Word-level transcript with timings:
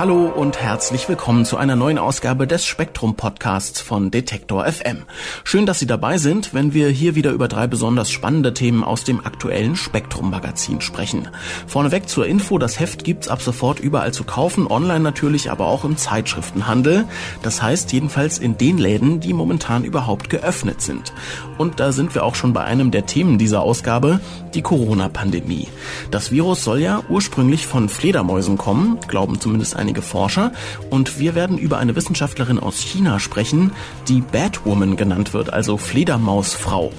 Hallo 0.00 0.32
und 0.34 0.58
herzlich 0.58 1.10
willkommen 1.10 1.44
zu 1.44 1.58
einer 1.58 1.76
neuen 1.76 1.98
Ausgabe 1.98 2.46
des 2.46 2.64
Spektrum 2.64 3.16
Podcasts 3.16 3.82
von 3.82 4.10
Detektor 4.10 4.64
FM. 4.64 5.02
Schön, 5.44 5.66
dass 5.66 5.78
Sie 5.78 5.86
dabei 5.86 6.16
sind, 6.16 6.54
wenn 6.54 6.72
wir 6.72 6.88
hier 6.88 7.16
wieder 7.16 7.32
über 7.32 7.48
drei 7.48 7.66
besonders 7.66 8.10
spannende 8.10 8.54
Themen 8.54 8.82
aus 8.82 9.04
dem 9.04 9.26
aktuellen 9.26 9.76
Spektrum 9.76 10.30
Magazin 10.30 10.80
sprechen. 10.80 11.28
Vorneweg 11.66 12.08
zur 12.08 12.26
Info, 12.26 12.56
das 12.56 12.80
Heft 12.80 13.04
gibt's 13.04 13.28
ab 13.28 13.42
sofort 13.42 13.78
überall 13.78 14.14
zu 14.14 14.24
kaufen, 14.24 14.66
online 14.68 15.00
natürlich, 15.00 15.50
aber 15.50 15.66
auch 15.66 15.84
im 15.84 15.98
Zeitschriftenhandel. 15.98 17.04
Das 17.42 17.60
heißt 17.60 17.92
jedenfalls 17.92 18.38
in 18.38 18.56
den 18.56 18.78
Läden, 18.78 19.20
die 19.20 19.34
momentan 19.34 19.84
überhaupt 19.84 20.30
geöffnet 20.30 20.80
sind. 20.80 21.12
Und 21.58 21.78
da 21.78 21.92
sind 21.92 22.14
wir 22.14 22.24
auch 22.24 22.36
schon 22.36 22.54
bei 22.54 22.64
einem 22.64 22.90
der 22.90 23.04
Themen 23.04 23.36
dieser 23.36 23.60
Ausgabe, 23.60 24.20
die 24.54 24.62
Corona-Pandemie. 24.62 25.68
Das 26.10 26.30
Virus 26.32 26.64
soll 26.64 26.78
ja 26.78 27.02
ursprünglich 27.10 27.66
von 27.66 27.90
Fledermäusen 27.90 28.56
kommen, 28.56 28.96
glauben 29.06 29.38
zumindest 29.38 29.76
einige 29.76 29.89
einige 29.90 30.02
Forscher 30.02 30.52
und 30.88 31.18
wir 31.18 31.34
werden 31.34 31.58
über 31.58 31.78
eine 31.78 31.96
Wissenschaftlerin 31.96 32.60
aus 32.60 32.78
China 32.78 33.18
sprechen, 33.18 33.72
die 34.06 34.20
Batwoman 34.20 34.94
genannt 34.94 35.34
wird, 35.34 35.52
also 35.52 35.78
Fledermausfrau. 35.78 36.92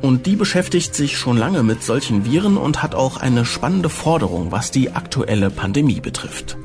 Und 0.00 0.24
die 0.24 0.34
beschäftigt 0.34 0.94
sich 0.94 1.18
schon 1.18 1.36
lange 1.36 1.62
mit 1.62 1.82
solchen 1.82 2.24
Viren 2.24 2.56
und 2.56 2.82
hat 2.82 2.94
auch 2.94 3.18
eine 3.18 3.44
spannende 3.44 3.90
Forderung, 3.90 4.50
was 4.50 4.70
die 4.70 4.92
aktuelle 4.92 5.50
Pandemie 5.50 6.00
betrifft. 6.00 6.56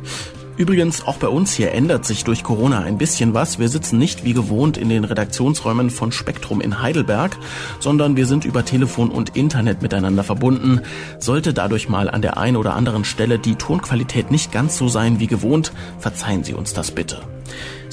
Übrigens, 0.55 1.07
auch 1.07 1.17
bei 1.17 1.27
uns 1.27 1.53
hier 1.53 1.71
ändert 1.71 2.05
sich 2.05 2.23
durch 2.23 2.43
Corona 2.43 2.81
ein 2.81 2.99
bisschen 2.99 3.33
was. 3.33 3.57
Wir 3.57 3.69
sitzen 3.69 3.97
nicht 3.97 4.23
wie 4.23 4.33
gewohnt 4.33 4.77
in 4.77 4.89
den 4.89 5.03
Redaktionsräumen 5.03 5.89
von 5.89 6.11
Spektrum 6.11 6.61
in 6.61 6.81
Heidelberg, 6.81 7.37
sondern 7.79 8.15
wir 8.15 8.27
sind 8.27 8.45
über 8.45 8.63
Telefon 8.63 9.09
und 9.09 9.35
Internet 9.35 9.81
miteinander 9.81 10.23
verbunden. 10.23 10.81
Sollte 11.17 11.55
dadurch 11.55 11.89
mal 11.89 12.07
an 12.07 12.21
der 12.21 12.37
einen 12.37 12.57
oder 12.57 12.75
anderen 12.75 13.03
Stelle 13.03 13.39
die 13.39 13.55
Tonqualität 13.55 14.29
nicht 14.29 14.51
ganz 14.51 14.77
so 14.77 14.87
sein 14.87 15.19
wie 15.19 15.27
gewohnt, 15.27 15.73
verzeihen 15.97 16.43
Sie 16.43 16.53
uns 16.53 16.73
das 16.73 16.91
bitte. 16.91 17.32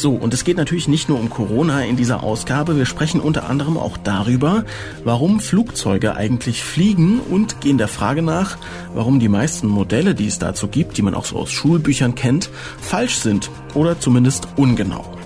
So, 0.01 0.13
und 0.13 0.33
es 0.33 0.45
geht 0.45 0.57
natürlich 0.57 0.89
nicht 0.89 1.11
nur 1.11 1.21
um 1.21 1.29
Corona 1.29 1.85
in 1.85 1.95
dieser 1.95 2.23
Ausgabe. 2.23 2.75
Wir 2.75 2.87
sprechen 2.87 3.21
unter 3.21 3.51
anderem 3.51 3.77
auch 3.77 3.99
darüber, 3.99 4.65
warum 5.05 5.41
Flugzeuge 5.41 6.17
eigentlich 6.17 6.65
fliegen 6.65 7.21
und 7.21 7.61
gehen 7.61 7.77
der 7.77 7.87
Frage 7.87 8.23
nach, 8.23 8.57
warum 8.95 9.21
die 9.21 9.29
meisten 9.29 9.67
Modelle, 9.67 10.15
die 10.15 10.27
es 10.27 10.39
dazu 10.39 10.69
gibt, 10.69 10.97
die 10.97 11.03
man 11.03 11.15
auch 11.15 11.27
so 11.27 11.37
aus 11.37 11.51
Schulbüchern 11.51 12.15
kennt, 12.15 12.49
falsch 12.81 13.17
sind 13.17 13.51
oder 13.75 14.01
zumindest 14.01 14.49
ungenau. 14.57 15.20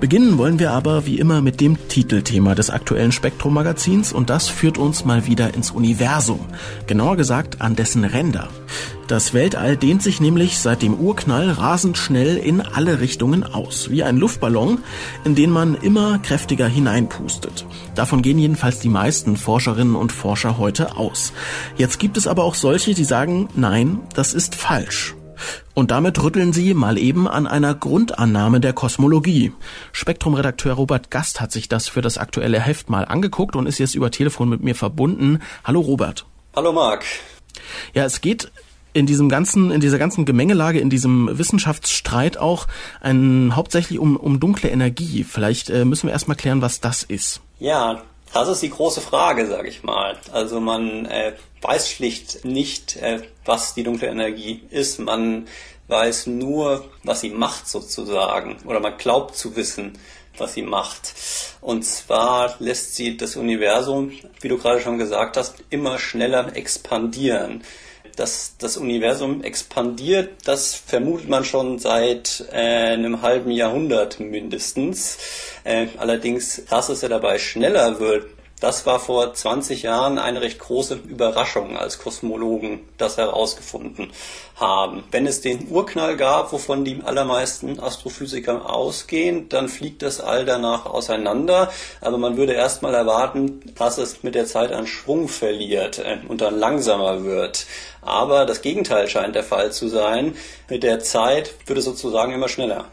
Beginnen 0.00 0.38
wollen 0.38 0.60
wir 0.60 0.70
aber 0.70 1.06
wie 1.06 1.18
immer 1.18 1.40
mit 1.40 1.60
dem 1.60 1.76
Titelthema 1.88 2.54
des 2.54 2.70
aktuellen 2.70 3.10
Spektrum 3.10 3.54
Magazins 3.54 4.12
und 4.12 4.30
das 4.30 4.48
führt 4.48 4.78
uns 4.78 5.04
mal 5.04 5.26
wieder 5.26 5.54
ins 5.54 5.72
Universum, 5.72 6.38
genauer 6.86 7.16
gesagt 7.16 7.60
an 7.60 7.74
dessen 7.74 8.04
Ränder. 8.04 8.48
Das 9.08 9.34
Weltall 9.34 9.76
dehnt 9.76 10.04
sich 10.04 10.20
nämlich 10.20 10.58
seit 10.58 10.82
dem 10.82 10.94
Urknall 10.94 11.50
rasend 11.50 11.98
schnell 11.98 12.36
in 12.36 12.60
alle 12.60 13.00
Richtungen 13.00 13.42
aus, 13.42 13.90
wie 13.90 14.04
ein 14.04 14.18
Luftballon, 14.18 14.78
in 15.24 15.34
den 15.34 15.50
man 15.50 15.74
immer 15.74 16.20
kräftiger 16.20 16.68
hineinpustet. 16.68 17.66
Davon 17.96 18.22
gehen 18.22 18.38
jedenfalls 18.38 18.78
die 18.78 18.90
meisten 18.90 19.36
Forscherinnen 19.36 19.96
und 19.96 20.12
Forscher 20.12 20.58
heute 20.58 20.96
aus. 20.96 21.32
Jetzt 21.76 21.98
gibt 21.98 22.16
es 22.16 22.28
aber 22.28 22.44
auch 22.44 22.54
solche, 22.54 22.94
die 22.94 23.04
sagen, 23.04 23.48
nein, 23.56 23.98
das 24.14 24.32
ist 24.32 24.54
falsch. 24.54 25.16
Und 25.74 25.90
damit 25.90 26.22
rütteln 26.22 26.52
sie 26.52 26.74
mal 26.74 26.98
eben 26.98 27.28
an 27.28 27.46
einer 27.46 27.74
Grundannahme 27.74 28.60
der 28.60 28.72
Kosmologie. 28.72 29.52
Spektrum-Redakteur 29.92 30.74
Robert 30.74 31.10
Gast 31.10 31.40
hat 31.40 31.52
sich 31.52 31.68
das 31.68 31.88
für 31.88 32.02
das 32.02 32.18
aktuelle 32.18 32.60
Heft 32.60 32.90
mal 32.90 33.04
angeguckt 33.04 33.56
und 33.56 33.66
ist 33.66 33.78
jetzt 33.78 33.94
über 33.94 34.10
Telefon 34.10 34.48
mit 34.48 34.62
mir 34.62 34.74
verbunden. 34.74 35.40
Hallo 35.64 35.80
Robert. 35.80 36.26
Hallo 36.56 36.72
Marc. 36.72 37.04
Ja, 37.94 38.04
es 38.04 38.20
geht 38.20 38.50
in 38.92 39.06
diesem 39.06 39.28
ganzen, 39.28 39.70
in 39.70 39.80
dieser 39.80 39.98
ganzen 39.98 40.24
Gemengelage, 40.24 40.80
in 40.80 40.90
diesem 40.90 41.38
Wissenschaftsstreit 41.38 42.36
auch 42.36 42.66
ein, 43.00 43.54
hauptsächlich 43.54 43.98
um, 43.98 44.16
um 44.16 44.40
dunkle 44.40 44.70
Energie. 44.70 45.24
Vielleicht 45.24 45.70
äh, 45.70 45.84
müssen 45.84 46.08
wir 46.08 46.12
erstmal 46.12 46.36
klären, 46.36 46.62
was 46.62 46.80
das 46.80 47.02
ist. 47.02 47.40
Ja, 47.60 48.02
das 48.32 48.48
ist 48.48 48.62
die 48.62 48.70
große 48.70 49.00
Frage, 49.00 49.46
sage 49.46 49.68
ich 49.68 49.82
mal. 49.82 50.16
Also 50.32 50.60
man 50.60 51.06
äh, 51.06 51.32
weiß 51.62 51.90
schlicht 51.90 52.44
nicht, 52.44 52.96
äh, 52.96 53.22
was 53.44 53.74
die 53.74 53.82
dunkle 53.82 54.08
Energie 54.08 54.62
ist. 54.70 54.98
Man 54.98 55.48
weiß 55.88 56.26
nur, 56.26 56.84
was 57.02 57.20
sie 57.20 57.30
macht 57.30 57.68
sozusagen. 57.68 58.56
Oder 58.64 58.80
man 58.80 58.98
glaubt 58.98 59.36
zu 59.36 59.56
wissen, 59.56 59.98
was 60.36 60.54
sie 60.54 60.62
macht. 60.62 61.14
Und 61.60 61.84
zwar 61.84 62.54
lässt 62.58 62.94
sie 62.94 63.16
das 63.16 63.36
Universum, 63.36 64.12
wie 64.40 64.48
du 64.48 64.58
gerade 64.58 64.80
schon 64.80 64.98
gesagt 64.98 65.36
hast, 65.36 65.56
immer 65.70 65.98
schneller 65.98 66.54
expandieren 66.56 67.62
dass 68.18 68.56
das 68.58 68.76
Universum 68.76 69.44
expandiert, 69.44 70.30
das 70.44 70.74
vermutet 70.74 71.28
man 71.28 71.44
schon 71.44 71.78
seit 71.78 72.44
äh, 72.50 72.56
einem 72.56 73.22
halben 73.22 73.50
Jahrhundert 73.52 74.18
mindestens. 74.18 75.18
Äh, 75.62 75.86
allerdings, 75.98 76.62
dass 76.68 76.88
es 76.88 77.02
ja 77.02 77.08
dabei 77.08 77.38
schneller 77.38 78.00
wird, 78.00 78.26
das 78.60 78.86
war 78.86 78.98
vor 78.98 79.32
20 79.32 79.82
Jahren 79.82 80.18
eine 80.18 80.40
recht 80.40 80.58
große 80.58 80.94
Überraschung, 81.08 81.76
als 81.76 81.98
Kosmologen 81.98 82.80
das 82.96 83.16
herausgefunden 83.16 84.10
haben. 84.56 85.04
Wenn 85.10 85.26
es 85.26 85.40
den 85.40 85.68
Urknall 85.70 86.16
gab, 86.16 86.52
wovon 86.52 86.84
die 86.84 87.00
allermeisten 87.04 87.78
Astrophysiker 87.80 88.68
ausgehen, 88.68 89.48
dann 89.48 89.68
fliegt 89.68 90.02
das 90.02 90.20
All 90.20 90.44
danach 90.44 90.86
auseinander. 90.86 91.70
Aber 92.00 92.18
man 92.18 92.36
würde 92.36 92.52
erstmal 92.52 92.94
erwarten, 92.94 93.60
dass 93.76 93.98
es 93.98 94.22
mit 94.22 94.34
der 94.34 94.46
Zeit 94.46 94.72
an 94.72 94.86
Schwung 94.86 95.28
verliert 95.28 95.98
äh, 95.98 96.18
und 96.26 96.40
dann 96.40 96.58
langsamer 96.58 97.24
wird. 97.24 97.66
Aber 98.02 98.46
das 98.46 98.62
Gegenteil 98.62 99.08
scheint 99.08 99.34
der 99.34 99.44
Fall 99.44 99.72
zu 99.72 99.88
sein. 99.88 100.34
Mit 100.68 100.82
der 100.82 101.00
Zeit 101.00 101.54
wird 101.66 101.78
es 101.78 101.84
sozusagen 101.84 102.32
immer 102.32 102.48
schneller. 102.48 102.86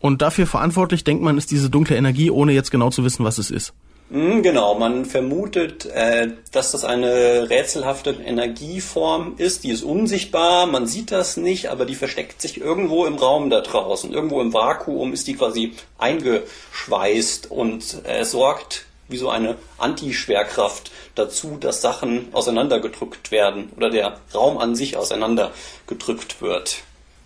Und 0.00 0.22
dafür 0.22 0.46
verantwortlich, 0.46 1.04
denkt 1.04 1.22
man, 1.22 1.38
ist 1.38 1.50
diese 1.50 1.70
dunkle 1.70 1.96
Energie, 1.96 2.30
ohne 2.30 2.52
jetzt 2.52 2.70
genau 2.70 2.90
zu 2.90 3.04
wissen, 3.04 3.24
was 3.24 3.38
es 3.38 3.50
ist. 3.50 3.72
Hm, 4.10 4.42
genau, 4.42 4.74
man 4.78 5.06
vermutet, 5.06 5.86
äh, 5.86 6.28
dass 6.52 6.72
das 6.72 6.84
eine 6.84 7.48
rätselhafte 7.48 8.10
Energieform 8.10 9.34
ist, 9.38 9.64
die 9.64 9.70
ist 9.70 9.82
unsichtbar, 9.82 10.66
man 10.66 10.86
sieht 10.86 11.10
das 11.10 11.36
nicht, 11.36 11.70
aber 11.70 11.86
die 11.86 11.94
versteckt 11.94 12.42
sich 12.42 12.60
irgendwo 12.60 13.06
im 13.06 13.14
Raum 13.14 13.48
da 13.48 13.60
draußen. 13.62 14.12
Irgendwo 14.12 14.40
im 14.40 14.52
Vakuum 14.52 15.12
ist 15.14 15.26
die 15.26 15.34
quasi 15.34 15.72
eingeschweißt 15.98 17.50
und 17.50 18.02
äh, 18.04 18.24
sorgt 18.24 18.84
wie 19.08 19.16
so 19.16 19.30
eine 19.30 19.56
Antischwerkraft 19.78 20.90
dazu, 21.14 21.56
dass 21.60 21.82
Sachen 21.82 22.28
auseinandergedrückt 22.32 23.30
werden 23.30 23.70
oder 23.76 23.90
der 23.90 24.18
Raum 24.34 24.58
an 24.58 24.74
sich 24.74 24.96
auseinandergedrückt 24.96 26.40
wird. 26.40 26.78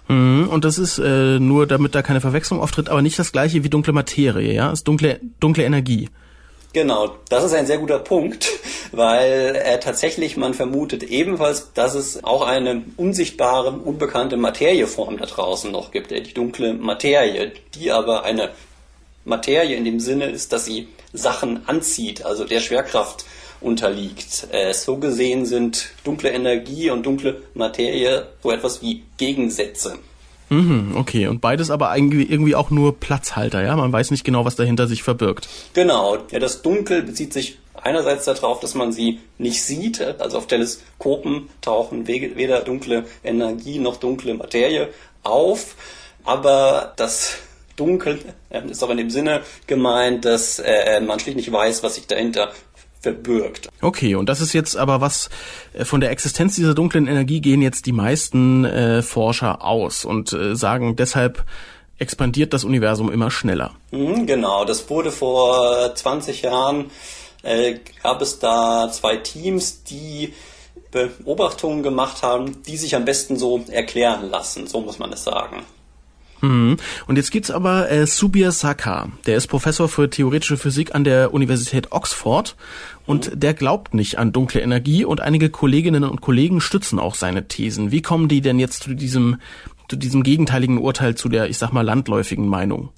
Mhm, 0.09 0.49
und 0.49 0.65
das 0.65 0.79
ist 0.79 0.99
äh, 0.99 1.39
nur, 1.39 1.67
damit 1.67 1.95
da 1.95 2.03
keine 2.03 2.21
Verwechslung 2.21 2.61
auftritt, 2.61 2.89
aber 2.89 3.03
nicht 3.03 3.19
das 3.19 3.33
gleiche 3.33 3.63
wie 3.63 3.69
dunkle 3.69 3.93
Materie, 3.93 4.55
ja? 4.55 4.71
Das 4.71 4.81
ist 4.81 4.89
dunkle, 4.89 5.21
dunkle 5.39 5.65
Energie. 5.65 6.09
Genau, 6.75 7.17
das 7.31 7.45
ist 7.45 7.55
ein 7.55 7.67
sehr 7.67 7.79
guter 7.79 7.99
Punkt, 7.99 8.47
weil 8.93 9.57
äh, 9.57 9.81
tatsächlich 9.81 10.37
man 10.37 10.53
vermutet 10.53 11.03
ebenfalls, 11.03 11.73
dass 11.73 11.95
es 11.95 12.23
auch 12.25 12.43
eine 12.47 12.85
unsichtbare, 12.97 13.71
unbekannte 13.73 14.37
Materieform 14.37 15.17
da 15.17 15.25
draußen 15.25 15.73
noch 15.73 15.91
gibt, 15.93 16.13
äh, 16.13 16.21
die 16.21 16.35
dunkle 16.35 16.75
Materie, 16.75 17.53
die 17.75 17.91
aber 17.91 18.25
eine 18.25 18.51
Materie 19.25 19.77
in 19.77 19.85
dem 19.85 19.99
Sinne 19.99 20.27
ist, 20.27 20.53
dass 20.53 20.67
sie 20.67 20.89
Sachen 21.13 21.67
anzieht, 21.69 22.25
also 22.25 22.45
der 22.45 22.61
Schwerkraft 22.61 23.25
unterliegt. 23.61 24.49
Äh, 24.53 24.75
so 24.75 24.99
gesehen 24.99 25.47
sind 25.47 25.91
dunkle 26.05 26.31
Energie 26.31 26.91
und 26.91 27.05
dunkle 27.05 27.43
Materie 27.55 28.29
so 28.43 28.51
etwas 28.51 28.83
wie 28.83 29.05
Gegensätze. 29.17 29.99
Mhm, 30.51 30.95
okay, 30.97 31.27
und 31.27 31.41
beides 31.41 31.71
aber 31.71 31.95
irgendwie 31.97 32.55
auch 32.55 32.71
nur 32.71 32.99
Platzhalter, 32.99 33.63
ja? 33.63 33.77
Man 33.77 33.93
weiß 33.93 34.11
nicht 34.11 34.25
genau, 34.25 34.45
was 34.45 34.57
dahinter 34.57 34.87
sich 34.87 35.03
verbirgt. 35.03 35.49
Genau, 35.75 36.19
ja, 36.31 36.39
das 36.39 36.63
Dunkel 36.63 37.03
bezieht 37.03 37.33
sich 37.33 37.59
einerseits 37.75 38.25
darauf, 38.25 38.61
dass 38.61 38.75
man 38.75 38.93
sie 38.93 39.21
nicht 39.39 39.63
sieht, 39.63 40.01
also 40.01 40.39
auf 40.39 40.47
Teleskopen 40.47 41.49
tauchen 41.61 42.07
weder 42.07 42.61
dunkle 42.61 43.05
Energie 43.23 43.79
noch 43.79 43.97
dunkle 43.97 44.35
Materie 44.35 44.89
auf, 45.23 45.77
aber 46.25 46.93
das 46.97 47.37
Dunkel 47.77 48.19
ist 48.51 48.83
auch 48.83 48.91
in 48.91 48.97
dem 48.97 49.11
Sinne 49.11 49.43
gemeint, 49.67 50.25
dass 50.25 50.59
äh, 50.59 51.01
man 51.01 51.21
schlicht 51.21 51.37
nicht 51.37 51.53
weiß, 51.53 51.83
was 51.83 51.95
sich 51.95 52.07
dahinter 52.07 52.51
verbirgt. 53.01 53.69
Okay, 53.81 54.15
und 54.15 54.29
das 54.29 54.41
ist 54.41 54.53
jetzt 54.53 54.77
aber 54.77 55.01
was, 55.01 55.31
äh, 55.73 55.85
von 55.85 56.01
der 56.01 56.11
Existenz 56.11 56.57
dieser 56.57 56.75
dunklen 56.75 57.07
Energie 57.07 57.41
gehen 57.41 57.63
jetzt 57.63 57.87
die 57.87 57.93
meisten 57.93 58.65
äh, 58.65 59.03
Forscher 59.03 59.65
aus 59.65 60.05
und 60.05 60.33
äh, 60.33 60.57
sagen 60.57 60.97
deshalb, 60.97 61.45
expandiert 61.99 62.53
das 62.53 62.65
Universum 62.65 63.11
immer 63.11 63.31
schneller. 63.31 63.73
Mhm, 63.91 64.27
genau, 64.27 64.65
das 64.65 64.89
wurde 64.89 65.11
vor 65.11 65.95
20 65.95 66.43
Jahren 66.43 66.91
äh, 67.43 67.79
gab 68.03 68.23
es 68.23 68.39
da 68.39 68.91
zwei 68.91 69.17
Teams, 69.17 69.85
die 69.85 70.33
Beobachtungen 70.91 71.83
gemacht 71.83 72.23
haben, 72.23 72.63
die 72.63 72.77
sich 72.77 72.95
am 72.97 73.05
besten 73.05 73.37
so 73.37 73.63
erklären 73.71 74.31
lassen, 74.31 74.67
so 74.67 74.81
muss 74.81 74.99
man 74.99 75.13
es 75.13 75.25
sagen. 75.25 75.65
Mhm. 76.41 76.77
Und 77.07 77.17
jetzt 77.17 77.31
gibt's 77.31 77.51
aber 77.51 77.91
äh, 77.91 78.07
Subir 78.07 78.53
Saka, 78.53 79.09
der 79.27 79.37
ist 79.37 79.47
Professor 79.49 79.89
für 79.89 80.09
theoretische 80.09 80.57
Physik 80.57 80.95
an 80.95 81.05
der 81.05 81.35
Universität 81.35 81.93
Oxford 81.93 82.57
und 83.07 83.35
mhm. 83.35 83.41
der 83.41 83.55
glaubt 83.55 83.95
nicht 83.95 84.19
an 84.19 84.33
dunkle 84.33 84.61
Energie 84.61 85.05
und 85.05 85.21
einige 85.21 85.51
Kolleginnen 85.51 86.05
und 86.05 86.21
Kollegen 86.21 86.61
stützen 86.61 86.99
auch 86.99 87.15
seine 87.15 87.49
Thesen. 87.49 87.91
Wie 87.91 88.03
kommen 88.03 88.29
die 88.29 88.41
denn 88.41 88.59
jetzt 88.59 88.83
zu 88.83 88.95
diesem 88.95 89.39
zu 89.89 89.97
diesem 89.97 90.23
gegenteiligen 90.23 90.79
Urteil 90.79 91.15
zu 91.15 91.29
der, 91.29 91.49
ich 91.49 91.59
sag 91.59 91.73
mal, 91.73 91.83
landläufigen 91.83 92.47
Meinung? 92.47 92.91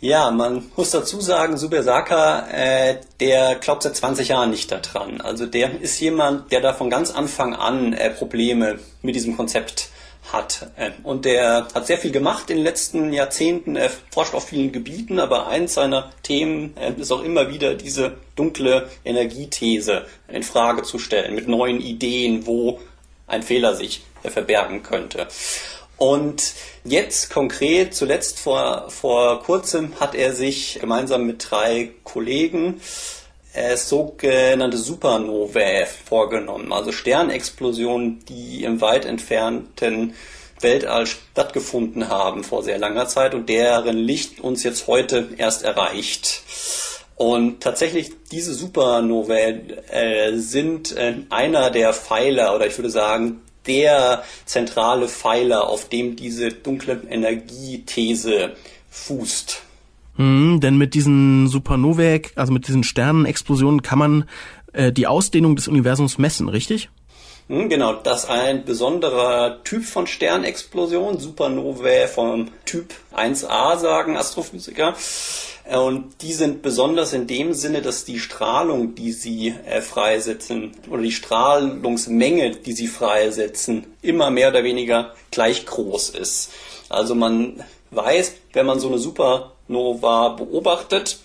Ja, 0.00 0.30
man 0.30 0.62
muss 0.76 0.90
dazu 0.90 1.20
sagen, 1.20 1.56
Subir 1.56 1.82
Saka, 1.82 2.46
äh, 2.50 2.98
der 3.18 3.56
glaubt 3.56 3.82
seit 3.82 3.96
20 3.96 4.28
Jahren 4.28 4.50
nicht 4.50 4.70
daran. 4.70 5.20
Also 5.20 5.46
der 5.46 5.80
ist 5.80 5.98
jemand, 6.00 6.52
der 6.52 6.60
da 6.60 6.74
von 6.74 6.90
ganz 6.90 7.10
Anfang 7.10 7.54
an 7.54 7.92
äh, 7.94 8.10
Probleme 8.10 8.78
mit 9.02 9.14
diesem 9.14 9.36
Konzept 9.36 9.88
hat. 10.32 10.70
Und 11.02 11.24
der 11.24 11.68
hat 11.74 11.86
sehr 11.86 11.98
viel 11.98 12.12
gemacht 12.12 12.50
in 12.50 12.56
den 12.56 12.64
letzten 12.64 13.12
Jahrzehnten. 13.12 13.76
Er 13.76 13.90
forscht 14.10 14.34
auf 14.34 14.48
vielen 14.48 14.72
Gebieten, 14.72 15.18
aber 15.18 15.46
eins 15.46 15.74
seiner 15.74 16.12
Themen 16.22 16.74
ähm, 16.80 17.00
ist 17.00 17.12
auch 17.12 17.22
immer 17.22 17.50
wieder 17.52 17.74
diese 17.74 18.16
dunkle 18.34 18.88
Energiethese 19.04 20.06
in 20.28 20.42
Frage 20.42 20.82
zu 20.82 20.98
stellen, 20.98 21.34
mit 21.34 21.48
neuen 21.48 21.80
Ideen, 21.80 22.46
wo 22.46 22.80
ein 23.26 23.42
Fehler 23.42 23.74
sich 23.74 24.02
verbergen 24.22 24.82
könnte. 24.82 25.28
Und 25.98 26.52
jetzt 26.84 27.30
konkret, 27.30 27.94
zuletzt 27.94 28.38
vor, 28.38 28.90
vor 28.90 29.42
kurzem, 29.42 29.98
hat 29.98 30.14
er 30.14 30.32
sich 30.34 30.78
gemeinsam 30.80 31.26
mit 31.26 31.46
drei 31.50 31.90
Kollegen 32.04 32.80
äh, 33.56 33.76
sogenannte 33.76 34.76
Supernovae 34.76 35.86
vorgenommen, 35.86 36.72
also 36.72 36.92
Sternexplosionen, 36.92 38.24
die 38.26 38.64
im 38.64 38.80
weit 38.80 39.04
entfernten 39.04 40.14
Weltall 40.60 41.06
stattgefunden 41.06 42.08
haben 42.08 42.44
vor 42.44 42.62
sehr 42.62 42.78
langer 42.78 43.08
Zeit 43.08 43.34
und 43.34 43.48
deren 43.48 43.96
Licht 43.96 44.40
uns 44.40 44.62
jetzt 44.62 44.86
heute 44.86 45.28
erst 45.36 45.64
erreicht. 45.64 46.42
Und 47.16 47.62
tatsächlich 47.62 48.10
diese 48.30 48.52
Supernovae 48.52 49.60
äh, 49.90 50.36
sind 50.36 50.96
äh, 50.96 51.14
einer 51.30 51.70
der 51.70 51.94
Pfeiler 51.94 52.54
oder 52.54 52.66
ich 52.66 52.76
würde 52.76 52.90
sagen 52.90 53.42
der 53.66 54.22
zentrale 54.44 55.08
Pfeiler, 55.08 55.68
auf 55.68 55.88
dem 55.88 56.14
diese 56.14 56.50
dunkle 56.50 57.02
Energiethese 57.08 58.54
fußt. 58.90 59.62
Hm, 60.16 60.60
denn 60.60 60.78
mit 60.78 60.94
diesen 60.94 61.46
Supernovae, 61.48 62.22
also 62.34 62.52
mit 62.52 62.68
diesen 62.68 62.84
Sternenexplosionen 62.84 63.82
kann 63.82 63.98
man 63.98 64.24
äh, 64.72 64.92
die 64.92 65.06
Ausdehnung 65.06 65.56
des 65.56 65.68
Universums 65.68 66.18
messen, 66.18 66.48
richtig? 66.48 66.88
Hm, 67.48 67.68
genau, 67.68 67.92
das 67.94 68.24
ist 68.24 68.30
ein 68.30 68.64
besonderer 68.64 69.62
Typ 69.62 69.84
von 69.84 70.06
Sternexplosion, 70.06 71.20
Supernovae 71.20 72.08
vom 72.08 72.48
Typ 72.64 72.92
1a, 73.14 73.78
sagen 73.78 74.16
Astrophysiker. 74.16 74.94
Und 75.72 76.22
die 76.22 76.32
sind 76.32 76.62
besonders 76.62 77.12
in 77.12 77.26
dem 77.26 77.52
Sinne, 77.52 77.82
dass 77.82 78.04
die 78.04 78.20
Strahlung, 78.20 78.94
die 78.94 79.12
sie 79.12 79.54
äh, 79.66 79.80
freisetzen, 79.80 80.72
oder 80.88 81.02
die 81.02 81.12
Strahlungsmenge, 81.12 82.52
die 82.52 82.72
sie 82.72 82.86
freisetzen, 82.86 83.86
immer 84.02 84.30
mehr 84.30 84.50
oder 84.50 84.64
weniger 84.64 85.14
gleich 85.30 85.66
groß 85.66 86.10
ist. 86.10 86.52
Also 86.88 87.14
man 87.14 87.64
weiß, 87.90 88.34
wenn 88.52 88.66
man 88.66 88.78
so 88.78 88.88
eine 88.88 88.98
Supernova 89.68 90.30
beobachtet 90.30 91.18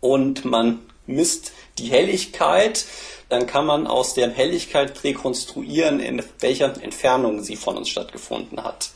und 0.00 0.44
man 0.44 0.80
misst 1.06 1.52
die 1.78 1.88
Helligkeit, 1.88 2.84
dann 3.28 3.46
kann 3.46 3.66
man 3.66 3.86
aus 3.86 4.14
der 4.14 4.30
Helligkeit 4.30 5.04
rekonstruieren, 5.04 6.00
in 6.00 6.22
welcher 6.40 6.82
Entfernung 6.82 7.42
sie 7.42 7.56
von 7.56 7.76
uns 7.76 7.88
stattgefunden 7.88 8.62
hat. 8.64 8.90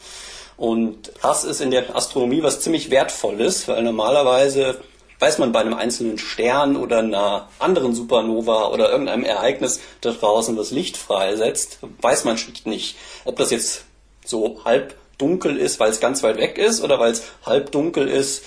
Und 0.56 1.12
das 1.22 1.44
ist 1.44 1.60
in 1.60 1.70
der 1.70 1.94
Astronomie 1.96 2.43
was 2.43 2.60
ziemlich 2.60 2.90
Wertvolles, 2.90 3.66
weil 3.69 3.82
normalerweise 3.82 4.81
weiß 5.19 5.38
man 5.38 5.52
bei 5.52 5.60
einem 5.60 5.75
einzelnen 5.75 6.19
Stern 6.19 6.76
oder 6.76 6.99
einer 6.99 7.49
anderen 7.58 7.94
Supernova 7.94 8.69
oder 8.69 8.90
irgendeinem 8.90 9.25
Ereignis 9.25 9.81
da 10.00 10.10
draußen, 10.10 10.56
das 10.56 10.72
Licht 10.72 10.96
freisetzt, 10.96 11.78
weiß 12.00 12.25
man 12.25 12.38
schlicht 12.38 12.66
nicht, 12.66 12.96
ob 13.25 13.37
das 13.37 13.50
jetzt 13.50 13.84
so 14.25 14.60
halb 14.64 14.96
dunkel 15.19 15.56
ist, 15.56 15.78
weil 15.78 15.90
es 15.90 16.00
ganz 16.00 16.22
weit 16.22 16.38
weg 16.38 16.58
ist, 16.58 16.82
oder 16.82 16.99
weil 16.99 17.12
es 17.12 17.22
halb 17.46 17.70
dunkel 17.70 18.08
ist, 18.08 18.43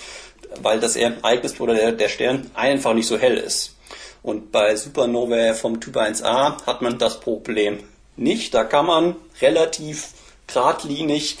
weil 0.62 0.80
das 0.80 0.96
Ereignis 0.96 1.58
oder 1.60 1.74
der, 1.74 1.92
der 1.92 2.08
Stern 2.08 2.50
einfach 2.54 2.94
nicht 2.94 3.06
so 3.06 3.18
hell 3.18 3.36
ist. 3.36 3.76
Und 4.22 4.50
bei 4.50 4.74
Supernovae 4.74 5.54
vom 5.54 5.80
Typ 5.80 5.96
1a 5.96 6.66
hat 6.66 6.82
man 6.82 6.98
das 6.98 7.20
Problem 7.20 7.84
nicht. 8.16 8.54
Da 8.54 8.64
kann 8.64 8.86
man 8.86 9.16
relativ 9.40 10.14
geradlinig 10.46 11.38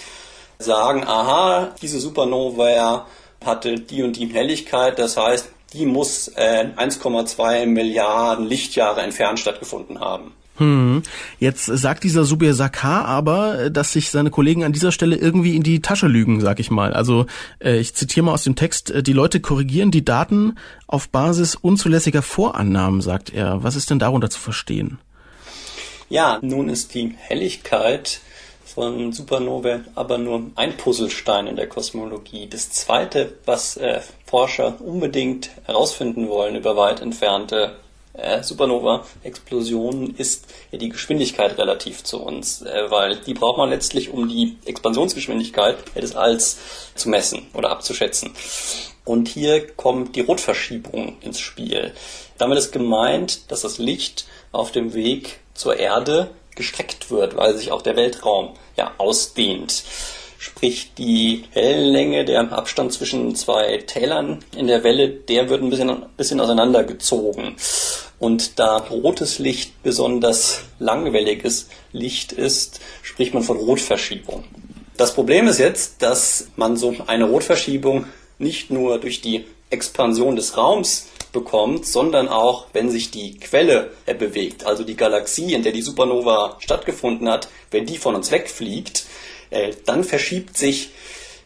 sagen, 0.58 1.04
aha, 1.06 1.74
diese 1.82 1.98
Supernova 1.98 3.06
hatte 3.44 3.74
die 3.74 4.02
und 4.02 4.16
die 4.16 4.32
Helligkeit, 4.32 4.98
das 4.98 5.16
heißt, 5.16 5.48
die 5.72 5.86
muss 5.86 6.28
äh, 6.28 6.66
1,2 6.76 7.66
Milliarden 7.66 8.46
Lichtjahre 8.46 9.02
entfernt 9.02 9.40
stattgefunden 9.40 10.00
haben. 10.00 10.32
Hm. 10.58 11.02
Jetzt 11.38 11.66
sagt 11.66 12.04
dieser 12.04 12.24
Subir 12.24 12.54
Sakar 12.54 13.04
aber, 13.04 13.70
dass 13.70 13.92
sich 13.92 14.10
seine 14.10 14.30
Kollegen 14.30 14.64
an 14.64 14.72
dieser 14.72 14.92
Stelle 14.92 15.16
irgendwie 15.16 15.54
in 15.54 15.62
die 15.62 15.80
Tasche 15.80 16.06
lügen, 16.06 16.40
sag 16.40 16.60
ich 16.60 16.70
mal. 16.70 16.94
Also 16.94 17.26
äh, 17.58 17.78
ich 17.78 17.94
zitiere 17.94 18.26
mal 18.26 18.32
aus 18.32 18.44
dem 18.44 18.56
Text, 18.56 18.90
äh, 18.90 19.02
die 19.02 19.12
Leute 19.12 19.40
korrigieren 19.40 19.90
die 19.90 20.04
Daten 20.04 20.56
auf 20.86 21.08
Basis 21.08 21.54
unzulässiger 21.54 22.22
Vorannahmen, 22.22 23.00
sagt 23.00 23.32
er. 23.32 23.62
Was 23.62 23.76
ist 23.76 23.90
denn 23.90 23.98
darunter 23.98 24.30
zu 24.30 24.40
verstehen? 24.40 24.98
Ja, 26.08 26.38
nun 26.40 26.68
ist 26.68 26.94
die 26.94 27.14
Helligkeit 27.18 28.20
von 28.64 29.12
Supernovae 29.12 29.80
aber 29.94 30.18
nur 30.18 30.50
ein 30.54 30.76
Puzzlestein 30.76 31.46
in 31.46 31.56
der 31.56 31.68
Kosmologie. 31.68 32.46
Das 32.48 32.70
zweite, 32.70 33.34
was 33.44 33.76
äh, 33.76 34.00
Forscher 34.26 34.80
unbedingt 34.80 35.50
herausfinden 35.64 36.28
wollen 36.28 36.56
über 36.56 36.76
weit 36.76 37.00
entfernte 37.00 37.76
äh, 38.16 38.42
Supernova-Explosionen 38.42 40.14
ist 40.16 40.46
ja 40.70 40.78
die 40.78 40.88
Geschwindigkeit 40.88 41.58
relativ 41.58 42.04
zu 42.04 42.22
uns, 42.22 42.62
äh, 42.62 42.90
weil 42.90 43.16
die 43.16 43.34
braucht 43.34 43.58
man 43.58 43.70
letztlich, 43.70 44.10
um 44.10 44.28
die 44.28 44.56
Expansionsgeschwindigkeit 44.64 45.76
des 45.94 46.16
Alls 46.16 46.58
zu 46.94 47.08
messen 47.08 47.46
oder 47.54 47.70
abzuschätzen. 47.70 48.32
Und 49.04 49.28
hier 49.28 49.66
kommt 49.68 50.16
die 50.16 50.22
Rotverschiebung 50.22 51.16
ins 51.20 51.38
Spiel. 51.38 51.92
Damit 52.38 52.58
ist 52.58 52.72
gemeint, 52.72 53.50
dass 53.50 53.60
das 53.60 53.78
Licht 53.78 54.26
auf 54.52 54.72
dem 54.72 54.94
Weg 54.94 55.38
zur 55.54 55.78
Erde 55.78 56.30
gestreckt 56.54 57.10
wird, 57.10 57.36
weil 57.36 57.56
sich 57.56 57.70
auch 57.70 57.82
der 57.82 57.96
Weltraum 57.96 58.54
ja 58.76 58.92
ausdehnt. 58.98 59.84
Sprich, 60.38 60.92
die 60.98 61.44
Wellenlänge, 61.54 62.24
der 62.24 62.52
Abstand 62.52 62.92
zwischen 62.92 63.34
zwei 63.36 63.78
Tälern 63.78 64.44
in 64.56 64.66
der 64.66 64.84
Welle, 64.84 65.08
der 65.08 65.48
wird 65.48 65.62
ein 65.62 65.70
bisschen, 65.70 66.04
bisschen 66.16 66.40
auseinandergezogen. 66.40 67.56
Und 68.18 68.58
da 68.58 68.78
rotes 68.78 69.38
Licht 69.38 69.82
besonders 69.82 70.60
langwelliges 70.78 71.68
Licht 71.92 72.32
ist, 72.32 72.80
spricht 73.02 73.34
man 73.34 73.42
von 73.42 73.58
Rotverschiebung. 73.58 74.44
Das 74.96 75.14
Problem 75.14 75.46
ist 75.46 75.58
jetzt, 75.58 76.00
dass 76.00 76.48
man 76.56 76.76
so 76.76 76.96
eine 77.06 77.24
Rotverschiebung 77.24 78.06
nicht 78.38 78.70
nur 78.70 78.98
durch 78.98 79.20
die 79.20 79.44
Expansion 79.68 80.36
des 80.36 80.56
Raums 80.56 81.08
bekommt, 81.32 81.84
sondern 81.84 82.28
auch, 82.28 82.66
wenn 82.72 82.90
sich 82.90 83.10
die 83.10 83.38
Quelle 83.38 83.90
bewegt, 84.18 84.64
also 84.64 84.84
die 84.84 84.96
Galaxie, 84.96 85.52
in 85.52 85.62
der 85.62 85.72
die 85.72 85.82
Supernova 85.82 86.56
stattgefunden 86.60 87.28
hat, 87.28 87.48
wenn 87.70 87.84
die 87.84 87.98
von 87.98 88.14
uns 88.14 88.30
wegfliegt, 88.30 89.04
äh, 89.50 89.72
dann 89.84 90.04
verschiebt 90.04 90.56
sich 90.56 90.90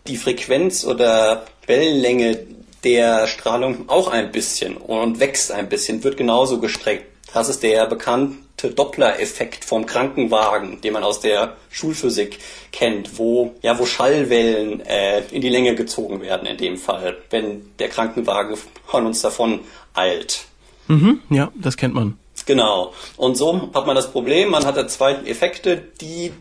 die 0.07 0.17
Frequenz 0.17 0.85
oder 0.85 1.45
Wellenlänge 1.67 2.47
der 2.85 3.27
Strahlung 3.27 3.89
auch 3.89 4.09
ein 4.09 4.33
bisschen 4.33 4.77
und 4.77 5.21
wächst 5.21 5.53
ein 5.53 5.69
bisschen, 5.69 6.03
wird 6.05 6.17
genauso 6.17 6.59
gestreckt. 6.59 7.07
Das 7.33 7.49
ist 7.49 7.63
der 7.63 7.87
bekannte 7.87 8.71
Doppler-Effekt 8.71 9.65
vom 9.65 9.87
Krankenwagen, 9.87 10.81
den 10.81 10.93
man 10.93 11.05
aus 11.05 11.21
der 11.21 11.57
Schulphysik 11.71 12.39
kennt, 12.73 13.19
wo, 13.19 13.55
ja, 13.63 13.79
wo 13.79 13.87
Schallwellen 13.87 14.81
äh, 14.81 15.23
in 15.31 15.41
die 15.41 15.49
Länge 15.49 15.75
gezogen 15.77 16.21
werden 16.23 16.47
in 16.47 16.57
dem 16.57 16.77
Fall, 16.77 17.17
wenn 17.31 17.71
der 17.79 17.89
Krankenwagen 17.89 18.57
von 18.87 19.07
uns 19.07 19.23
davon 19.23 19.61
eilt. 19.95 20.45
Mhm, 20.89 21.21
ja, 21.31 21.53
das 21.55 21.77
kennt 21.77 21.95
man. 21.95 22.19
Genau. 22.47 22.93
Und 23.17 23.37
so 23.37 23.71
hat 23.75 23.87
man 23.87 23.95
das 23.95 24.11
Problem, 24.11 24.51
man 24.51 24.65
hat 24.65 24.77
da 24.77 24.89
zwei 24.89 25.13
Effekte, 25.13 25.81
die 26.01 26.33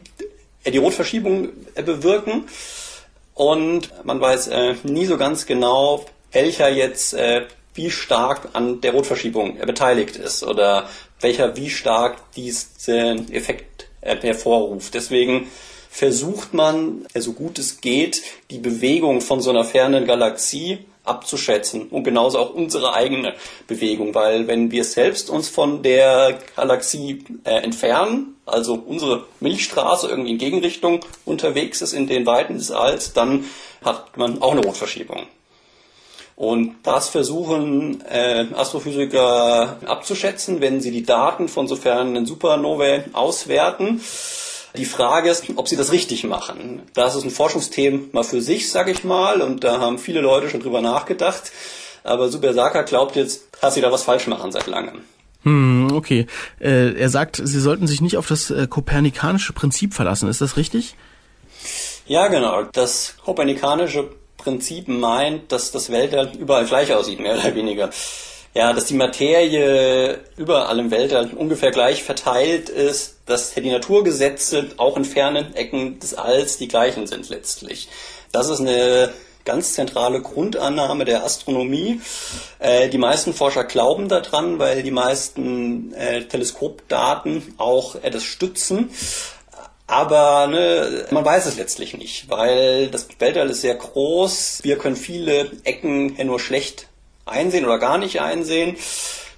die 0.66 0.78
Rotverschiebung 0.78 1.50
bewirken. 1.76 2.46
Und 3.34 3.90
man 4.04 4.20
weiß 4.20 4.48
äh, 4.48 4.76
nie 4.84 5.06
so 5.06 5.18
ganz 5.18 5.46
genau, 5.46 6.06
welcher 6.32 6.70
jetzt 6.70 7.14
äh, 7.14 7.46
wie 7.74 7.92
stark 7.92 8.50
an 8.54 8.82
der 8.82 8.94
Rotverschiebung 8.94 9.58
beteiligt 9.60 10.16
ist 10.16 10.44
oder 10.44 10.90
welcher 11.22 11.56
wie 11.56 11.70
stark 11.70 12.18
diesen 12.34 13.32
Effekt 13.32 13.88
äh, 14.02 14.18
hervorruft. 14.18 14.94
Deswegen 14.94 15.48
versucht 15.90 16.54
man, 16.54 17.06
äh, 17.14 17.22
so 17.22 17.34
gut 17.34 17.60
es 17.60 17.82
geht, 17.82 18.22
die 18.52 18.60
Bewegung 18.60 19.22
von 19.22 19.42
so 19.42 19.50
einer 19.50 19.64
fernen 19.64 20.06
Galaxie 20.06 20.80
abzuschätzen 21.04 21.88
und 21.90 22.04
genauso 22.04 22.38
auch 22.38 22.54
unsere 22.54 22.94
eigene 22.94 23.34
Bewegung, 23.68 24.14
weil 24.14 24.48
wenn 24.48 24.72
wir 24.72 24.84
selbst 24.84 25.30
uns 25.30 25.50
von 25.50 25.82
der 25.82 26.40
Galaxie 26.56 27.24
äh, 27.44 27.64
entfernen, 27.64 28.36
also 28.46 28.76
unsere 28.76 29.26
Milchstraße 29.40 30.08
irgendwie 30.08 30.32
in 30.32 30.38
Gegenrichtung 30.38 31.00
unterwegs 31.26 31.82
ist 31.82 31.94
in 31.94 32.08
den 32.08 32.26
Weiten 32.26 32.58
des 32.58 32.72
Alls, 32.72 33.14
dann 33.14 33.46
hat 33.84 34.18
man 34.18 34.42
auch 34.42 34.52
eine 34.52 34.62
Rotverschiebung. 34.62 35.26
Und 36.40 36.78
das 36.84 37.10
versuchen 37.10 38.00
äh, 38.10 38.46
Astrophysiker 38.56 39.78
abzuschätzen, 39.86 40.62
wenn 40.62 40.80
sie 40.80 40.90
die 40.90 41.04
Daten 41.04 41.50
von 41.50 41.68
so 41.68 41.76
fernen 41.76 42.26
Supernovae 42.26 43.04
auswerten. 43.12 44.00
Die 44.78 44.86
Frage 44.86 45.30
ist, 45.30 45.44
ob 45.58 45.68
sie 45.68 45.76
das 45.76 45.92
richtig 45.92 46.24
machen. 46.24 46.84
Das 46.94 47.18
ist 47.18 47.26
ein 47.26 47.30
Forschungsthema 47.30 48.24
für 48.24 48.42
sich, 48.42 48.72
sag 48.72 48.88
ich 48.88 49.04
mal, 49.04 49.42
und 49.42 49.66
da 49.66 49.82
haben 49.82 50.00
viele 50.00 50.22
Leute 50.22 50.50
schon 50.50 50.62
drüber 50.62 50.80
nachgedacht. 50.80 51.52
Aber 52.06 52.30
Subersaka 52.30 52.84
glaubt 52.84 53.18
jetzt, 53.18 53.50
dass 53.60 53.74
sie 53.74 53.82
da 53.82 53.92
was 53.92 54.04
falsch 54.04 54.28
machen 54.28 54.54
seit 54.54 54.68
langem. 54.68 55.02
Hm, 55.44 55.92
okay. 55.92 56.26
Äh, 56.62 56.94
er 56.94 57.10
sagt, 57.10 57.42
sie 57.44 57.60
sollten 57.60 57.86
sich 57.86 58.00
nicht 58.00 58.16
auf 58.16 58.30
das 58.30 58.50
äh, 58.50 58.66
kopernikanische 58.70 59.52
Prinzip 59.52 59.94
verlassen. 59.94 60.30
Ist 60.30 60.40
das 60.40 60.56
richtig? 60.56 60.96
Ja, 62.08 62.30
genau. 62.30 62.64
Das 62.64 63.16
kopernikanische 63.26 64.08
Prinzip 64.40 64.88
meint, 64.88 65.52
dass 65.52 65.72
das 65.72 65.92
Weltall 65.92 66.32
überall 66.40 66.66
gleich 66.66 66.94
aussieht, 66.94 67.20
mehr 67.20 67.38
oder 67.38 67.54
weniger. 67.54 67.92
Ja, 68.56 68.74
dass 68.74 68.86
die 68.86 68.96
Materie 68.96 70.22
überall 70.36 70.80
im 70.80 70.90
Weltall 70.90 71.30
ungefähr 71.36 71.70
gleich 71.70 72.02
verteilt 72.02 72.70
ist, 72.70 73.18
dass 73.28 73.54
die 73.54 73.70
Naturgesetze 73.70 74.72
auch 74.78 74.98
in 74.98 75.06
fernen 75.06 75.54
Ecken 75.54 76.00
des 76.00 76.16
Alls 76.16 76.58
die 76.58 76.68
gleichen 76.68 77.06
sind 77.06 77.30
letztlich. 77.30 77.90
Das 78.32 78.50
ist 78.50 78.60
eine 78.60 79.14
ganz 79.46 79.74
zentrale 79.74 80.22
Grundannahme 80.22 81.06
der 81.06 81.24
Astronomie. 81.24 82.02
Äh, 82.60 82.90
die 82.90 82.98
meisten 82.98 83.34
Forscher 83.34 83.64
glauben 83.64 84.08
daran, 84.08 84.60
weil 84.60 84.84
die 84.84 84.92
meisten 84.92 85.94
äh, 85.94 86.26
Teleskopdaten 86.26 87.56
auch 87.58 87.96
äh, 87.96 88.12
das 88.12 88.24
stützen. 88.24 88.90
Aber 89.90 90.46
ne, 90.46 91.06
man 91.10 91.26
weiß 91.26 91.48
es 91.48 91.58
letztlich 91.58 91.98
nicht, 91.98 92.30
weil 92.30 92.90
das 92.90 93.08
Weltall 93.18 93.50
ist 93.50 93.62
sehr 93.62 93.74
groß. 93.74 94.60
Wir 94.62 94.78
können 94.78 94.96
viele 94.96 95.52
Ecken 95.64 96.16
ja 96.16 96.26
nur 96.26 96.40
schlecht 96.40 96.88
einsehen 97.26 97.66
oder 97.66 97.80
gar 97.80 97.98
nicht 97.98 98.22
einsehen. 98.22 98.76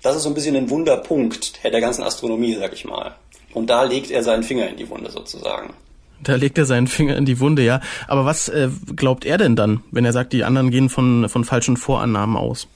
Das 0.01 0.15
ist 0.15 0.23
so 0.23 0.29
ein 0.29 0.35
bisschen 0.35 0.57
ein 0.57 0.69
Wunderpunkt 0.69 1.63
der 1.63 1.79
ganzen 1.79 2.03
Astronomie, 2.03 2.55
sag 2.59 2.73
ich 2.73 2.83
mal. 2.83 3.15
Und 3.53 3.69
da 3.69 3.83
legt 3.83 4.11
er 4.11 4.23
seinen 4.23 4.43
Finger 4.43 4.67
in 4.67 4.75
die 4.75 4.89
Wunde 4.89 5.09
sozusagen. 5.09 5.73
Da 6.21 6.35
legt 6.35 6.57
er 6.57 6.65
seinen 6.65 6.87
Finger 6.87 7.15
in 7.15 7.25
die 7.25 7.39
Wunde, 7.39 7.63
ja. 7.63 7.79
Aber 8.07 8.25
was 8.25 8.49
äh, 8.49 8.69
glaubt 8.95 9.23
er 9.23 9.37
denn 9.37 9.55
dann, 9.55 9.83
wenn 9.91 10.03
er 10.03 10.11
sagt, 10.11 10.33
die 10.33 10.43
anderen 10.43 10.69
gehen 10.69 10.89
von, 10.89 11.29
von 11.29 11.45
falschen 11.45 11.77
Vorannahmen 11.77 12.35
aus? 12.35 12.67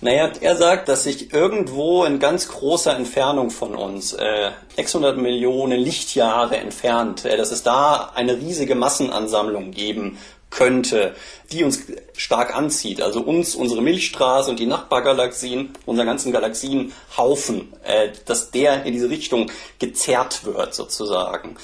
Naja, 0.00 0.30
er 0.40 0.56
sagt, 0.56 0.88
dass 0.88 1.04
sich 1.04 1.32
irgendwo 1.32 2.04
in 2.04 2.18
ganz 2.18 2.48
großer 2.48 2.94
Entfernung 2.94 3.50
von 3.50 3.74
uns, 3.74 4.12
äh, 4.12 4.50
600 4.76 5.16
Millionen 5.16 5.80
Lichtjahre 5.80 6.56
entfernt, 6.56 7.24
äh, 7.24 7.36
dass 7.36 7.50
es 7.50 7.62
da 7.62 8.12
eine 8.14 8.36
riesige 8.36 8.74
Massenansammlung 8.74 9.70
geben 9.70 10.18
könnte, 10.50 11.14
die 11.52 11.64
uns 11.64 11.82
stark 12.16 12.56
anzieht. 12.56 13.02
Also 13.02 13.20
uns, 13.20 13.54
unsere 13.54 13.82
Milchstraße 13.82 14.50
und 14.50 14.60
die 14.60 14.66
Nachbargalaxien, 14.66 15.72
unseren 15.84 16.06
ganzen 16.06 16.32
Galaxienhaufen, 16.32 17.72
äh, 17.84 18.10
dass 18.24 18.50
der 18.50 18.84
in 18.84 18.92
diese 18.92 19.10
Richtung 19.10 19.50
gezerrt 19.78 20.44
wird 20.44 20.74
sozusagen. 20.74 21.56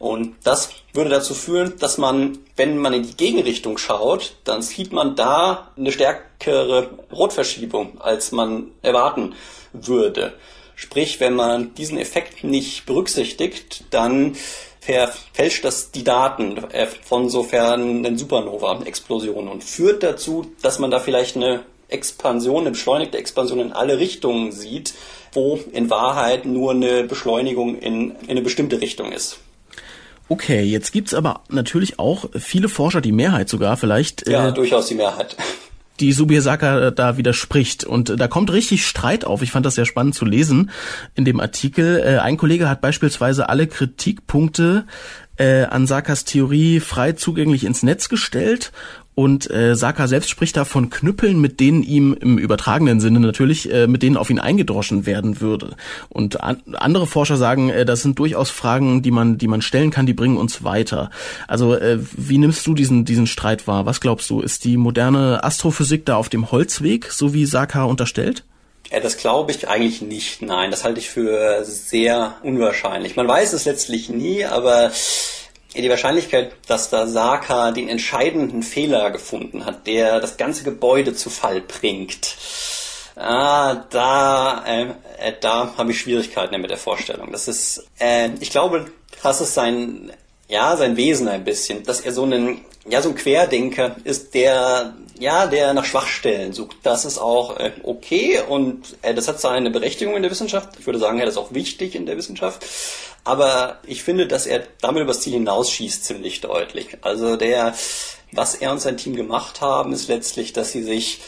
Und 0.00 0.34
das 0.44 0.70
würde 0.94 1.10
dazu 1.10 1.34
führen, 1.34 1.74
dass 1.78 1.98
man, 1.98 2.38
wenn 2.56 2.78
man 2.78 2.94
in 2.94 3.02
die 3.02 3.18
Gegenrichtung 3.18 3.76
schaut, 3.76 4.32
dann 4.44 4.62
sieht 4.62 4.92
man 4.92 5.14
da 5.14 5.72
eine 5.76 5.92
stärkere 5.92 6.88
Rotverschiebung, 7.12 8.00
als 8.00 8.32
man 8.32 8.70
erwarten 8.80 9.34
würde. 9.74 10.32
Sprich, 10.74 11.20
wenn 11.20 11.34
man 11.34 11.74
diesen 11.74 11.98
Effekt 11.98 12.42
nicht 12.44 12.86
berücksichtigt, 12.86 13.84
dann 13.90 14.36
verfälscht 14.80 15.66
das 15.66 15.90
die 15.90 16.02
Daten 16.02 16.56
äh, 16.72 16.86
von 16.86 17.28
so 17.28 17.42
fernen 17.42 18.16
Supernova-Explosionen 18.16 19.48
und 19.48 19.62
führt 19.62 20.02
dazu, 20.02 20.50
dass 20.62 20.78
man 20.78 20.90
da 20.90 20.98
vielleicht 20.98 21.36
eine 21.36 21.64
Expansion, 21.88 22.62
eine 22.62 22.70
beschleunigte 22.70 23.18
Expansion 23.18 23.60
in 23.60 23.72
alle 23.72 23.98
Richtungen 23.98 24.50
sieht, 24.50 24.94
wo 25.34 25.60
in 25.72 25.90
Wahrheit 25.90 26.46
nur 26.46 26.70
eine 26.70 27.04
Beschleunigung 27.04 27.78
in, 27.78 28.12
in 28.22 28.30
eine 28.30 28.40
bestimmte 28.40 28.80
Richtung 28.80 29.12
ist. 29.12 29.40
Okay, 30.30 30.62
jetzt 30.62 30.92
gibt's 30.92 31.12
aber 31.12 31.42
natürlich 31.48 31.98
auch 31.98 32.26
viele 32.38 32.68
Forscher, 32.68 33.00
die 33.00 33.10
Mehrheit 33.10 33.48
sogar 33.48 33.76
vielleicht. 33.76 34.28
Ja, 34.28 34.50
äh, 34.50 34.52
durchaus 34.52 34.86
die 34.86 34.94
Mehrheit. 34.94 35.36
Die 35.98 36.12
Subirsaka 36.12 36.86
äh, 36.86 36.92
da 36.92 37.16
widerspricht. 37.16 37.82
Und 37.82 38.10
äh, 38.10 38.16
da 38.16 38.28
kommt 38.28 38.52
richtig 38.52 38.86
Streit 38.86 39.24
auf. 39.24 39.42
Ich 39.42 39.50
fand 39.50 39.66
das 39.66 39.74
sehr 39.74 39.86
spannend 39.86 40.14
zu 40.14 40.24
lesen 40.24 40.70
in 41.16 41.24
dem 41.24 41.40
Artikel. 41.40 41.98
Äh, 41.98 42.18
ein 42.18 42.36
Kollege 42.36 42.68
hat 42.68 42.80
beispielsweise 42.80 43.48
alle 43.48 43.66
Kritikpunkte 43.66 44.84
äh, 45.36 45.64
an 45.64 45.88
Sakas 45.88 46.24
Theorie 46.24 46.78
frei 46.78 47.12
zugänglich 47.12 47.64
ins 47.64 47.82
Netz 47.82 48.08
gestellt 48.08 48.70
und 49.14 49.50
äh, 49.50 49.74
Saka 49.76 50.06
selbst 50.06 50.30
spricht 50.30 50.56
da 50.56 50.64
von 50.64 50.88
Knüppeln, 50.88 51.40
mit 51.40 51.60
denen 51.60 51.82
ihm 51.82 52.16
im 52.18 52.38
übertragenen 52.38 53.00
Sinne 53.00 53.20
natürlich, 53.20 53.70
äh, 53.70 53.86
mit 53.86 54.02
denen 54.02 54.16
auf 54.16 54.30
ihn 54.30 54.38
eingedroschen 54.38 55.04
werden 55.04 55.40
würde. 55.40 55.76
Und 56.08 56.42
an, 56.42 56.62
andere 56.74 57.06
Forscher 57.06 57.36
sagen, 57.36 57.70
äh, 57.70 57.84
das 57.84 58.02
sind 58.02 58.18
durchaus 58.18 58.50
Fragen, 58.50 59.02
die 59.02 59.10
man, 59.10 59.36
die 59.36 59.48
man 59.48 59.62
stellen 59.62 59.90
kann, 59.90 60.06
die 60.06 60.14
bringen 60.14 60.36
uns 60.36 60.64
weiter. 60.64 61.10
Also 61.48 61.74
äh, 61.74 61.98
wie 62.16 62.38
nimmst 62.38 62.66
du 62.66 62.74
diesen, 62.74 63.04
diesen 63.04 63.26
Streit 63.26 63.66
wahr? 63.66 63.84
Was 63.84 64.00
glaubst 64.00 64.30
du? 64.30 64.40
Ist 64.40 64.64
die 64.64 64.76
moderne 64.76 65.44
Astrophysik 65.44 66.06
da 66.06 66.16
auf 66.16 66.28
dem 66.28 66.50
Holzweg, 66.50 67.10
so 67.10 67.34
wie 67.34 67.46
Saka 67.46 67.84
unterstellt? 67.84 68.44
Ja, 68.90 69.00
das 69.00 69.18
glaube 69.18 69.52
ich 69.52 69.68
eigentlich 69.68 70.02
nicht. 70.02 70.42
Nein, 70.42 70.70
das 70.70 70.84
halte 70.84 70.98
ich 70.98 71.10
für 71.10 71.64
sehr 71.64 72.34
unwahrscheinlich. 72.42 73.16
Man 73.16 73.28
weiß 73.28 73.52
es 73.52 73.64
letztlich 73.64 74.08
nie, 74.08 74.44
aber 74.44 74.90
die 75.74 75.90
Wahrscheinlichkeit, 75.90 76.52
dass 76.66 76.90
da 76.90 77.06
Saka 77.06 77.70
den 77.70 77.88
entscheidenden 77.88 78.62
Fehler 78.62 79.10
gefunden 79.10 79.64
hat, 79.64 79.86
der 79.86 80.20
das 80.20 80.36
ganze 80.36 80.64
Gebäude 80.64 81.14
zu 81.14 81.30
Fall 81.30 81.60
bringt, 81.60 82.36
ah, 83.16 83.84
da, 83.90 84.64
äh, 84.66 84.86
äh, 85.18 85.32
da 85.40 85.74
habe 85.76 85.92
ich 85.92 86.00
Schwierigkeiten 86.00 86.60
mit 86.60 86.70
der 86.70 86.78
Vorstellung. 86.78 87.30
Das 87.30 87.48
ist, 87.48 87.86
äh, 88.00 88.30
ich 88.40 88.50
glaube, 88.50 88.90
das 89.22 89.40
ist 89.40 89.54
sein, 89.54 90.12
ja, 90.48 90.76
sein 90.76 90.96
Wesen 90.96 91.28
ein 91.28 91.44
bisschen, 91.44 91.84
dass 91.84 92.00
er 92.00 92.12
so 92.12 92.24
einen, 92.24 92.64
ja, 92.88 93.02
so 93.02 93.10
ein 93.10 93.14
Querdenker 93.14 93.96
ist, 94.04 94.34
der, 94.34 94.94
ja, 95.18 95.46
der 95.46 95.74
nach 95.74 95.84
Schwachstellen 95.84 96.52
sucht. 96.52 96.78
Das 96.82 97.04
ist 97.04 97.18
auch 97.18 97.58
äh, 97.58 97.72
okay 97.84 98.40
und 98.48 98.96
äh, 99.02 99.14
das 99.14 99.28
hat 99.28 99.40
seine 99.40 99.70
Berechtigung 99.70 100.16
in 100.16 100.22
der 100.22 100.30
Wissenschaft. 100.30 100.70
Ich 100.78 100.86
würde 100.86 100.98
sagen, 100.98 101.20
das 101.20 101.30
ist 101.30 101.36
auch 101.36 101.52
wichtig 101.52 101.94
in 101.94 102.06
der 102.06 102.16
Wissenschaft. 102.16 102.64
Aber 103.24 103.78
ich 103.86 104.02
finde, 104.02 104.26
dass 104.26 104.46
er 104.46 104.62
damit 104.80 105.02
übers 105.02 105.20
Ziel 105.20 105.34
hinausschießt 105.34 106.04
ziemlich 106.04 106.40
deutlich. 106.40 106.98
Also 107.02 107.36
der, 107.36 107.74
was 108.32 108.54
er 108.54 108.72
und 108.72 108.80
sein 108.80 108.96
Team 108.96 109.14
gemacht 109.14 109.60
haben, 109.60 109.92
ist 109.92 110.08
letztlich, 110.08 110.52
dass 110.52 110.72
sie 110.72 110.82
sich 110.82 111.20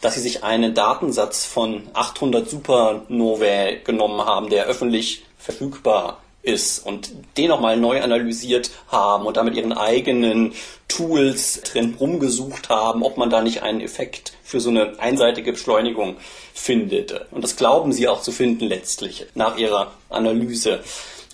dass 0.00 0.14
sie 0.14 0.20
sich 0.20 0.44
einen 0.44 0.74
Datensatz 0.74 1.46
von 1.46 1.88
800 1.94 2.48
Supernovae 2.48 3.80
genommen 3.82 4.24
haben, 4.24 4.50
der 4.50 4.66
öffentlich 4.66 5.24
verfügbar 5.38 6.18
ist 6.42 6.86
und 6.86 7.10
den 7.36 7.48
nochmal 7.48 7.76
neu 7.76 8.00
analysiert 8.00 8.70
haben 8.88 9.26
und 9.26 9.36
damit 9.36 9.56
ihren 9.56 9.72
eigenen 9.72 10.52
Tools 10.86 11.60
drin 11.62 11.96
rumgesucht 11.98 12.68
haben, 12.68 13.02
ob 13.02 13.16
man 13.16 13.30
da 13.30 13.42
nicht 13.42 13.62
einen 13.62 13.80
Effekt 13.80 14.32
für 14.44 14.60
so 14.60 14.70
eine 14.70 14.98
einseitige 15.00 15.52
Beschleunigung 15.52 16.16
findet. 16.54 17.26
Und 17.32 17.42
das 17.42 17.56
glauben 17.56 17.92
sie 17.92 18.06
auch 18.06 18.22
zu 18.22 18.30
finden 18.30 18.66
letztlich 18.66 19.26
nach 19.34 19.56
ihrer 19.56 19.92
Analyse. 20.08 20.80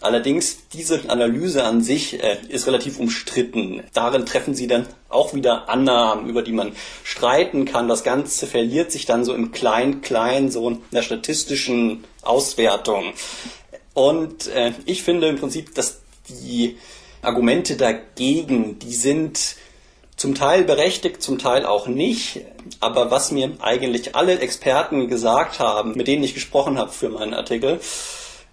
Allerdings, 0.02 0.68
diese 0.73 1.09
Analyse 1.09 1.64
an 1.64 1.82
sich 1.82 2.23
äh, 2.23 2.38
ist 2.49 2.66
relativ 2.66 2.99
umstritten. 2.99 3.82
Darin 3.92 4.26
treffen 4.26 4.54
sie 4.54 4.66
dann 4.66 4.87
auch 5.09 5.35
wieder 5.35 5.68
Annahmen, 5.68 6.28
über 6.28 6.42
die 6.42 6.52
man 6.52 6.73
streiten 7.04 7.64
kann. 7.64 7.88
Das 7.88 8.02
Ganze 8.02 8.47
verliert 8.47 8.92
sich 8.92 9.06
dann 9.06 9.25
so 9.25 9.35
im 9.35 9.52
Klein-Klein, 9.52 10.50
so 10.50 10.68
in 10.71 10.78
der 10.90 11.02
statistischen 11.02 12.04
Auswertung. 12.23 13.12
Und 13.94 14.49
äh, 14.49 14.73
ich 14.87 15.02
finde 15.02 15.28
im 15.28 15.38
Prinzip, 15.38 15.75
dass 15.75 16.00
die 16.28 16.76
Argumente 17.21 17.76
dagegen, 17.76 18.78
die 18.78 18.94
sind 18.94 19.56
zum 20.16 20.35
Teil 20.35 20.64
berechtigt, 20.64 21.23
zum 21.23 21.38
Teil 21.38 21.66
auch 21.66 21.87
nicht. 21.87 22.40
Aber 22.80 23.11
was 23.11 23.32
mir 23.32 23.52
eigentlich 23.61 24.14
alle 24.14 24.38
Experten 24.38 25.09
gesagt 25.09 25.59
haben, 25.59 25.94
mit 25.97 26.06
denen 26.06 26.23
ich 26.23 26.35
gesprochen 26.35 26.78
habe 26.78 26.92
für 26.92 27.09
meinen 27.09 27.35
Artikel, 27.35 27.80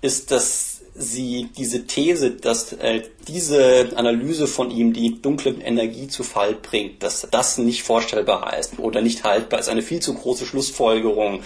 ist, 0.01 0.31
dass 0.31 0.68
sie 0.96 1.50
diese 1.58 1.86
These, 1.86 2.31
dass 2.31 2.74
äh, 2.74 3.03
diese 3.27 3.89
Analyse 3.96 4.48
von 4.48 4.72
ihm 4.72 4.93
die 4.93 5.22
dunkle 5.22 5.51
Energie 5.51 6.08
zu 6.08 6.24
Fall 6.24 6.55
bringt, 6.55 7.03
dass 7.03 7.27
das 7.31 7.58
nicht 7.58 7.84
vorstellbar 7.84 8.58
ist 8.58 8.79
oder 8.79 9.01
nicht 9.01 9.24
haltbar 9.24 9.60
ist, 9.60 9.69
eine 9.69 9.81
viel 9.81 10.01
zu 10.01 10.13
große 10.13 10.46
Schlussfolgerung 10.46 11.41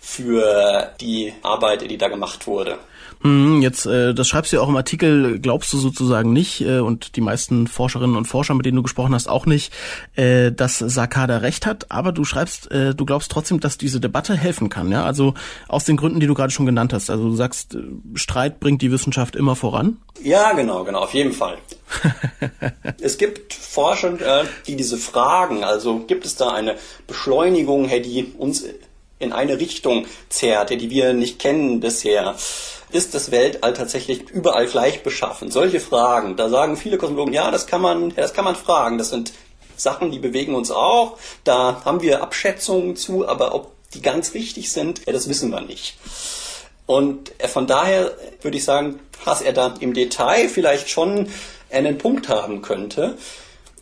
für 0.00 0.92
die 1.00 1.32
Arbeit, 1.42 1.88
die 1.90 1.98
da 1.98 2.08
gemacht 2.08 2.46
wurde. 2.46 2.78
Hm, 3.22 3.62
jetzt, 3.62 3.86
äh, 3.86 4.14
das 4.14 4.28
schreibst 4.28 4.52
du 4.52 4.56
ja 4.56 4.62
auch 4.62 4.68
im 4.68 4.76
Artikel, 4.76 5.38
glaubst 5.40 5.72
du 5.72 5.78
sozusagen 5.78 6.32
nicht, 6.32 6.60
äh, 6.60 6.78
und 6.78 7.16
die 7.16 7.20
meisten 7.20 7.66
Forscherinnen 7.66 8.16
und 8.16 8.26
Forscher, 8.26 8.54
mit 8.54 8.66
denen 8.66 8.76
du 8.76 8.82
gesprochen 8.82 9.14
hast, 9.14 9.28
auch 9.28 9.46
nicht, 9.46 9.72
äh, 10.14 10.52
dass 10.52 10.78
Sakada 10.78 11.38
recht 11.38 11.66
hat, 11.66 11.90
aber 11.90 12.12
du 12.12 12.24
schreibst, 12.24 12.70
äh, 12.70 12.94
du 12.94 13.04
glaubst 13.04 13.30
trotzdem, 13.30 13.60
dass 13.60 13.78
diese 13.78 14.00
Debatte 14.00 14.36
helfen 14.36 14.68
kann, 14.68 14.90
ja? 14.90 15.04
Also 15.04 15.34
aus 15.66 15.84
den 15.84 15.96
Gründen, 15.96 16.20
die 16.20 16.26
du 16.26 16.34
gerade 16.34 16.52
schon 16.52 16.66
genannt 16.66 16.92
hast. 16.92 17.10
Also 17.10 17.24
du 17.28 17.34
sagst, 17.34 17.74
äh, 17.74 17.80
Streit 18.14 18.60
bringt 18.60 18.82
die 18.82 18.92
Wissenschaft 18.92 19.36
immer 19.36 19.56
voran? 19.56 19.98
Ja, 20.22 20.52
genau, 20.52 20.84
genau, 20.84 21.00
auf 21.00 21.14
jeden 21.14 21.32
Fall. 21.32 21.58
es 23.00 23.18
gibt 23.18 23.54
Forscher, 23.54 24.42
äh, 24.42 24.44
die 24.66 24.76
diese 24.76 24.96
Fragen, 24.96 25.64
also 25.64 26.00
gibt 26.00 26.26
es 26.26 26.36
da 26.36 26.50
eine 26.50 26.76
Beschleunigung, 27.06 27.88
die 27.88 28.32
uns 28.36 28.64
in 29.18 29.32
eine 29.32 29.58
Richtung 29.58 30.06
zerrt, 30.28 30.70
die 30.70 30.90
wir 30.90 31.12
nicht 31.12 31.38
kennen 31.38 31.80
bisher. 31.80 32.36
Ist 32.90 33.14
das 33.14 33.30
Weltall 33.30 33.74
tatsächlich 33.74 34.30
überall 34.30 34.66
gleich 34.66 35.02
beschaffen? 35.02 35.50
Solche 35.50 35.80
Fragen, 35.80 36.36
da 36.36 36.48
sagen 36.48 36.76
viele 36.76 36.98
Kosmologen, 36.98 37.34
ja, 37.34 37.50
das 37.50 37.66
kann 37.66 37.82
man, 37.82 38.14
das 38.14 38.32
kann 38.32 38.44
man 38.44 38.56
fragen. 38.56 38.96
Das 38.96 39.10
sind 39.10 39.32
Sachen, 39.76 40.10
die 40.10 40.18
bewegen 40.18 40.54
uns 40.54 40.70
auch. 40.70 41.18
Da 41.44 41.82
haben 41.84 42.00
wir 42.00 42.22
Abschätzungen 42.22 42.96
zu, 42.96 43.28
aber 43.28 43.54
ob 43.54 43.72
die 43.94 44.02
ganz 44.02 44.34
richtig 44.34 44.72
sind, 44.72 45.06
ja, 45.06 45.12
das 45.12 45.28
wissen 45.28 45.50
wir 45.50 45.60
nicht. 45.60 45.98
Und 46.86 47.32
von 47.46 47.66
daher 47.66 48.12
würde 48.40 48.56
ich 48.56 48.64
sagen, 48.64 49.00
dass 49.24 49.42
er 49.42 49.52
da 49.52 49.74
im 49.80 49.92
Detail 49.92 50.48
vielleicht 50.48 50.88
schon 50.88 51.28
einen 51.70 51.98
Punkt 51.98 52.28
haben 52.30 52.62
könnte 52.62 53.18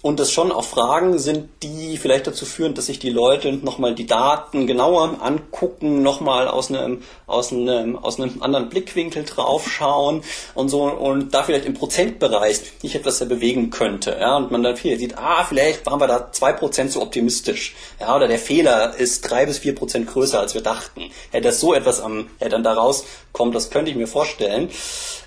und 0.03 0.21
das 0.21 0.33
schon 0.33 0.53
auch 0.53 0.65
Fragen 0.65 1.19
sind, 1.19 1.49
die 1.63 1.97
vielleicht 1.97 2.27
dazu 2.27 2.45
führen, 2.45 2.75
dass 2.75 2.87
sich 2.87 2.99
die 2.99 3.11
Leute 3.11 3.53
nochmal 3.53 3.95
die 3.95 4.07
Daten 4.07 4.67
genauer 4.67 5.21
angucken, 5.23 6.03
nochmal 6.03 6.49
aus 6.49 6.71
einem, 6.71 7.03
aus 7.27 7.53
einem, 7.53 7.97
aus 7.97 8.21
einem 8.21 8.43
anderen 8.43 8.69
Blickwinkel 8.69 9.25
draufschauen 9.25 10.23
und 10.55 10.69
so 10.69 10.85
und 10.85 11.35
da 11.35 11.43
vielleicht 11.43 11.67
im 11.67 11.75
Prozentbereich 11.75 12.61
sich 12.81 12.95
etwas 12.95 13.27
bewegen 13.27 13.71
könnte. 13.71 14.17
Ja, 14.21 14.37
und 14.37 14.51
man 14.51 14.63
dann 14.63 14.77
viel 14.77 14.99
sieht, 14.99 15.17
ah, 15.19 15.45
vielleicht 15.45 15.85
waren 15.87 16.01
wir 16.01 16.07
da 16.07 16.31
zwei 16.33 16.53
Prozent 16.53 16.93
zu 16.93 17.03
optimistisch. 17.03 17.75
Ja, 18.01 18.15
oder 18.15 18.29
der 18.29 18.39
Fehler 18.39 18.95
ist 18.97 19.23
drei 19.23 19.47
bis 19.47 19.59
vier 19.59 19.75
Prozent 19.75 20.07
größer, 20.07 20.41
als 20.41 20.55
wir 20.55 20.63
dachten. 20.63 21.11
Ja, 21.33 21.41
dass 21.41 21.61
so 21.61 21.75
etwas 21.75 22.01
am, 22.01 22.29
ja, 22.41 22.49
dann 22.49 22.63
daraus 22.63 23.05
kommt, 23.33 23.55
das 23.55 23.71
könnte 23.71 23.91
ich 23.91 23.97
mir 23.97 24.07
vorstellen, 24.07 24.71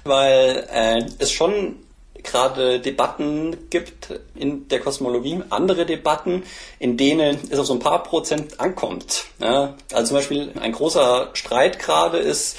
weil 0.04 0.68
äh, 0.72 1.04
es 1.20 1.32
schon 1.32 1.76
gerade 2.24 2.80
Debatten 2.80 3.70
gibt 3.70 4.20
in 4.36 4.68
der 4.68 4.80
Kosmologie, 4.80 5.42
andere 5.50 5.86
Debatten, 5.86 6.44
in 6.80 6.98
denen 6.98 7.38
es 7.50 7.60
auf 7.60 7.66
so 7.66 7.74
ein 7.74 7.80
paar 7.80 8.04
Prozent 8.04 8.60
ankommt. 8.60 9.26
Ja, 9.40 9.76
also 9.94 10.10
zum 10.10 10.18
Beispiel 10.18 10.52
ein 10.60 10.72
großer 10.72 11.30
Streit 11.34 11.80
gerade 11.80 12.18
ist 12.18 12.58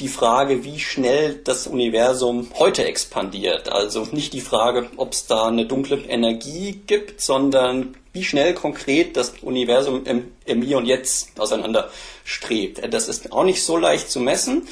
die 0.00 0.08
Frage, 0.08 0.62
wie 0.62 0.78
schnell 0.78 1.40
das 1.42 1.66
Universum 1.66 2.48
heute 2.58 2.84
expandiert. 2.84 3.70
Also 3.70 4.06
nicht 4.12 4.34
die 4.34 4.42
Frage, 4.42 4.90
ob 4.96 5.12
es 5.12 5.26
da 5.26 5.46
eine 5.46 5.64
dunkle 5.64 5.96
Energie 5.96 6.80
gibt, 6.86 7.20
sondern 7.22 7.96
wie 8.12 8.24
schnell 8.24 8.54
konkret 8.54 9.16
das 9.16 9.34
Universum 9.42 10.04
im, 10.04 10.32
im 10.44 10.62
Hier 10.62 10.78
und 10.78 10.86
Jetzt 10.86 11.38
auseinander 11.38 11.90
strebt. 12.24 12.82
Das 12.92 13.08
ist 13.08 13.32
auch 13.32 13.44
nicht 13.44 13.62
so 13.62 13.76
leicht 13.78 14.10
zu 14.10 14.20
messen 14.20 14.66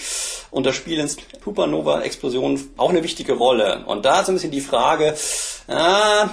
und 0.50 0.66
da 0.66 0.72
spielen 0.72 1.08
Supernova-Explosionen 1.42 2.72
auch 2.76 2.90
eine 2.90 3.02
wichtige 3.02 3.34
Rolle. 3.34 3.84
Und 3.86 4.04
da 4.04 4.20
ist 4.20 4.28
ein 4.28 4.34
bisschen 4.34 4.50
die 4.50 4.60
Frage, 4.60 5.14
äh, 5.68 6.24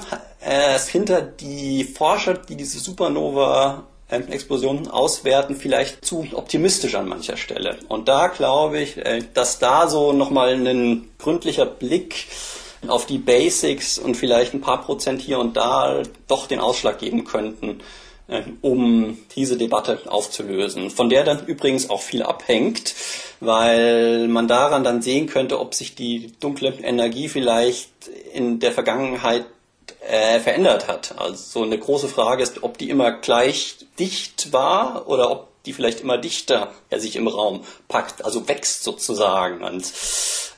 äh, 0.42 0.80
hinter 0.80 1.22
die 1.22 1.84
Forscher, 1.86 2.34
die 2.34 2.56
diese 2.56 2.80
Supernova 2.80 3.88
Explosionen 4.12 4.88
auswerten, 4.88 5.56
vielleicht 5.56 6.06
zu 6.06 6.28
optimistisch 6.34 6.96
an 6.96 7.08
mancher 7.08 7.38
Stelle. 7.38 7.78
Und 7.88 8.08
da 8.08 8.28
glaube 8.28 8.80
ich, 8.80 8.98
äh, 8.98 9.24
dass 9.34 9.60
da 9.60 9.88
so 9.88 10.14
nochmal 10.14 10.54
ein 10.54 11.10
gründlicher 11.18 11.66
Blick 11.66 12.28
auf 12.88 13.06
die 13.06 13.20
Basics 13.20 13.98
und 13.98 14.16
vielleicht 14.16 14.54
ein 14.54 14.62
paar 14.62 14.82
Prozent 14.82 15.22
hier 15.22 15.40
und 15.40 15.56
da 15.56 16.04
doch 16.28 16.48
den 16.48 16.60
Ausschlag 16.60 17.00
geben 17.00 17.24
könnten, 17.24 17.82
äh, 18.28 18.42
um 18.62 19.18
diese 19.36 19.58
Debatte 19.58 20.00
aufzulösen. 20.08 20.90
Von 20.90 21.10
der 21.10 21.24
dann 21.24 21.46
übrigens 21.46 21.90
auch 21.90 22.02
viel 22.02 22.24
abhängt, 22.24 22.96
weil 23.40 24.28
man 24.28 24.48
daran 24.48 24.84
dann 24.84 25.02
sehen 25.02 25.28
könnte, 25.28 25.60
ob 25.60 25.74
sich 25.74 25.96
die 25.96 26.32
dunkle 26.40 26.74
Energie 26.82 27.30
vielleicht 27.30 27.90
in 28.34 28.60
der 28.60 28.72
Vergangenheit 28.72 29.46
äh, 30.02 30.40
verändert 30.40 30.88
hat. 30.88 31.16
Also 31.18 31.36
so 31.36 31.64
eine 31.64 31.78
große 31.78 32.08
Frage 32.08 32.44
ist, 32.44 32.64
ob 32.64 32.78
die 32.78 32.90
immer 32.90 33.12
gleich 33.12 33.78
dicht 34.00 34.52
war 34.52 35.08
oder 35.08 35.32
ob 35.32 35.48
die 35.66 35.74
vielleicht 35.74 36.02
immer 36.02 36.18
dichter 36.18 36.72
ja, 36.90 37.00
sich 37.00 37.16
im 37.16 37.28
Raum 37.28 37.64
packt, 37.88 38.26
also 38.26 38.48
wächst 38.48 38.84
sozusagen. 38.84 39.64
Und 39.64 39.86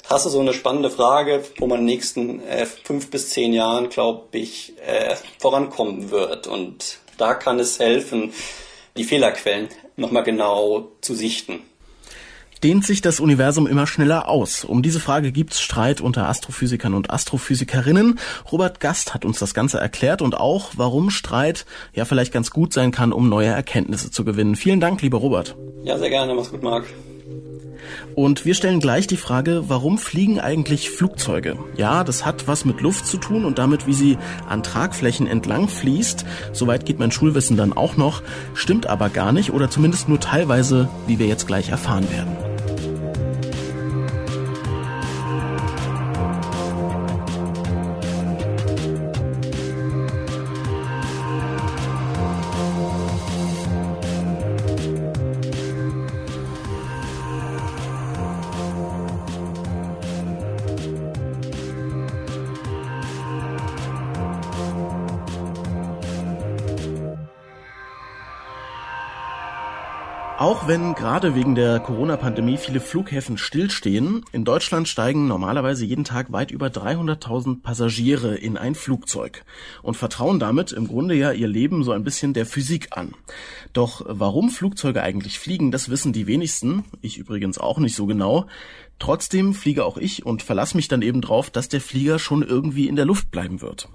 hast 0.10 0.26
du 0.26 0.30
so 0.30 0.40
eine 0.40 0.54
spannende 0.54 0.90
Frage, 0.90 1.44
wo 1.58 1.68
man 1.68 1.82
in 1.82 1.88
den 1.88 1.96
nächsten 1.96 2.48
äh, 2.48 2.66
fünf 2.66 3.10
bis 3.12 3.32
zehn 3.32 3.54
Jahren, 3.54 3.90
glaube 3.90 4.38
ich, 4.38 4.74
äh, 4.86 5.16
vorankommen 5.40 6.10
wird. 6.10 6.48
Und 6.48 7.00
da 7.18 7.34
kann 7.34 7.60
es 7.60 7.80
helfen, 7.80 8.34
die 8.96 9.04
Fehlerquellen 9.04 9.70
nochmal 9.98 10.24
genau 10.24 10.88
zu 11.02 11.16
sichten 11.16 11.64
dehnt 12.64 12.86
sich 12.86 13.02
das 13.02 13.20
Universum 13.20 13.68
immer 13.68 13.86
schneller 13.86 14.30
aus? 14.30 14.64
Um 14.64 14.82
diese 14.82 15.00
Frage 15.00 15.32
gibt's 15.32 15.62
Streit 15.62 16.02
unter 16.02 16.30
Astrophysikern 16.30 16.94
und 16.94 17.10
Astrophysikerinnen. 17.10 18.20
Robert 18.52 18.80
Gast 18.80 19.14
hat 19.14 19.26
uns 19.26 19.40
das 19.40 19.54
Ganze 19.54 19.80
erklärt 19.80 20.22
und 20.22 20.38
auch, 20.38 20.72
warum 20.78 21.10
Streit 21.10 21.66
ja 21.94 22.06
vielleicht 22.06 22.32
ganz 22.32 22.52
gut 22.52 22.74
sein 22.74 22.92
kann, 22.92 23.12
um 23.12 23.28
neue 23.28 23.50
Erkenntnisse 23.50 24.12
zu 24.12 24.24
gewinnen. 24.24 24.56
Vielen 24.56 24.80
Dank, 24.80 25.02
lieber 25.02 25.18
Robert. 25.18 25.56
Ja, 25.84 25.98
sehr 25.98 26.10
gerne. 26.10 26.34
Mach's 26.34 26.52
gut, 26.52 26.64
Marc. 26.64 26.86
Und 28.16 28.46
wir 28.46 28.54
stellen 28.54 28.80
gleich 28.80 29.08
die 29.08 29.18
Frage, 29.18 29.66
warum 29.68 29.98
fliegen 29.98 30.40
eigentlich 30.40 30.90
Flugzeuge? 30.90 31.58
Ja, 31.76 32.04
das 32.04 32.26
hat 32.26 32.48
was 32.48 32.64
mit 32.64 32.80
Luft 32.80 33.06
zu 33.06 33.18
tun 33.18 33.44
und 33.44 33.58
damit, 33.58 33.88
wie 33.88 33.94
sie 33.94 34.18
an 34.48 34.64
Tragflächen 34.64 35.28
entlang 35.28 35.68
fließt. 35.68 36.26
Soweit 36.54 36.86
geht 36.86 37.00
mein 37.00 37.12
Schulwissen 37.12 37.58
dann 37.58 37.74
auch 37.74 37.98
noch, 37.98 38.22
stimmt 38.54 38.88
aber 38.88 39.10
gar 39.10 39.32
nicht 39.32 39.52
oder 39.52 39.70
zumindest 39.70 40.10
nur 40.10 40.20
teilweise, 40.20 40.90
wie 41.08 41.20
wir 41.20 41.28
jetzt 41.28 41.48
gleich 41.48 41.70
erfahren 41.70 42.10
werden. 42.12 42.53
Auch 70.44 70.68
wenn 70.68 70.94
gerade 70.94 71.36
wegen 71.36 71.56
der 71.56 71.80
Corona-Pandemie 71.80 72.58
viele 72.58 72.82
Flughäfen 72.82 73.38
stillstehen, 73.38 74.26
in 74.34 74.44
Deutschland 74.44 74.90
steigen 74.90 75.26
normalerweise 75.26 75.86
jeden 75.86 76.04
Tag 76.04 76.34
weit 76.34 76.52
über 76.52 76.68
300.000 76.68 77.62
Passagiere 77.62 78.36
in 78.36 78.58
ein 78.58 78.76
Flugzeug 78.76 79.46
und 79.84 79.96
vertrauen 79.96 80.42
damit 80.42 80.74
im 80.74 80.90
Grunde 80.90 81.16
ja 81.16 81.32
ihr 81.32 81.48
Leben 81.48 81.86
so 81.86 81.94
ein 81.94 82.04
bisschen 82.04 82.34
der 82.34 82.46
Physik 82.46 82.90
an. 82.92 83.14
Doch 83.72 84.04
warum 84.06 84.50
Flugzeuge 84.50 85.02
eigentlich 85.02 85.40
fliegen, 85.40 85.72
das 85.72 85.88
wissen 85.88 86.12
die 86.12 86.28
wenigsten, 86.28 86.84
ich 87.02 87.18
übrigens 87.18 87.58
auch 87.58 87.78
nicht 87.78 87.96
so 87.96 88.06
genau. 88.06 88.48
Trotzdem 89.00 89.54
fliege 89.54 89.86
auch 89.86 89.96
ich 89.96 90.26
und 90.26 90.44
verlasse 90.44 90.76
mich 90.76 90.90
dann 90.90 91.04
eben 91.04 91.22
drauf, 91.22 91.52
dass 91.52 91.70
der 91.70 91.80
Flieger 91.80 92.20
schon 92.20 92.44
irgendwie 92.44 92.90
in 92.90 92.98
der 92.98 93.06
Luft 93.06 93.32
bleiben 93.32 93.62
wird. 93.62 93.88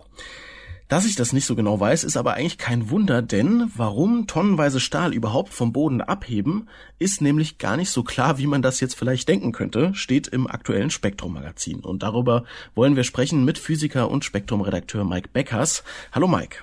Dass 0.89 1.05
ich 1.05 1.17
das 1.17 1.35
nicht 1.35 1.45
so 1.45 1.55
genau 1.55 1.79
weiß, 1.79 2.03
ist 2.03 2.17
aber 2.17 2.33
eigentlich 2.33 2.57
kein 2.57 2.89
Wunder, 2.89 3.21
denn 3.21 3.71
warum 3.77 4.27
tonnenweise 4.27 4.81
Stahl 4.81 5.13
überhaupt 5.13 5.53
vom 5.53 5.71
Boden 5.71 6.01
abheben, 6.01 6.67
ist 6.99 7.21
nämlich 7.21 7.59
gar 7.59 7.77
nicht 7.77 7.91
so 7.91 8.03
klar, 8.03 8.39
wie 8.39 8.47
man 8.47 8.63
das 8.63 8.81
jetzt 8.81 8.95
vielleicht 8.95 9.29
denken 9.29 9.53
könnte, 9.53 9.93
steht 9.93 10.29
im 10.29 10.47
aktuellen 10.47 10.89
Spektrum-Magazin. 10.89 11.81
Und 11.81 12.03
darüber 12.03 12.45
wollen 12.75 12.97
wir 12.97 13.05
sprechen 13.05 13.45
mit 13.45 13.59
Physiker 13.59 14.11
und 14.11 14.25
Spektrum-Redakteur 14.25 15.05
Mike 15.05 15.29
Beckers. 15.31 15.85
Hallo 16.11 16.27
Mike. 16.27 16.61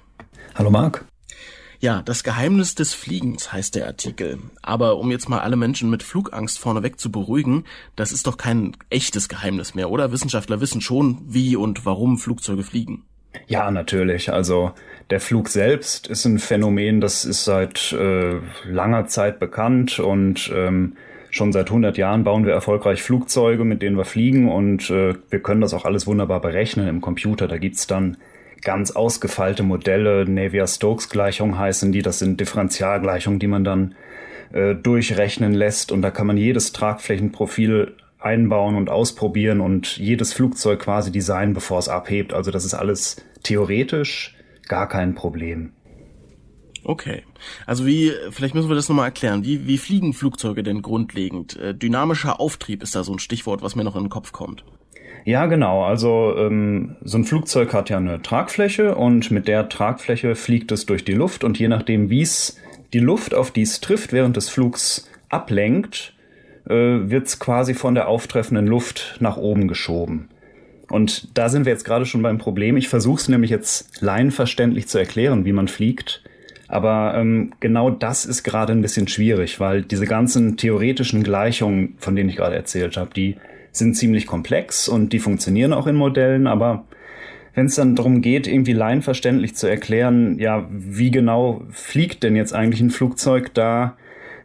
Hallo 0.56 0.72
Marc. 0.72 1.06
Ja, 1.80 2.02
das 2.02 2.24
Geheimnis 2.24 2.74
des 2.74 2.96
Fliegens 2.96 3.54
heißt 3.54 3.76
der 3.76 3.86
Artikel. 3.86 4.40
Aber 4.64 4.98
um 4.98 5.12
jetzt 5.12 5.30
mal 5.30 5.42
alle 5.42 5.56
Menschen 5.56 5.92
mit 5.92 6.02
Flugangst 6.02 6.58
vorneweg 6.58 7.00
zu 7.00 7.12
beruhigen, 7.12 7.66
das 7.96 8.12
ist 8.12 8.26
doch 8.26 8.38
kein 8.38 8.76
echtes 8.90 9.30
Geheimnis 9.30 9.76
mehr, 9.76 9.92
oder? 9.92 10.12
Wissenschaftler 10.12 10.62
wissen 10.62 10.82
schon, 10.82 11.22
wie 11.28 11.56
und 11.56 11.86
warum 11.86 12.18
Flugzeuge 12.18 12.64
fliegen. 12.64 13.04
Ja, 13.48 13.72
natürlich. 13.72 14.32
Also 14.32 14.72
der 15.10 15.20
Flug 15.20 15.50
selbst 15.50 16.08
ist 16.08 16.26
ein 16.26 16.40
Phänomen, 16.40 17.02
das 17.02 17.26
ist 17.26 17.46
seit 17.46 17.94
äh, 17.94 18.40
langer 18.66 19.06
Zeit 19.08 19.40
bekannt 19.40 20.00
und 20.00 20.52
ähm, 20.54 20.98
schon 21.30 21.52
seit 21.52 21.68
100 21.68 21.98
Jahren 21.98 22.24
bauen 22.24 22.46
wir 22.46 22.54
erfolgreich 22.54 23.04
Flugzeuge, 23.04 23.66
mit 23.66 23.82
denen 23.82 23.98
wir 23.98 24.06
fliegen 24.06 24.50
und 24.50 24.90
äh, 24.90 25.14
wir 25.30 25.40
können 25.42 25.62
das 25.62 25.74
auch 25.74 25.86
alles 25.86 26.08
wunderbar 26.08 26.42
berechnen 26.42 26.88
im 26.88 27.02
Computer. 27.02 27.48
Da 27.48 27.58
gibt's 27.58 27.88
dann 27.88 28.18
ganz 28.64 28.92
ausgefeilte 28.92 29.62
Modelle, 29.62 30.26
Navier-Stokes-Gleichungen 30.28 31.60
heißen 31.60 31.92
die, 31.92 32.02
das 32.02 32.20
sind 32.20 32.40
Differentialgleichungen, 32.40 33.40
die 33.40 33.48
man 33.48 33.64
dann 33.64 33.96
äh, 34.54 34.74
durchrechnen 34.74 35.54
lässt 35.54 35.92
und 35.92 36.02
da 36.02 36.10
kann 36.10 36.28
man 36.28 36.38
jedes 36.38 36.72
Tragflächenprofil 36.72 37.94
einbauen 38.26 38.76
und 38.76 38.90
ausprobieren 38.90 39.62
und 39.62 39.98
jedes 39.98 40.34
Flugzeug 40.34 40.80
quasi 40.80 41.12
designen, 41.12 41.54
bevor 41.54 41.80
es 41.80 41.88
abhebt. 41.88 42.34
Also 42.34 42.52
das 42.52 42.66
ist 42.66 42.74
alles 42.74 43.24
theoretisch 43.44 44.36
gar 44.68 44.90
kein 44.90 45.14
Problem. 45.14 45.72
Okay. 46.84 47.24
Also 47.66 47.86
wie, 47.86 48.12
vielleicht 48.32 48.56
müssen 48.56 48.70
wir 48.70 48.76
das 48.76 48.90
nochmal 48.90 49.06
erklären. 49.06 49.44
Wie, 49.44 49.68
wie 49.68 49.78
fliegen 49.78 50.14
Flugzeuge 50.14 50.64
denn 50.64 50.82
grundlegend? 50.82 51.58
Äh, 51.58 51.76
dynamischer 51.76 52.40
Auftrieb 52.40 52.84
ist 52.84 52.96
da 52.96 53.04
so 53.04 53.14
ein 53.14 53.20
Stichwort, 53.20 53.62
was 53.62 53.76
mir 53.76 53.84
noch 53.84 53.96
in 53.96 54.04
den 54.04 54.10
Kopf 54.10 54.32
kommt. 54.32 54.64
Ja, 55.24 55.48
genau. 55.48 55.84
Also 55.84 56.36
ähm, 56.38 56.98
so 57.02 57.18
ein 57.18 57.26
Flugzeug 57.26 57.74
hat 57.74 57.90
ja 57.90 57.98
eine 57.98 58.22
Tragfläche 58.22 58.96
und 58.96 59.32
mit 59.32 59.48
der 59.48 59.70
Tragfläche 59.70 60.36
fliegt 60.36 60.72
es 60.72 60.86
durch 60.86 61.04
die 61.04 61.14
Luft 61.14 61.44
und 61.44 61.58
je 61.58 61.68
nachdem, 61.68 62.12
wie 62.12 62.22
es 62.22 62.58
die 62.94 63.00
Luft, 63.00 63.34
auf 63.34 63.50
die 63.50 63.64
es 63.64 63.82
trifft, 63.82 64.14
während 64.14 64.38
des 64.38 64.50
Flugs 64.50 65.10
ablenkt, 65.30 66.15
äh, 66.68 67.10
wird 67.10 67.28
es 67.28 67.40
quasi 67.40 67.74
von 67.74 67.96
der 67.96 68.08
auftreffenden 68.08 68.68
Luft 68.68 69.18
nach 69.20 69.38
oben 69.38 69.68
geschoben. 69.68 70.30
Und 70.90 71.38
da 71.38 71.50
sind 71.50 71.66
wir 71.66 71.72
jetzt 71.72 71.86
gerade 71.86 72.06
schon 72.06 72.22
beim 72.22 72.38
Problem. 72.38 72.78
Ich 72.78 72.90
versuche 72.90 73.20
es 73.20 73.30
nämlich 73.30 73.52
jetzt 73.52 74.02
laienverständlich 74.02 74.88
zu 74.88 74.98
erklären, 74.98 75.46
wie 75.46 75.54
man 75.54 75.68
fliegt. 75.68 76.24
Aber 76.68 77.14
ähm, 77.16 77.54
genau 77.60 77.90
das 77.90 78.26
ist 78.26 78.44
gerade 78.44 78.74
ein 78.74 78.82
bisschen 78.82 79.08
schwierig, 79.08 79.60
weil 79.60 79.84
diese 79.84 80.08
ganzen 80.08 80.58
theoretischen 80.58 81.24
Gleichungen, 81.24 81.96
von 82.00 82.16
denen 82.16 82.30
ich 82.30 82.38
gerade 82.38 82.56
erzählt 82.56 82.98
habe, 82.98 83.12
die 83.16 83.38
sind 83.72 83.96
ziemlich 83.96 84.26
komplex 84.26 84.88
und 84.88 85.14
die 85.14 85.20
funktionieren 85.20 85.74
auch 85.74 85.86
in 85.86 85.96
Modellen, 85.96 86.48
aber 86.48 86.86
wenn 87.54 87.68
es 87.68 87.76
dann 87.76 87.96
darum 87.96 88.22
geht, 88.22 88.48
irgendwie 88.48 88.74
laienverständlich 88.74 89.56
zu 89.56 89.68
erklären, 89.68 90.40
ja, 90.40 90.68
wie 90.70 91.12
genau 91.12 91.64
fliegt 91.72 92.24
denn 92.24 92.36
jetzt 92.36 92.54
eigentlich 92.54 92.82
ein 92.82 92.90
Flugzeug, 92.90 93.54
da 93.54 93.96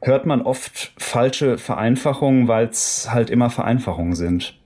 hört 0.03 0.27
man 0.27 0.43
oft 0.43 0.93
falsche 0.97 1.59
Vereinfachungen, 1.59 2.49
weil 2.49 2.67
es 2.67 3.11
halt 3.11 3.31
immer 3.31 3.51
Vereinfachungen 3.51 4.15
sind. 4.15 4.59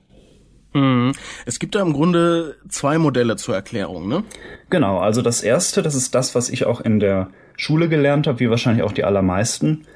Mhm. 0.75 1.13
Es 1.47 1.59
gibt 1.59 1.75
da 1.75 1.83
im 1.83 1.93
Grunde 1.93 2.57
zwei 2.69 2.99
Modelle 2.99 3.37
zur 3.37 3.55
Erklärung, 3.55 4.09
ne? 4.09 4.25
Genau, 4.71 4.99
also 4.99 5.23
das 5.23 5.43
erste, 5.43 5.83
das 5.83 5.95
ist 5.95 6.15
das, 6.15 6.35
was 6.35 6.49
ich 6.49 6.67
auch 6.67 6.81
in 6.81 7.01
der 7.01 7.29
Schule 7.57 7.89
gelernt 7.89 8.27
habe, 8.27 8.41
wie 8.41 8.51
wahrscheinlich 8.51 8.85
auch 8.85 8.93
die 8.93 9.05
allermeisten. 9.05 9.87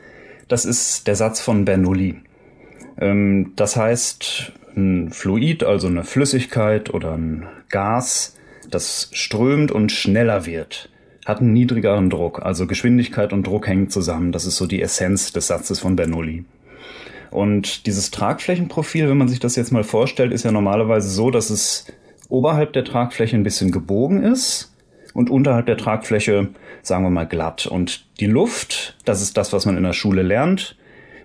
Das 0.47 0.65
ist 0.65 1.07
der 1.07 1.17
Satz 1.17 1.41
von 1.41 1.65
Bernoulli. 1.65 2.23
Ähm, 3.01 3.53
das 3.57 3.77
heißt, 3.77 4.53
ein 4.77 5.11
Fluid, 5.11 5.65
also 5.65 5.89
eine 5.89 6.05
Flüssigkeit 6.05 6.95
oder 6.95 7.13
ein 7.13 7.47
Gas, 7.69 8.37
das 8.71 9.11
strömt 9.13 9.73
und 9.73 9.91
schneller 9.91 10.47
wird, 10.47 10.91
hat 11.29 11.41
einen 11.41 11.53
niedrigeren 11.53 12.09
Druck. 12.09 12.41
Also 12.43 12.67
Geschwindigkeit 12.67 13.35
und 13.35 13.47
Druck 13.47 13.69
hängen 13.69 13.91
zusammen. 13.91 14.33
Das 14.33 14.47
ist 14.47 14.57
so 14.57 14.67
die 14.67 14.81
Essenz 14.81 15.31
des 15.31 15.47
Satzes 15.47 15.79
von 15.79 15.95
Bernoulli. 15.95 16.47
Und 17.31 17.85
dieses 17.85 18.11
Tragflächenprofil, 18.11 19.11
wenn 19.11 19.19
man 19.19 19.29
sich 19.29 19.39
das 19.39 19.55
jetzt 19.55 19.71
mal 19.71 19.85
vorstellt, 19.85 20.33
ist 20.33 20.47
ja 20.47 20.53
normalerweise 20.53 21.11
so, 21.11 21.31
dass 21.31 21.51
es 21.51 21.87
oberhalb 22.31 22.73
der 22.73 22.85
Tragfläche 22.85 23.37
ein 23.37 23.43
bisschen 23.43 23.71
gebogen 23.71 24.23
ist 24.23 24.75
und 25.13 25.29
unterhalb 25.29 25.67
der 25.67 25.77
Tragfläche, 25.77 26.49
sagen 26.81 27.05
wir 27.05 27.11
mal, 27.11 27.27
glatt. 27.27 27.67
Und 27.67 28.07
die 28.21 28.27
Luft, 28.27 28.97
das 29.05 29.21
ist 29.21 29.37
das, 29.37 29.53
was 29.53 29.67
man 29.67 29.77
in 29.77 29.83
der 29.83 29.93
Schule 29.93 30.23
lernt, 30.23 30.77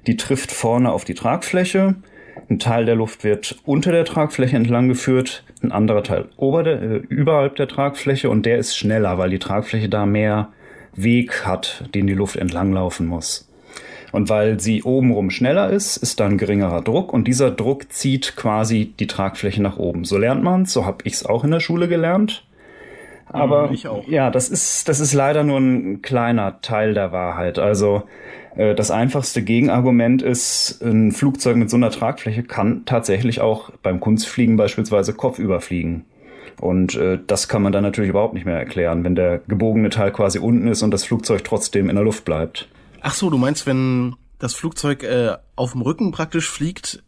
die 0.06 0.18
trifft 0.18 0.52
vorne 0.52 0.92
auf 0.92 1.06
die 1.06 1.14
Tragfläche. 1.14 1.96
Ein 2.50 2.60
Teil 2.60 2.86
der 2.86 2.96
Luft 2.96 3.24
wird 3.24 3.58
unter 3.66 3.92
der 3.92 4.06
Tragfläche 4.06 4.56
entlang 4.56 4.88
geführt, 4.88 5.44
ein 5.62 5.72
anderer 5.72 6.04
Teil 6.04 6.26
ober 6.38 6.64
der, 6.64 6.82
äh, 6.82 6.96
überhalb 7.10 7.56
der 7.56 7.68
Tragfläche 7.68 8.30
und 8.30 8.46
der 8.46 8.58
ist 8.58 8.78
schneller, 8.78 9.18
weil 9.18 9.30
die 9.30 9.40
Tragfläche 9.40 9.90
da 9.90 10.06
mehr 10.06 10.50
Weg 10.96 11.46
hat, 11.46 11.86
den 11.96 12.08
die 12.08 12.14
Luft 12.14 12.36
entlanglaufen 12.36 13.08
muss. 13.08 13.50
Und 14.12 14.30
weil 14.30 14.60
sie 14.60 14.84
obenrum 14.84 15.32
schneller 15.32 15.72
ist, 15.72 15.98
ist 15.98 16.20
dann 16.20 16.38
geringerer 16.38 16.84
Druck 16.84 17.12
und 17.12 17.28
dieser 17.28 17.50
Druck 17.50 17.92
zieht 17.92 18.36
quasi 18.36 18.94
die 19.00 19.08
Tragfläche 19.08 19.62
nach 19.62 19.78
oben. 19.78 20.06
So 20.06 20.18
lernt 20.18 20.44
man 20.44 20.66
so 20.66 20.86
habe 20.86 21.00
ich 21.04 21.14
es 21.14 21.26
auch 21.26 21.44
in 21.44 21.52
der 21.52 21.60
Schule 21.60 21.88
gelernt. 21.88 22.46
Aber 23.34 23.72
ja, 24.08 24.30
das 24.30 24.50
ist, 24.50 24.88
das 24.88 25.00
ist 25.00 25.14
leider 25.14 25.44
nur 25.44 25.58
ein 25.58 26.02
kleiner 26.02 26.62
Teil 26.62 26.94
der 26.94 27.12
Wahrheit. 27.12 27.58
Also 27.58 28.04
äh, 28.56 28.76
das 28.76 28.92
einfachste 28.92 29.42
Gegenargument 29.42 30.22
ist, 30.22 30.82
ein 30.84 31.12
Flugzeug 31.12 31.58
mit 31.58 31.70
so 31.70 31.78
einer 31.78 31.90
Tragfläche 31.90 32.44
kann 32.44 32.86
tatsächlich 32.86 33.42
auch 33.42 33.72
beim 33.82 34.00
Kunstfliegen 34.00 34.56
beispielsweise 34.56 35.14
kopfüber 35.14 35.62
fliegen. 35.62 36.06
Und 36.62 36.96
äh, 36.96 37.20
das 37.26 37.48
kann 37.48 37.64
man 37.64 37.72
dann 37.72 37.84
natürlich 37.84 38.12
überhaupt 38.12 38.36
nicht 38.36 38.46
mehr 38.46 38.58
erklären, 38.58 39.04
wenn 39.04 39.16
der 39.16 39.40
gebogene 39.48 39.90
Teil 39.90 40.12
quasi 40.12 40.38
unten 40.38 40.68
ist 40.68 40.84
und 40.84 40.92
das 40.92 41.04
Flugzeug 41.04 41.44
trotzdem 41.44 41.90
in 41.90 41.96
der 41.96 42.06
Luft 42.06 42.26
bleibt. 42.26 42.70
Ach 43.02 43.14
so, 43.14 43.30
du 43.32 43.38
meinst, 43.38 43.66
wenn 43.66 44.16
das 44.38 44.54
Flugzeug 44.54 45.04
äh, 45.04 45.36
auf 45.56 45.72
dem 45.72 45.82
Rücken 45.82 46.12
praktisch 46.12 46.50
fliegt, 46.50 47.02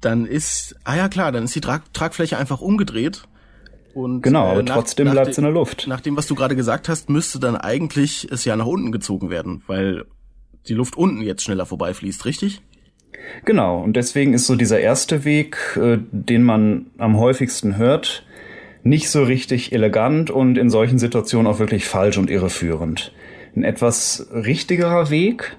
dann 0.00 0.24
ist, 0.24 0.76
ah 0.84 0.96
ja 0.96 1.08
klar, 1.08 1.32
dann 1.32 1.44
ist 1.44 1.54
die 1.54 1.60
Trag 1.60 1.92
Tragfläche 1.92 2.38
einfach 2.38 2.60
umgedreht. 2.60 3.24
Und, 3.94 4.22
genau, 4.22 4.48
aber 4.48 4.60
äh, 4.60 4.62
nach, 4.64 4.74
trotzdem 4.74 5.10
bleibt 5.10 5.30
es 5.30 5.38
in 5.38 5.44
der 5.44 5.52
Luft. 5.52 5.86
Nach 5.86 6.00
dem, 6.00 6.16
was 6.16 6.26
du 6.26 6.34
gerade 6.34 6.56
gesagt 6.56 6.88
hast, 6.88 7.08
müsste 7.08 7.38
dann 7.38 7.56
eigentlich 7.56 8.28
es 8.30 8.44
ja 8.44 8.56
nach 8.56 8.66
unten 8.66 8.92
gezogen 8.92 9.30
werden, 9.30 9.62
weil 9.66 10.04
die 10.66 10.74
Luft 10.74 10.96
unten 10.96 11.22
jetzt 11.22 11.44
schneller 11.44 11.66
vorbeifließt, 11.66 12.24
richtig? 12.24 12.60
Genau, 13.44 13.80
und 13.80 13.94
deswegen 13.94 14.34
ist 14.34 14.46
so 14.46 14.56
dieser 14.56 14.80
erste 14.80 15.24
Weg, 15.24 15.56
äh, 15.76 15.98
den 16.10 16.42
man 16.42 16.86
am 16.98 17.18
häufigsten 17.18 17.76
hört, 17.76 18.26
nicht 18.82 19.08
so 19.08 19.22
richtig 19.22 19.72
elegant 19.72 20.30
und 20.30 20.58
in 20.58 20.70
solchen 20.70 20.98
Situationen 20.98 21.50
auch 21.50 21.58
wirklich 21.58 21.86
falsch 21.86 22.18
und 22.18 22.30
irreführend. 22.30 23.12
Ein 23.56 23.64
etwas 23.64 24.28
richtigerer 24.32 25.10
Weg, 25.10 25.56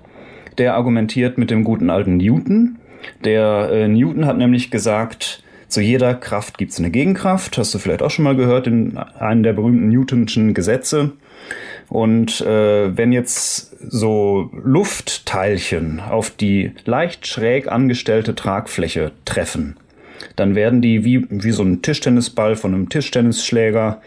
der 0.58 0.76
argumentiert 0.76 1.38
mit 1.38 1.50
dem 1.50 1.64
guten 1.64 1.90
alten 1.90 2.18
Newton. 2.18 2.78
Der 3.24 3.70
äh, 3.72 3.88
Newton 3.88 4.26
hat 4.26 4.38
nämlich 4.38 4.70
gesagt, 4.70 5.44
zu 5.76 5.82
jeder 5.82 6.16
Kraft 6.16 6.58
gibt 6.58 6.72
es 6.72 6.80
eine 6.80 6.90
Gegenkraft. 6.90 7.58
Hast 7.58 7.74
du 7.74 7.80
vielleicht 7.80 8.02
auch 8.02 8.10
schon 8.10 8.24
mal 8.24 8.38
gehört 8.38 8.66
in 8.66 8.98
einem 8.98 9.44
der 9.44 9.52
berühmten 9.52 9.90
Newtonschen 9.90 10.54
Gesetze. 10.54 11.12
Und 11.90 12.40
äh, 12.40 12.96
wenn 12.96 13.12
jetzt 13.12 13.76
so 13.92 14.50
Luftteilchen 14.64 16.00
auf 16.00 16.30
die 16.30 16.72
leicht 16.86 17.28
schräg 17.28 17.70
angestellte 17.70 18.36
Tragfläche 18.36 19.12
treffen, 19.26 19.76
dann 20.38 20.56
werden 20.56 20.82
die 20.82 21.04
wie, 21.04 21.28
wie 21.30 21.52
so 21.52 21.64
ein 21.64 21.82
Tischtennisball 21.82 22.56
von 22.56 22.74
einem 22.74 22.88
Tischtennisschläger 22.88 24.02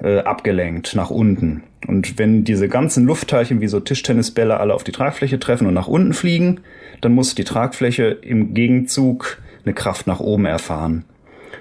äh, 0.00 0.18
abgelenkt 0.20 0.94
nach 0.94 1.10
unten. 1.10 1.64
Und 1.88 2.16
wenn 2.16 2.44
diese 2.44 2.68
ganzen 2.68 3.06
Luftteilchen 3.06 3.60
wie 3.60 3.66
so 3.66 3.80
Tischtennisbälle 3.80 4.60
alle 4.60 4.72
auf 4.72 4.84
die 4.84 4.92
Tragfläche 4.92 5.40
treffen 5.40 5.66
und 5.66 5.74
nach 5.74 5.88
unten 5.88 6.12
fliegen, 6.12 6.60
dann 7.00 7.12
muss 7.12 7.34
die 7.34 7.42
Tragfläche 7.42 8.04
im 8.04 8.54
Gegenzug 8.54 9.38
eine 9.68 9.74
Kraft 9.74 10.06
nach 10.06 10.20
oben 10.20 10.46
erfahren. 10.46 11.04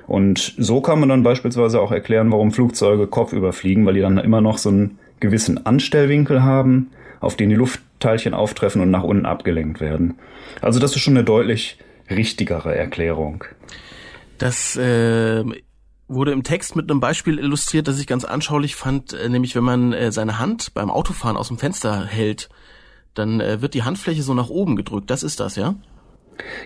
Und 0.07 0.55
so 0.57 0.79
kann 0.81 0.99
man 0.99 1.09
dann 1.09 1.23
beispielsweise 1.23 1.81
auch 1.81 1.91
erklären, 1.91 2.31
warum 2.31 2.51
Flugzeuge 2.51 3.07
kopfüber 3.07 3.51
fliegen, 3.51 3.85
weil 3.85 3.93
die 3.93 4.01
dann 4.01 4.17
immer 4.17 4.41
noch 4.41 4.57
so 4.57 4.69
einen 4.69 4.99
gewissen 5.19 5.65
Anstellwinkel 5.65 6.43
haben, 6.43 6.91
auf 7.19 7.35
den 7.35 7.49
die 7.49 7.55
Luftteilchen 7.55 8.33
auftreffen 8.33 8.81
und 8.81 8.89
nach 8.89 9.03
unten 9.03 9.25
abgelenkt 9.25 9.81
werden. 9.81 10.15
Also 10.61 10.79
das 10.79 10.95
ist 10.95 11.01
schon 11.01 11.17
eine 11.17 11.25
deutlich 11.25 11.77
richtigere 12.09 12.73
Erklärung. 12.73 13.43
Das 14.37 14.77
äh, 14.77 15.43
wurde 16.07 16.31
im 16.31 16.43
Text 16.43 16.75
mit 16.75 16.89
einem 16.89 17.01
Beispiel 17.01 17.39
illustriert, 17.39 17.87
das 17.87 17.99
ich 17.99 18.07
ganz 18.07 18.23
anschaulich 18.23 18.75
fand, 18.75 19.13
äh, 19.13 19.27
nämlich 19.27 19.55
wenn 19.55 19.63
man 19.63 19.91
äh, 19.91 20.11
seine 20.13 20.39
Hand 20.39 20.73
beim 20.73 20.89
Autofahren 20.89 21.35
aus 21.35 21.49
dem 21.49 21.57
Fenster 21.57 22.05
hält, 22.05 22.49
dann 23.13 23.41
äh, 23.41 23.61
wird 23.61 23.73
die 23.73 23.83
Handfläche 23.83 24.23
so 24.23 24.33
nach 24.33 24.49
oben 24.49 24.75
gedrückt. 24.77 25.09
Das 25.09 25.23
ist 25.23 25.39
das, 25.39 25.55
ja? 25.57 25.75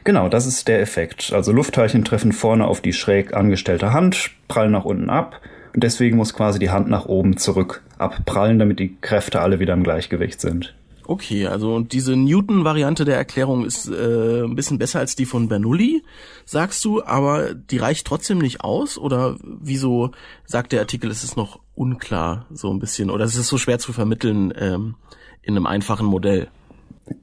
Genau, 0.03 0.29
das 0.29 0.45
ist 0.45 0.67
der 0.67 0.81
Effekt. 0.81 1.31
Also 1.33 1.51
Luftteilchen 1.51 2.03
treffen 2.03 2.31
vorne 2.31 2.67
auf 2.67 2.81
die 2.81 2.93
schräg 2.93 3.33
angestellte 3.33 3.93
Hand, 3.93 4.31
prallen 4.47 4.71
nach 4.71 4.85
unten 4.85 5.09
ab 5.09 5.39
und 5.73 5.83
deswegen 5.83 6.17
muss 6.17 6.33
quasi 6.33 6.59
die 6.59 6.69
Hand 6.69 6.89
nach 6.89 7.05
oben 7.05 7.37
zurück 7.37 7.81
abprallen, 7.97 8.59
damit 8.59 8.79
die 8.79 8.97
Kräfte 8.99 9.41
alle 9.41 9.59
wieder 9.59 9.73
im 9.73 9.83
Gleichgewicht 9.83 10.41
sind. 10.41 10.75
Okay, 11.05 11.47
also 11.47 11.75
und 11.75 11.93
diese 11.93 12.15
Newton-Variante 12.15 13.05
der 13.05 13.17
Erklärung 13.17 13.65
ist 13.65 13.89
äh, 13.89 14.43
ein 14.43 14.55
bisschen 14.55 14.77
besser 14.77 14.99
als 14.99 15.15
die 15.15 15.25
von 15.25 15.47
Bernoulli, 15.47 16.03
sagst 16.45 16.85
du, 16.85 17.03
aber 17.03 17.53
die 17.53 17.77
reicht 17.77 18.07
trotzdem 18.07 18.37
nicht 18.37 18.61
aus? 18.61 18.97
Oder 18.97 19.35
wieso 19.43 20.11
sagt 20.45 20.71
der 20.71 20.79
Artikel, 20.79 21.09
es 21.11 21.23
ist 21.23 21.35
noch 21.35 21.59
unklar 21.75 22.45
so 22.53 22.71
ein 22.71 22.79
bisschen? 22.79 23.09
Oder 23.09 23.25
es 23.25 23.35
ist 23.35 23.47
so 23.47 23.57
schwer 23.57 23.79
zu 23.79 23.93
vermitteln 23.93 24.53
ähm, 24.57 24.95
in 25.41 25.55
einem 25.55 25.65
einfachen 25.65 26.05
Modell? 26.05 26.47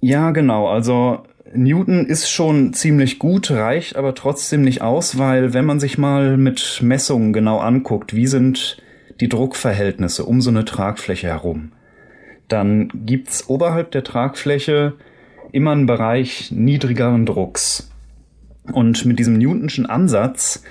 Ja, 0.00 0.32
genau. 0.32 0.68
Also 0.68 1.22
Newton 1.54 2.06
ist 2.06 2.30
schon 2.30 2.72
ziemlich 2.72 3.18
gut, 3.18 3.50
reicht 3.50 3.96
aber 3.96 4.14
trotzdem 4.14 4.62
nicht 4.62 4.82
aus, 4.82 5.18
weil 5.18 5.54
wenn 5.54 5.64
man 5.64 5.80
sich 5.80 5.98
mal 5.98 6.36
mit 6.36 6.80
Messungen 6.82 7.32
genau 7.32 7.58
anguckt, 7.58 8.14
wie 8.14 8.26
sind 8.26 8.82
die 9.20 9.28
Druckverhältnisse 9.28 10.24
um 10.24 10.40
so 10.40 10.50
eine 10.50 10.64
Tragfläche 10.64 11.28
herum, 11.28 11.72
dann 12.48 12.90
gibt's 12.94 13.48
oberhalb 13.48 13.90
der 13.90 14.04
Tragfläche 14.04 14.94
immer 15.52 15.72
einen 15.72 15.86
Bereich 15.86 16.50
niedrigeren 16.50 17.26
Drucks. 17.26 17.90
Und 18.72 19.04
mit 19.06 19.18
diesem 19.18 19.38
Newtonschen 19.38 19.86
Ansatz 19.86 20.62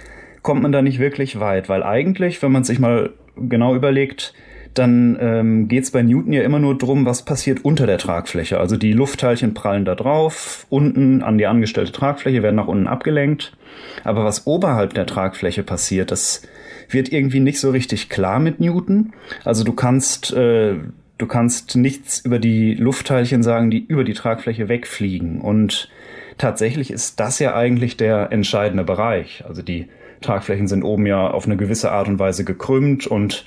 kommt 0.43 0.61
man 0.61 0.71
da 0.71 0.81
nicht 0.81 0.99
wirklich 0.99 1.39
weit, 1.39 1.69
weil 1.69 1.83
eigentlich, 1.83 2.41
wenn 2.41 2.51
man 2.51 2.63
sich 2.63 2.79
mal 2.79 3.11
genau 3.35 3.75
überlegt, 3.75 4.33
dann 4.77 5.17
ähm, 5.19 5.67
geht 5.67 5.83
es 5.83 5.91
bei 5.91 6.01
Newton 6.01 6.33
ja 6.33 6.43
immer 6.43 6.59
nur 6.59 6.77
drum, 6.77 7.05
was 7.05 7.23
passiert 7.23 7.65
unter 7.65 7.87
der 7.87 7.97
Tragfläche. 7.97 8.59
Also 8.59 8.77
die 8.77 8.93
Luftteilchen 8.93 9.53
prallen 9.53 9.85
da 9.85 9.95
drauf, 9.95 10.65
unten 10.69 11.23
an 11.23 11.37
die 11.37 11.47
angestellte 11.47 11.91
Tragfläche, 11.91 12.43
werden 12.43 12.55
nach 12.55 12.67
unten 12.67 12.87
abgelenkt. 12.87 13.55
Aber 14.03 14.23
was 14.23 14.47
oberhalb 14.47 14.93
der 14.93 15.05
Tragfläche 15.05 15.63
passiert, 15.63 16.11
das 16.11 16.43
wird 16.89 17.11
irgendwie 17.11 17.39
nicht 17.39 17.59
so 17.59 17.71
richtig 17.71 18.09
klar 18.09 18.39
mit 18.39 18.59
Newton. 18.59 19.13
Also 19.43 19.63
du 19.63 19.73
kannst, 19.73 20.33
äh, 20.33 20.75
du 21.17 21.25
kannst 21.27 21.75
nichts 21.75 22.19
über 22.19 22.39
die 22.39 22.75
Luftteilchen 22.75 23.43
sagen, 23.43 23.71
die 23.71 23.83
über 23.85 24.03
die 24.03 24.13
Tragfläche 24.13 24.69
wegfliegen. 24.69 25.41
Und 25.41 25.89
tatsächlich 26.37 26.91
ist 26.91 27.19
das 27.19 27.39
ja 27.39 27.55
eigentlich 27.55 27.97
der 27.97 28.31
entscheidende 28.31 28.83
Bereich. 28.83 29.43
Also 29.47 29.61
die 29.61 29.87
Tragflächen 30.21 30.67
sind 30.67 30.83
oben 30.83 31.05
ja 31.05 31.29
auf 31.29 31.45
eine 31.45 31.57
gewisse 31.57 31.91
Art 31.91 32.07
und 32.07 32.19
Weise 32.19 32.43
gekrümmt 32.43 33.07
und 33.07 33.45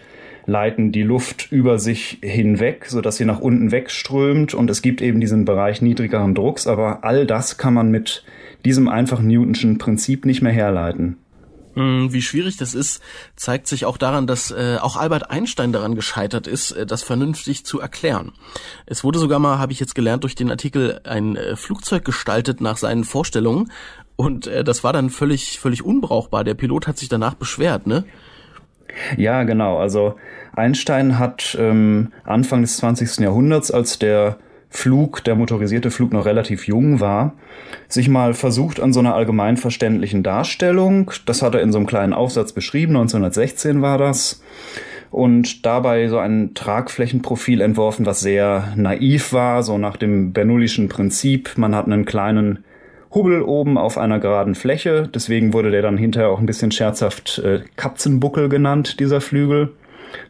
leiten 0.50 0.90
die 0.90 1.04
Luft 1.04 1.50
über 1.52 1.78
sich 1.78 2.18
hinweg, 2.22 2.86
sodass 2.88 3.16
sie 3.16 3.24
nach 3.24 3.40
unten 3.40 3.70
wegströmt 3.70 4.52
und 4.52 4.68
es 4.68 4.82
gibt 4.82 5.00
eben 5.00 5.20
diesen 5.20 5.44
Bereich 5.44 5.80
niedrigeren 5.80 6.34
Drucks, 6.34 6.66
aber 6.66 7.04
all 7.04 7.24
das 7.24 7.56
kann 7.56 7.72
man 7.72 7.90
mit 7.90 8.24
diesem 8.64 8.88
einfachen 8.88 9.28
Newtonschen 9.28 9.78
Prinzip 9.78 10.26
nicht 10.26 10.42
mehr 10.42 10.52
herleiten. 10.52 11.16
Hm, 11.74 12.12
wie 12.12 12.20
schwierig 12.20 12.56
das 12.56 12.74
ist, 12.74 13.00
zeigt 13.36 13.68
sich 13.68 13.84
auch 13.84 13.96
daran, 13.96 14.26
dass 14.26 14.50
äh, 14.50 14.78
auch 14.80 14.96
Albert 14.96 15.30
Einstein 15.30 15.72
daran 15.72 15.94
gescheitert 15.94 16.48
ist, 16.48 16.72
äh, 16.72 16.84
das 16.84 17.04
vernünftig 17.04 17.64
zu 17.64 17.78
erklären. 17.78 18.32
Es 18.86 19.04
wurde 19.04 19.20
sogar 19.20 19.38
mal, 19.38 19.60
habe 19.60 19.72
ich 19.72 19.78
jetzt 19.78 19.94
gelernt, 19.94 20.24
durch 20.24 20.34
den 20.34 20.50
Artikel 20.50 21.00
ein 21.04 21.36
äh, 21.36 21.54
Flugzeug 21.54 22.04
gestaltet 22.04 22.60
nach 22.60 22.76
seinen 22.76 23.04
Vorstellungen 23.04 23.70
und 24.16 24.48
äh, 24.48 24.64
das 24.64 24.82
war 24.82 24.92
dann 24.92 25.10
völlig 25.10 25.60
völlig 25.60 25.84
unbrauchbar. 25.84 26.42
Der 26.42 26.54
Pilot 26.54 26.88
hat 26.88 26.98
sich 26.98 27.08
danach 27.08 27.34
beschwert, 27.34 27.86
ne? 27.86 28.04
Ja, 29.16 29.44
genau. 29.44 29.78
Also 29.78 30.16
Einstein 30.54 31.18
hat 31.18 31.56
ähm, 31.58 32.12
Anfang 32.24 32.62
des 32.62 32.76
20. 32.78 33.18
Jahrhunderts, 33.18 33.70
als 33.70 33.98
der 33.98 34.38
Flug, 34.70 35.24
der 35.24 35.34
motorisierte 35.34 35.90
Flug 35.90 36.12
noch 36.12 36.26
relativ 36.26 36.66
jung 36.68 37.00
war, 37.00 37.34
sich 37.88 38.08
mal 38.08 38.34
versucht 38.34 38.80
an 38.80 38.92
so 38.92 39.00
einer 39.00 39.14
allgemeinverständlichen 39.14 40.22
Darstellung. 40.22 41.10
Das 41.26 41.42
hat 41.42 41.54
er 41.54 41.60
in 41.60 41.72
so 41.72 41.78
einem 41.78 41.88
kleinen 41.88 42.12
Aufsatz 42.12 42.52
beschrieben, 42.52 42.96
1916 42.96 43.82
war 43.82 43.98
das. 43.98 44.42
Und 45.10 45.66
dabei 45.66 46.06
so 46.06 46.18
ein 46.18 46.54
Tragflächenprofil 46.54 47.60
entworfen, 47.62 48.06
was 48.06 48.20
sehr 48.20 48.72
naiv 48.76 49.32
war, 49.32 49.64
so 49.64 49.76
nach 49.76 49.96
dem 49.96 50.32
Bernoulli'schen 50.32 50.88
Prinzip. 50.88 51.58
Man 51.58 51.74
hat 51.74 51.86
einen 51.86 52.04
kleinen 52.04 52.64
Hubbel 53.12 53.42
oben 53.42 53.76
auf 53.76 53.98
einer 53.98 54.20
geraden 54.20 54.54
Fläche. 54.54 55.08
Deswegen 55.12 55.52
wurde 55.52 55.72
der 55.72 55.82
dann 55.82 55.98
hinterher 55.98 56.30
auch 56.30 56.38
ein 56.38 56.46
bisschen 56.46 56.70
scherzhaft 56.70 57.38
äh, 57.40 57.62
Katzenbuckel 57.74 58.48
genannt, 58.48 59.00
dieser 59.00 59.20
Flügel, 59.20 59.72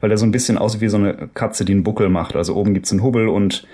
weil 0.00 0.08
der 0.08 0.18
so 0.18 0.26
ein 0.26 0.32
bisschen 0.32 0.58
aussieht 0.58 0.80
wie 0.80 0.88
so 0.88 0.96
eine 0.96 1.28
Katze, 1.34 1.64
die 1.64 1.72
einen 1.72 1.84
Buckel 1.84 2.08
macht. 2.08 2.36
Also 2.36 2.54
oben 2.54 2.74
gibt's 2.74 2.92
einen 2.92 3.02
Hubbel 3.02 3.28
und 3.28 3.66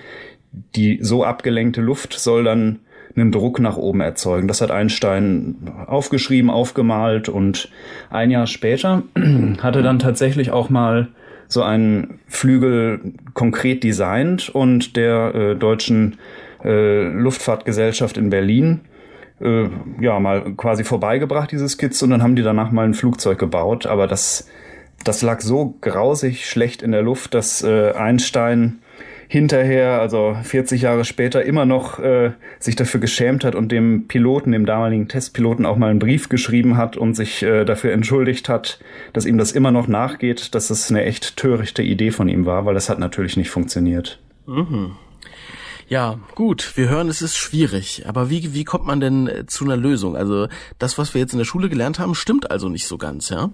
die 0.75 0.99
so 1.01 1.23
abgelenkte 1.23 1.81
Luft 1.81 2.13
soll 2.13 2.43
dann 2.43 2.79
einen 3.15 3.31
Druck 3.31 3.59
nach 3.59 3.77
oben 3.77 4.01
erzeugen. 4.01 4.47
Das 4.47 4.61
hat 4.61 4.71
Einstein 4.71 5.55
aufgeschrieben, 5.87 6.49
aufgemalt 6.49 7.29
und 7.29 7.69
ein 8.09 8.29
Jahr 8.31 8.47
später 8.47 9.03
hat 9.61 9.75
er 9.75 9.81
dann 9.81 9.99
tatsächlich 9.99 10.51
auch 10.51 10.69
mal 10.69 11.09
so 11.47 11.63
einen 11.63 12.19
Flügel 12.27 13.13
konkret 13.33 13.83
designt 13.83 14.49
und 14.49 14.95
der 14.97 15.33
äh, 15.33 15.55
deutschen 15.55 16.17
äh, 16.63 17.07
Luftfahrtgesellschaft 17.07 18.17
in 18.17 18.29
Berlin 18.29 18.81
äh, 19.39 19.69
ja 19.99 20.19
mal 20.19 20.53
quasi 20.55 20.83
vorbeigebracht, 20.83 21.51
diese 21.51 21.67
Skizze, 21.69 22.05
und 22.05 22.11
dann 22.11 22.23
haben 22.23 22.35
die 22.35 22.43
danach 22.43 22.71
mal 22.71 22.85
ein 22.85 22.93
Flugzeug 22.93 23.37
gebaut. 23.39 23.85
Aber 23.85 24.07
das, 24.07 24.47
das 25.03 25.21
lag 25.21 25.41
so 25.41 25.77
grausig 25.81 26.49
schlecht 26.49 26.81
in 26.81 26.91
der 26.91 27.01
Luft, 27.01 27.33
dass 27.33 27.63
äh, 27.63 27.91
Einstein 27.91 28.79
hinterher, 29.29 29.99
also 29.99 30.37
40 30.41 30.81
Jahre 30.81 31.03
später, 31.03 31.43
immer 31.43 31.65
noch 31.65 31.99
äh, 31.99 32.31
sich 32.59 32.75
dafür 32.75 32.99
geschämt 32.99 33.43
hat 33.43 33.55
und 33.55 33.71
dem 33.71 34.07
Piloten, 34.07 34.53
dem 34.53 34.65
damaligen 34.65 35.07
Testpiloten 35.07 35.65
auch 35.65 35.75
mal 35.75 35.89
einen 35.89 35.99
Brief 35.99 36.29
geschrieben 36.29 36.77
hat 36.77 36.95
und 36.95 37.13
sich 37.13 37.43
äh, 37.43 37.65
dafür 37.65 37.91
entschuldigt 37.91 38.47
hat, 38.47 38.79
dass 39.13 39.25
ihm 39.25 39.37
das 39.37 39.51
immer 39.51 39.71
noch 39.71 39.87
nachgeht, 39.87 40.55
dass 40.55 40.69
es 40.69 40.89
eine 40.89 41.03
echt 41.03 41.35
törichte 41.35 41.83
Idee 41.83 42.11
von 42.11 42.29
ihm 42.29 42.45
war, 42.45 42.65
weil 42.65 42.73
das 42.73 42.89
hat 42.89 42.99
natürlich 42.99 43.35
nicht 43.35 43.49
funktioniert. 43.49 44.19
Mhm. 44.45 44.93
Ja, 45.89 46.19
gut, 46.35 46.73
wir 46.75 46.89
hören, 46.89 47.07
es 47.07 47.21
ist 47.21 47.37
schwierig. 47.37 48.03
Aber 48.07 48.29
wie, 48.29 48.53
wie 48.53 48.65
kommt 48.65 48.85
man 48.85 48.99
denn 48.99 49.27
äh, 49.27 49.45
zu 49.45 49.65
einer 49.65 49.77
Lösung? 49.77 50.15
Also 50.15 50.47
das, 50.79 50.97
was 50.97 51.13
wir 51.13 51.21
jetzt 51.21 51.33
in 51.33 51.37
der 51.37 51.45
Schule 51.45 51.69
gelernt 51.69 51.99
haben, 51.99 52.15
stimmt 52.15 52.49
also 52.51 52.69
nicht 52.69 52.87
so 52.87 52.97
ganz, 52.97 53.29
ja? 53.29 53.51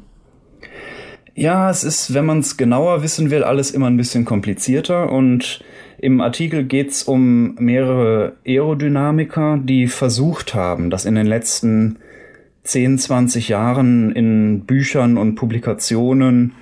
Ja, 1.36 1.69
es 1.69 1.84
ist, 1.84 2.13
wenn 2.13 2.26
man 2.26 2.39
es 2.39 2.58
genauer 2.58 3.02
wissen 3.02 3.32
will, 3.32 3.43
alles 3.43 3.72
immer 3.72 3.88
ein 3.88 3.98
bisschen 3.98 4.24
komplizierter. 4.24 5.12
Und 5.12 5.63
im 5.98 6.22
Artikel 6.22 6.63
geht's 6.63 7.04
um 7.04 7.56
mehrere 7.56 8.34
Aerodynamiker, 8.46 9.60
die 9.63 9.88
versucht 9.88 10.54
haben, 10.54 10.89
das 10.89 11.06
in 11.06 11.15
den 11.15 11.26
letzten 11.26 11.98
10, 12.63 13.00
20 13.00 13.50
Jahren 13.50 14.12
in 14.12 14.65
Büchern 14.65 15.17
und 15.17 15.36
Publikationen 15.36 16.54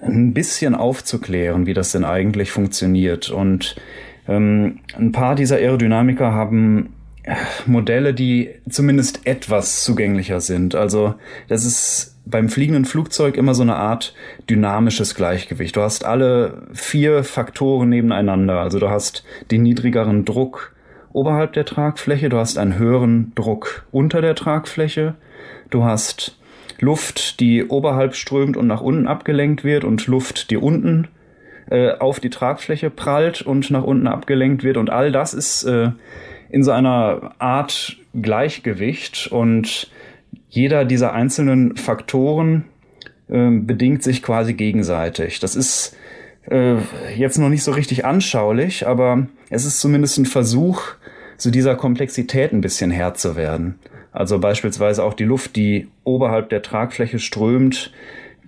ein 0.00 0.32
bisschen 0.32 0.74
aufzuklären, 0.74 1.66
wie 1.66 1.74
das 1.74 1.92
denn 1.92 2.04
eigentlich 2.04 2.52
funktioniert. 2.52 3.28
Und 3.28 3.76
ähm, 4.26 4.78
ein 4.96 5.12
paar 5.12 5.34
dieser 5.34 5.56
Aerodynamiker 5.56 6.32
haben 6.32 6.94
Modelle, 7.66 8.14
die 8.14 8.50
zumindest 8.68 9.26
etwas 9.26 9.84
zugänglicher 9.84 10.40
sind. 10.40 10.74
Also 10.74 11.14
das 11.48 11.64
ist 11.64 12.16
beim 12.24 12.48
fliegenden 12.48 12.84
Flugzeug 12.84 13.36
immer 13.36 13.54
so 13.54 13.62
eine 13.62 13.76
Art 13.76 14.14
dynamisches 14.48 15.14
Gleichgewicht. 15.14 15.76
Du 15.76 15.80
hast 15.80 16.04
alle 16.04 16.62
vier 16.72 17.24
Faktoren 17.24 17.88
nebeneinander. 17.88 18.60
Also 18.60 18.78
du 18.78 18.88
hast 18.90 19.24
den 19.50 19.62
niedrigeren 19.62 20.24
Druck 20.24 20.74
oberhalb 21.12 21.52
der 21.54 21.64
Tragfläche, 21.64 22.28
du 22.28 22.36
hast 22.38 22.56
einen 22.56 22.78
höheren 22.78 23.32
Druck 23.34 23.84
unter 23.90 24.20
der 24.20 24.36
Tragfläche, 24.36 25.14
du 25.70 25.84
hast 25.84 26.38
Luft, 26.78 27.40
die 27.40 27.64
oberhalb 27.66 28.14
strömt 28.14 28.56
und 28.56 28.66
nach 28.66 28.80
unten 28.80 29.06
abgelenkt 29.06 29.64
wird 29.64 29.84
und 29.84 30.06
Luft, 30.06 30.50
die 30.50 30.56
unten 30.56 31.08
äh, 31.68 31.92
auf 31.92 32.20
die 32.20 32.30
Tragfläche 32.30 32.90
prallt 32.90 33.42
und 33.42 33.70
nach 33.70 33.84
unten 33.84 34.06
abgelenkt 34.06 34.64
wird. 34.64 34.76
Und 34.76 34.88
all 34.88 35.12
das 35.12 35.34
ist 35.34 35.64
äh, 35.64 35.90
in 36.50 36.62
so 36.62 36.70
einer 36.70 37.32
Art 37.38 37.96
Gleichgewicht. 38.14 39.28
Und 39.28 39.90
jeder 40.48 40.84
dieser 40.84 41.12
einzelnen 41.12 41.76
Faktoren 41.76 42.64
äh, 43.28 43.50
bedingt 43.50 44.02
sich 44.02 44.22
quasi 44.22 44.54
gegenseitig. 44.54 45.40
Das 45.40 45.54
ist 45.54 45.96
äh, 46.50 46.76
jetzt 47.16 47.38
noch 47.38 47.48
nicht 47.48 47.62
so 47.62 47.72
richtig 47.72 48.04
anschaulich, 48.04 48.86
aber 48.86 49.28
es 49.48 49.64
ist 49.64 49.80
zumindest 49.80 50.18
ein 50.18 50.26
Versuch, 50.26 50.82
so 51.36 51.50
dieser 51.50 51.74
Komplexität 51.74 52.52
ein 52.52 52.60
bisschen 52.60 52.90
Herr 52.90 53.14
zu 53.14 53.36
werden. 53.36 53.78
Also 54.12 54.38
beispielsweise 54.38 55.04
auch 55.04 55.14
die 55.14 55.24
Luft, 55.24 55.56
die 55.56 55.88
oberhalb 56.04 56.50
der 56.50 56.62
Tragfläche 56.62 57.18
strömt, 57.18 57.92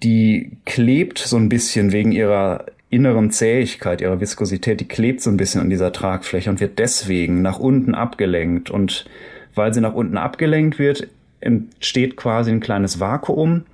die 0.03 0.57
klebt 0.67 1.19
so 1.19 1.37
ein 1.37 1.49
bisschen 1.49 1.93
wegen 1.93 2.13
ihrer 2.13 2.67
inneren 2.93 3.31
Zähigkeit, 3.31 4.03
ihrer 4.03 4.21
Viskosität, 4.21 4.79
die 4.79 4.87
klebt 4.87 5.23
so 5.23 5.31
ein 5.31 5.39
bisschen 5.39 5.63
an 5.63 5.71
dieser 5.71 5.93
Tragfläche 5.93 6.51
und 6.51 6.61
wird 6.61 6.79
deswegen 6.79 7.41
nach 7.41 7.59
unten 7.59 7.95
abgelenkt. 7.95 8.71
Und 8.71 9.07
weil 9.55 9.73
sie 9.73 9.81
nach 9.81 9.95
unten 9.95 10.19
abgelenkt 10.19 10.79
wird, 10.79 11.09
entsteht 11.41 12.17
quasi 12.17 12.51
ein 12.51 12.61
kleines 12.61 13.01
Vakuum. 13.01 13.65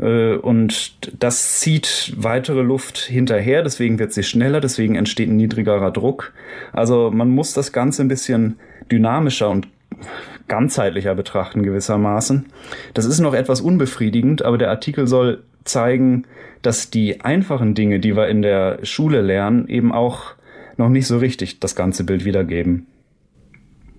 Äh, 0.00 0.36
und 0.36 0.96
das 1.22 1.60
zieht 1.60 2.14
weitere 2.16 2.62
Luft 2.62 2.96
hinterher, 2.96 3.62
deswegen 3.62 3.98
wird 3.98 4.14
sie 4.14 4.22
schneller, 4.22 4.60
deswegen 4.60 4.94
entsteht 4.94 5.28
ein 5.28 5.36
niedrigerer 5.36 5.90
Druck. 5.90 6.32
Also 6.72 7.10
man 7.12 7.28
muss 7.28 7.52
das 7.52 7.72
Ganze 7.72 8.02
ein 8.02 8.08
bisschen 8.08 8.58
dynamischer 8.90 9.50
und 9.50 9.68
ganzheitlicher 10.48 11.14
betrachten 11.14 11.62
gewissermaßen. 11.62 12.46
Das 12.94 13.04
ist 13.04 13.20
noch 13.20 13.34
etwas 13.34 13.60
unbefriedigend, 13.60 14.42
aber 14.42 14.56
der 14.56 14.70
Artikel 14.70 15.06
soll 15.06 15.42
zeigen, 15.68 16.24
dass 16.62 16.90
die 16.90 17.20
einfachen 17.20 17.74
Dinge, 17.74 18.00
die 18.00 18.16
wir 18.16 18.28
in 18.28 18.42
der 18.42 18.84
Schule 18.84 19.20
lernen, 19.20 19.68
eben 19.68 19.92
auch 19.92 20.34
noch 20.76 20.88
nicht 20.88 21.06
so 21.06 21.18
richtig 21.18 21.60
das 21.60 21.76
ganze 21.76 22.04
Bild 22.04 22.24
wiedergeben. 22.24 22.86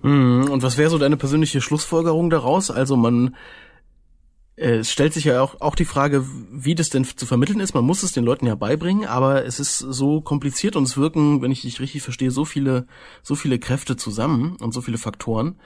Mhm. 0.02 0.48
Und 0.50 0.62
was 0.62 0.78
wäre 0.78 0.90
so 0.90 0.98
deine 0.98 1.16
persönliche 1.16 1.60
Schlussfolgerung 1.60 2.30
daraus? 2.30 2.70
Also 2.70 2.96
man 2.96 3.34
äh, 4.58 4.78
es 4.78 4.90
stellt 4.90 5.12
sich 5.12 5.24
ja 5.24 5.40
auch, 5.40 5.60
auch 5.60 5.74
die 5.74 5.84
Frage, 5.84 6.24
wie 6.50 6.74
das 6.74 6.90
denn 6.90 7.04
zu 7.04 7.26
vermitteln 7.26 7.60
ist. 7.60 7.74
Man 7.74 7.84
muss 7.84 8.02
es 8.02 8.12
den 8.12 8.24
Leuten 8.24 8.46
ja 8.46 8.54
beibringen, 8.54 9.06
aber 9.06 9.44
es 9.44 9.60
ist 9.60 9.78
so 9.78 10.20
kompliziert 10.20 10.76
und 10.76 10.84
es 10.84 10.96
wirken, 10.96 11.42
wenn 11.42 11.52
ich 11.52 11.62
dich 11.62 11.80
richtig 11.80 12.02
verstehe, 12.02 12.30
so 12.30 12.44
viele, 12.44 12.86
so 13.22 13.34
viele 13.34 13.58
Kräfte 13.58 13.96
zusammen 13.96 14.56
und 14.60 14.72
so 14.72 14.80
viele 14.80 14.98
Faktoren. 14.98 15.56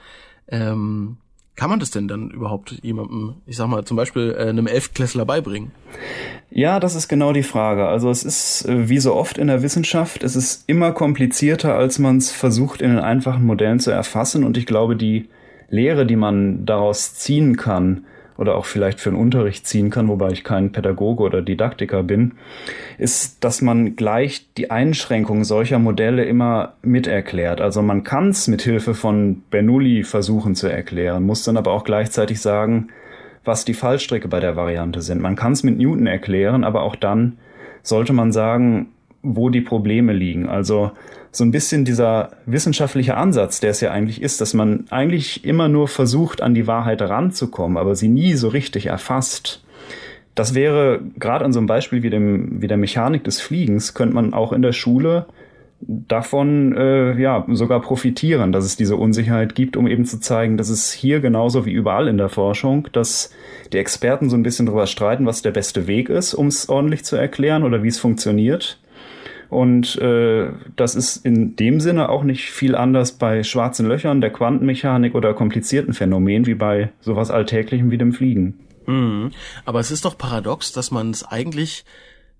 Ähm, 0.47 1.17
kann 1.55 1.69
man 1.69 1.79
das 1.79 1.91
denn 1.91 2.07
dann 2.07 2.31
überhaupt 2.31 2.79
jemandem, 2.81 3.35
ich 3.45 3.57
sag 3.57 3.67
mal, 3.67 3.85
zum 3.85 3.95
Beispiel 3.95 4.35
äh, 4.37 4.49
einem 4.49 4.67
Elftklässler 4.67 5.25
beibringen? 5.25 5.71
Ja, 6.49 6.79
das 6.79 6.95
ist 6.95 7.07
genau 7.07 7.31
die 7.31 7.43
Frage. 7.43 7.87
Also 7.87 8.09
es 8.09 8.23
ist, 8.23 8.67
äh, 8.67 8.89
wie 8.89 8.99
so 8.99 9.13
oft 9.13 9.37
in 9.37 9.47
der 9.47 9.61
Wissenschaft, 9.61 10.23
es 10.23 10.35
ist 10.35 10.63
immer 10.67 10.91
komplizierter, 10.91 11.75
als 11.75 11.99
man 11.99 12.17
es 12.17 12.31
versucht, 12.31 12.81
in 12.81 12.89
den 12.89 12.99
einfachen 12.99 13.45
Modellen 13.45 13.79
zu 13.79 13.91
erfassen. 13.91 14.43
Und 14.43 14.57
ich 14.57 14.65
glaube, 14.65 14.95
die 14.95 15.29
Lehre, 15.69 16.05
die 16.05 16.15
man 16.15 16.65
daraus 16.65 17.15
ziehen 17.15 17.55
kann, 17.55 18.05
oder 18.37 18.55
auch 18.55 18.65
vielleicht 18.65 18.99
für 18.99 19.09
den 19.09 19.19
Unterricht 19.19 19.67
ziehen 19.67 19.89
kann, 19.89 20.07
wobei 20.07 20.31
ich 20.31 20.43
kein 20.43 20.71
Pädagoge 20.71 21.23
oder 21.23 21.41
Didaktiker 21.41 22.03
bin, 22.03 22.33
ist, 22.97 23.43
dass 23.43 23.61
man 23.61 23.95
gleich 23.95 24.47
die 24.57 24.71
Einschränkungen 24.71 25.43
solcher 25.43 25.79
Modelle 25.79 26.25
immer 26.25 26.73
miterklärt. 26.81 27.61
Also 27.61 27.81
man 27.81 28.03
kann 28.03 28.29
es 28.29 28.47
mit 28.47 28.61
Hilfe 28.61 28.93
von 28.93 29.43
Bernoulli 29.49 30.03
versuchen 30.03 30.55
zu 30.55 30.67
erklären, 30.67 31.23
muss 31.23 31.43
dann 31.43 31.57
aber 31.57 31.71
auch 31.71 31.83
gleichzeitig 31.83 32.41
sagen, 32.41 32.87
was 33.43 33.65
die 33.65 33.73
Fallstricke 33.73 34.27
bei 34.27 34.39
der 34.39 34.55
Variante 34.55 35.01
sind. 35.01 35.21
Man 35.21 35.35
kann 35.35 35.51
es 35.51 35.63
mit 35.63 35.77
Newton 35.77 36.07
erklären, 36.07 36.63
aber 36.63 36.83
auch 36.83 36.95
dann 36.95 37.37
sollte 37.81 38.13
man 38.13 38.31
sagen, 38.31 38.92
wo 39.23 39.49
die 39.49 39.61
Probleme 39.61 40.13
liegen. 40.13 40.47
Also 40.47 40.91
so 41.31 41.43
ein 41.43 41.51
bisschen 41.51 41.85
dieser 41.85 42.31
wissenschaftliche 42.45 43.17
Ansatz, 43.17 43.59
der 43.59 43.71
es 43.71 43.81
ja 43.81 43.91
eigentlich 43.91 44.21
ist, 44.21 44.41
dass 44.41 44.53
man 44.53 44.85
eigentlich 44.91 45.43
immer 45.45 45.67
nur 45.67 45.87
versucht, 45.87 46.41
an 46.43 46.53
die 46.53 46.67
Wahrheit 46.67 47.01
ranzukommen, 47.01 47.77
aber 47.77 47.95
sie 47.95 48.09
nie 48.09 48.33
so 48.33 48.49
richtig 48.49 48.85
erfasst. 48.87 49.63
Das 50.35 50.53
wäre 50.53 50.99
gerade 51.17 51.45
an 51.45 51.53
so 51.53 51.59
einem 51.59 51.67
Beispiel 51.67 52.03
wie, 52.03 52.09
dem, 52.09 52.61
wie 52.61 52.67
der 52.67 52.77
Mechanik 52.77 53.23
des 53.23 53.41
Fliegens, 53.41 53.93
könnte 53.93 54.15
man 54.15 54.33
auch 54.33 54.51
in 54.51 54.61
der 54.61 54.73
Schule 54.73 55.25
davon 55.87 56.75
äh, 56.75 57.19
ja 57.19 57.45
sogar 57.49 57.81
profitieren, 57.81 58.51
dass 58.51 58.65
es 58.65 58.77
diese 58.77 58.95
Unsicherheit 58.95 59.55
gibt, 59.55 59.75
um 59.75 59.87
eben 59.87 60.05
zu 60.05 60.19
zeigen, 60.19 60.57
dass 60.57 60.69
es 60.69 60.91
hier 60.91 61.19
genauso 61.19 61.65
wie 61.65 61.71
überall 61.71 62.07
in 62.07 62.17
der 62.17 62.29
Forschung, 62.29 62.87
dass 62.93 63.31
die 63.71 63.77
Experten 63.77 64.29
so 64.29 64.37
ein 64.37 64.43
bisschen 64.43 64.65
darüber 64.65 64.87
streiten, 64.87 65.25
was 65.25 65.41
der 65.41 65.51
beste 65.51 65.87
Weg 65.87 66.09
ist, 66.09 66.33
um 66.33 66.47
es 66.47 66.69
ordentlich 66.69 67.03
zu 67.03 67.15
erklären 67.15 67.63
oder 67.63 67.83
wie 67.83 67.89
es 67.89 67.99
funktioniert. 67.99 68.77
Und 69.53 69.95
äh, 69.97 70.49
das 70.75 70.95
ist 70.95 71.17
in 71.25 71.55
dem 71.55 71.79
Sinne 71.79 72.09
auch 72.09 72.23
nicht 72.23 72.49
viel 72.49 72.75
anders 72.75 73.11
bei 73.13 73.43
schwarzen 73.43 73.87
Löchern, 73.87 74.19
der 74.19 74.31
Quantenmechanik 74.31 75.13
oder 75.13 75.35
komplizierten 75.35 75.93
Phänomenen 75.93 76.47
wie 76.47 76.55
bei 76.55 76.91
sowas 77.01 77.29
Alltäglichem 77.29 77.91
wie 77.91 77.99
dem 77.99 78.13
Fliegen. 78.13 78.59
Mhm. 78.87 79.31
Aber 79.63 79.79
es 79.79 79.91
ist 79.91 80.05
doch 80.05 80.17
paradox, 80.17 80.71
dass 80.71 80.89
man 80.89 81.11
es 81.11 81.23
eigentlich 81.23 81.85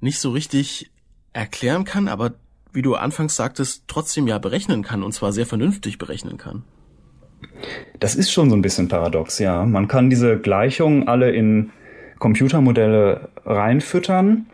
nicht 0.02 0.20
so 0.20 0.32
richtig 0.32 0.90
erklären 1.34 1.84
kann, 1.84 2.08
aber 2.08 2.34
wie 2.74 2.82
du 2.82 2.96
anfangs 2.96 3.36
sagtest, 3.36 3.84
trotzdem 3.88 4.28
ja 4.28 4.40
berechnen 4.40 4.82
kann 4.82 5.04
und 5.04 5.14
zwar 5.14 5.32
sehr 5.32 5.46
vernünftig 5.46 6.00
berechnen 6.00 6.38
kann. 6.38 6.64
Das 8.00 8.16
ist 8.16 8.32
schon 8.32 8.50
so 8.50 8.56
ein 8.56 8.64
bisschen 8.64 8.88
paradox, 8.88 9.38
ja. 9.38 9.66
Man 9.66 9.88
kann 9.88 10.10
diese 10.10 10.40
Gleichungen 10.40 11.08
alle 11.08 11.32
in 11.32 11.70
Computermodelle 12.18 13.30
reinfüttern 13.46 14.48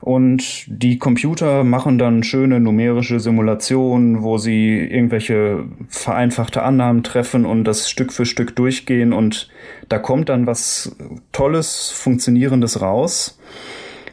und 0.00 0.64
die 0.66 0.98
Computer 0.98 1.62
machen 1.62 1.98
dann 1.98 2.22
schöne 2.22 2.58
numerische 2.58 3.20
Simulationen, 3.20 4.22
wo 4.22 4.38
sie 4.38 4.78
irgendwelche 4.78 5.64
vereinfachte 5.88 6.62
Annahmen 6.62 7.02
treffen 7.02 7.44
und 7.44 7.64
das 7.64 7.90
Stück 7.90 8.12
für 8.12 8.24
Stück 8.24 8.56
durchgehen. 8.56 9.12
Und 9.12 9.50
da 9.88 9.98
kommt 9.98 10.30
dann 10.30 10.46
was 10.46 10.96
Tolles, 11.32 11.90
Funktionierendes 11.90 12.80
raus 12.80 13.38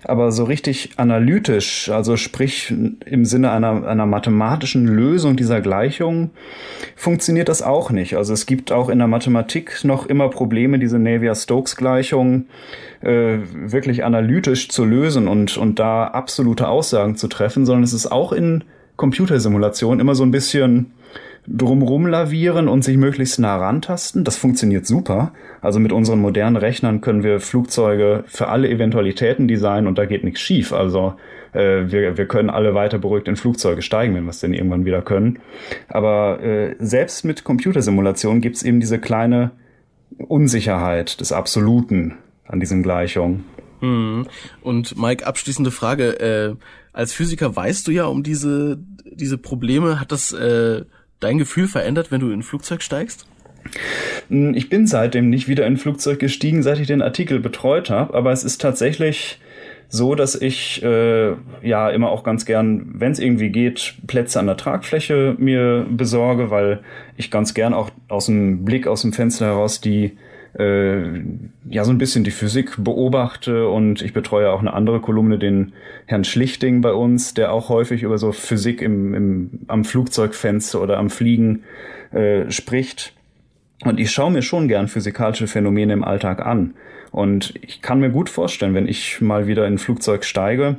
aber 0.08 0.32
so 0.32 0.46
richtig 0.46 0.92
analytisch, 0.98 1.90
also 1.90 2.16
sprich 2.16 2.74
im 3.06 3.26
Sinne 3.26 3.52
einer, 3.52 3.86
einer 3.88 4.06
mathematischen 4.06 4.88
Lösung 4.88 5.36
dieser 5.36 5.62
Gleichung, 5.62 6.32
funktioniert 6.96 7.50
das 7.50 7.62
auch 7.62 7.92
nicht. 7.92 8.16
Also 8.16 8.34
es 8.34 8.46
gibt 8.46 8.72
auch 8.72 8.90
in 8.90 9.00
der 9.00 9.08
Mathematik 9.08 9.84
noch 9.84 10.06
immer 10.06 10.30
Probleme, 10.30 10.80
diese 10.80 11.00
Navier-Stokes-Gleichung 11.00 12.46
äh, 13.02 13.38
wirklich 13.54 14.04
analytisch 14.04 14.70
zu 14.70 14.86
lösen 14.86 15.28
und, 15.28 15.58
und 15.58 15.80
da 15.80 16.06
absolute 16.06 16.68
Aussagen 16.68 17.16
zu 17.16 17.28
treffen, 17.28 17.66
sondern 17.66 17.84
es 17.84 17.94
ist 17.94 18.12
auch 18.12 18.32
in 18.32 18.64
Computersimulationen 18.96 20.00
immer 20.00 20.16
so 20.16 20.24
ein 20.24 20.32
bisschen 20.32 20.94
drumrum 21.48 22.06
lavieren 22.06 22.68
und 22.68 22.84
sich 22.84 22.98
möglichst 22.98 23.40
nah 23.40 23.56
rantasten. 23.56 24.24
Das 24.24 24.36
funktioniert 24.36 24.86
super. 24.86 25.32
Also 25.62 25.80
mit 25.80 25.94
unseren 25.94 26.20
modernen 26.20 26.58
Rechnern 26.58 27.02
können 27.02 27.24
wir 27.24 27.40
Flugzeuge 27.40 28.26
für 28.28 28.50
alle 28.50 28.70
Eventualitäten 28.70 29.48
designen 29.48 29.88
und 29.88 29.98
da 29.98 30.06
geht 30.06 30.24
nichts 30.24 30.42
schief. 30.42 30.74
Also 30.74 31.14
äh, 31.54 31.90
wir, 31.90 32.18
wir 32.18 32.28
können 32.28 32.50
alle 32.50 32.76
weiter 32.76 33.00
beruhigt 33.00 33.30
in 33.30 33.38
Flugzeuge 33.38 33.82
steigen, 33.82 34.14
wenn 34.14 34.26
wir 34.26 34.32
es 34.32 34.42
denn 34.42 34.54
irgendwann 34.54 34.86
wieder 34.86 35.02
können. 35.02 35.40
Aber 35.88 36.44
äh, 36.44 36.76
selbst 36.80 37.24
mit 37.24 37.46
Computersimulationen 37.46 38.42
gibt 38.42 38.58
es 38.58 38.64
eben 38.64 38.82
diese 38.82 39.00
kleine 39.00 39.52
Unsicherheit 40.18 41.22
des 41.22 41.32
Absoluten 41.32 42.16
an 42.46 42.60
diesen 42.60 42.84
Gleichungen. 42.84 43.46
Hm. 43.80 44.26
Und 44.62 44.98
Mike, 44.98 45.26
abschließende 45.26 45.72
Frage. 45.72 46.20
Äh, 46.20 46.56
als 46.94 47.14
Physiker 47.14 47.56
weißt 47.56 47.88
du 47.88 47.92
ja 47.92 48.06
um 48.06 48.24
diese, 48.24 48.80
diese 49.06 49.38
Probleme. 49.38 50.00
Hat 50.00 50.12
das 50.12 50.34
äh, 50.34 50.84
dein 51.20 51.38
Gefühl 51.38 51.68
verändert, 51.68 52.12
wenn 52.12 52.22
du 52.22 52.28
in 52.28 52.40
ein 52.40 52.44
Flugzeug 52.44 52.82
steigst? 52.82 53.28
Hm, 54.30 54.54
ich 54.54 54.70
bin 54.70 54.88
seitdem 54.88 55.30
nicht 55.30 55.48
wieder 55.48 55.66
in 55.66 55.74
ein 55.74 55.78
Flugzeug 55.78 56.20
gestiegen, 56.20 56.64
seit 56.64 56.80
ich 56.80 56.88
den 56.88 57.02
Artikel 57.02 57.40
betreut 57.40 57.90
habe, 57.90 58.14
aber 58.14 58.32
es 58.32 58.44
ist 58.44 58.62
tatsächlich 58.62 59.40
so, 59.90 60.16
dass 60.16 60.36
ich 60.36 60.84
äh, 60.84 61.34
ja 61.62 61.90
immer 61.90 62.10
auch 62.10 62.24
ganz 62.24 62.46
gern, 62.46 62.94
wenn 62.96 63.14
es 63.14 63.20
irgendwie 63.20 63.50
geht, 63.50 63.96
Plätze 64.06 64.40
an 64.40 64.48
der 64.48 64.58
Tragfläche 64.58 65.36
mir 65.38 65.86
besorge, 65.90 66.52
weil 66.52 66.82
ich 67.16 67.32
ganz 67.32 67.54
gern 67.54 67.74
auch 67.74 67.90
aus 68.10 68.26
dem 68.26 68.66
Blick 68.66 68.86
aus 68.86 69.02
dem 69.02 69.14
Fenster 69.14 69.46
heraus 69.46 69.80
die 69.80 70.18
äh, 70.58 71.22
ja 71.70 71.84
so 71.84 71.92
ein 71.92 71.98
bisschen 71.98 72.24
die 72.24 72.32
Physik 72.32 72.76
beobachte 72.78 73.68
und 73.68 74.02
ich 74.02 74.14
betreue 74.14 74.52
auch 74.52 74.60
eine 74.60 74.74
andere 74.74 75.00
Kolumne, 75.00 75.38
den 75.38 75.74
Herrn 76.06 76.24
Schlichting 76.24 76.82
bei 76.82 76.94
uns, 76.94 77.34
der 77.34 77.52
auch 77.54 77.70
häufig 77.70 78.04
über 78.04 78.18
so 78.18 78.32
Physik 78.32 78.82
im, 78.82 79.14
im, 79.14 79.50
am 79.68 79.86
Flugzeugfenster 79.86 80.82
oder 80.82 80.98
am 80.98 81.10
Fliegen 81.10 81.64
äh, 82.12 82.50
spricht. 82.50 83.14
Und 83.84 84.00
ich 84.00 84.12
schaue 84.12 84.32
mir 84.32 84.42
schon 84.42 84.68
gern 84.68 84.88
physikalische 84.88 85.48
Phänomene 85.48 85.94
im 85.94 86.04
Alltag 86.04 86.44
an. 86.44 86.74
Und 87.12 87.54
ich 87.62 87.82
kann 87.82 88.00
mir 88.00 88.10
gut 88.10 88.30
vorstellen, 88.30 88.74
wenn 88.74 88.88
ich 88.88 89.22
mal 89.22 89.48
wieder 89.48 89.66
in 89.66 89.76
ein 89.76 89.78
Flugzeug 89.78 90.26
steige, 90.26 90.78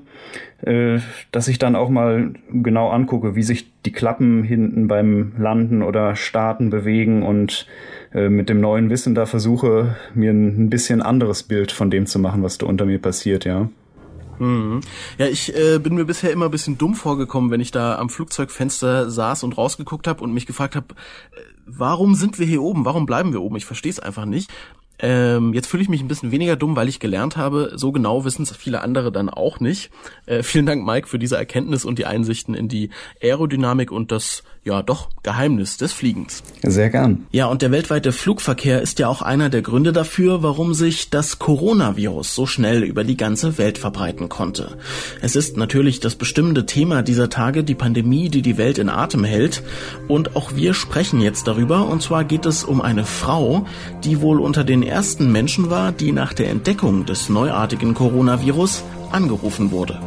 äh, 0.62 0.98
dass 1.32 1.48
ich 1.48 1.58
dann 1.58 1.76
auch 1.76 1.88
mal 1.88 2.32
genau 2.50 2.90
angucke, 2.90 3.34
wie 3.34 3.42
sich 3.42 3.72
die 3.84 3.92
Klappen 3.92 4.42
hinten 4.42 4.88
beim 4.88 5.32
Landen 5.38 5.82
oder 5.82 6.16
Starten 6.16 6.70
bewegen 6.70 7.22
und 7.22 7.66
äh, 8.14 8.28
mit 8.28 8.48
dem 8.48 8.60
neuen 8.60 8.90
Wissen 8.90 9.14
da 9.14 9.26
versuche, 9.26 9.96
mir 10.14 10.32
ein 10.32 10.70
bisschen 10.70 11.02
anderes 11.02 11.42
Bild 11.42 11.72
von 11.72 11.90
dem 11.90 12.06
zu 12.06 12.18
machen, 12.18 12.42
was 12.42 12.58
da 12.58 12.66
unter 12.66 12.86
mir 12.86 13.00
passiert, 13.00 13.44
ja. 13.44 13.68
Mhm. 14.38 14.80
Ja, 15.18 15.26
ich 15.26 15.54
äh, 15.54 15.78
bin 15.78 15.94
mir 15.94 16.04
bisher 16.04 16.30
immer 16.32 16.46
ein 16.46 16.50
bisschen 16.50 16.78
dumm 16.78 16.94
vorgekommen, 16.94 17.50
wenn 17.50 17.60
ich 17.60 17.70
da 17.70 17.98
am 17.98 18.08
Flugzeugfenster 18.08 19.10
saß 19.10 19.42
und 19.42 19.58
rausgeguckt 19.58 20.06
habe 20.06 20.22
und 20.22 20.32
mich 20.32 20.46
gefragt 20.46 20.76
habe, 20.76 20.94
äh, 21.32 21.40
warum 21.66 22.14
sind 22.14 22.38
wir 22.38 22.46
hier 22.46 22.62
oben? 22.62 22.84
Warum 22.84 23.06
bleiben 23.06 23.32
wir 23.32 23.42
oben? 23.42 23.56
Ich 23.56 23.64
verstehe 23.64 23.90
es 23.90 24.00
einfach 24.00 24.24
nicht. 24.24 24.50
Ähm, 25.00 25.54
jetzt 25.54 25.68
fühle 25.68 25.82
ich 25.82 25.88
mich 25.88 26.00
ein 26.00 26.08
bisschen 26.08 26.32
weniger 26.32 26.56
dumm, 26.56 26.74
weil 26.74 26.88
ich 26.88 26.98
gelernt 26.98 27.36
habe, 27.36 27.72
so 27.76 27.92
genau 27.92 28.24
wissen 28.24 28.42
es 28.42 28.56
viele 28.56 28.82
andere 28.82 29.12
dann 29.12 29.28
auch 29.28 29.60
nicht. 29.60 29.90
Äh, 30.26 30.42
vielen 30.42 30.66
Dank, 30.66 30.84
Mike, 30.84 31.06
für 31.06 31.20
diese 31.20 31.36
Erkenntnis 31.36 31.84
und 31.84 31.98
die 32.00 32.06
Einsichten 32.06 32.54
in 32.54 32.68
die 32.68 32.90
Aerodynamik 33.22 33.92
und 33.92 34.10
das, 34.10 34.42
ja 34.68 34.82
doch, 34.82 35.08
Geheimnis 35.22 35.78
des 35.78 35.92
Fliegens. 35.92 36.42
Sehr 36.62 36.90
gern. 36.90 37.26
Ja, 37.32 37.46
und 37.46 37.62
der 37.62 37.70
weltweite 37.70 38.12
Flugverkehr 38.12 38.82
ist 38.82 38.98
ja 38.98 39.08
auch 39.08 39.22
einer 39.22 39.48
der 39.48 39.62
Gründe 39.62 39.92
dafür, 39.92 40.42
warum 40.42 40.74
sich 40.74 41.10
das 41.10 41.38
Coronavirus 41.38 42.34
so 42.34 42.46
schnell 42.46 42.82
über 42.82 43.02
die 43.02 43.16
ganze 43.16 43.58
Welt 43.58 43.78
verbreiten 43.78 44.28
konnte. 44.28 44.76
Es 45.22 45.36
ist 45.36 45.56
natürlich 45.56 46.00
das 46.00 46.16
bestimmende 46.16 46.66
Thema 46.66 47.02
dieser 47.02 47.30
Tage, 47.30 47.64
die 47.64 47.74
Pandemie, 47.74 48.28
die 48.28 48.42
die 48.42 48.58
Welt 48.58 48.78
in 48.78 48.90
Atem 48.90 49.24
hält. 49.24 49.62
Und 50.06 50.36
auch 50.36 50.54
wir 50.54 50.74
sprechen 50.74 51.20
jetzt 51.20 51.48
darüber. 51.48 51.88
Und 51.88 52.02
zwar 52.02 52.24
geht 52.24 52.44
es 52.44 52.62
um 52.62 52.80
eine 52.82 53.04
Frau, 53.04 53.66
die 54.04 54.20
wohl 54.20 54.38
unter 54.38 54.64
den 54.64 54.82
ersten 54.82 55.32
Menschen 55.32 55.70
war, 55.70 55.92
die 55.92 56.12
nach 56.12 56.34
der 56.34 56.50
Entdeckung 56.50 57.06
des 57.06 57.30
neuartigen 57.30 57.94
Coronavirus 57.94 58.84
angerufen 59.10 59.70
wurde. 59.70 59.98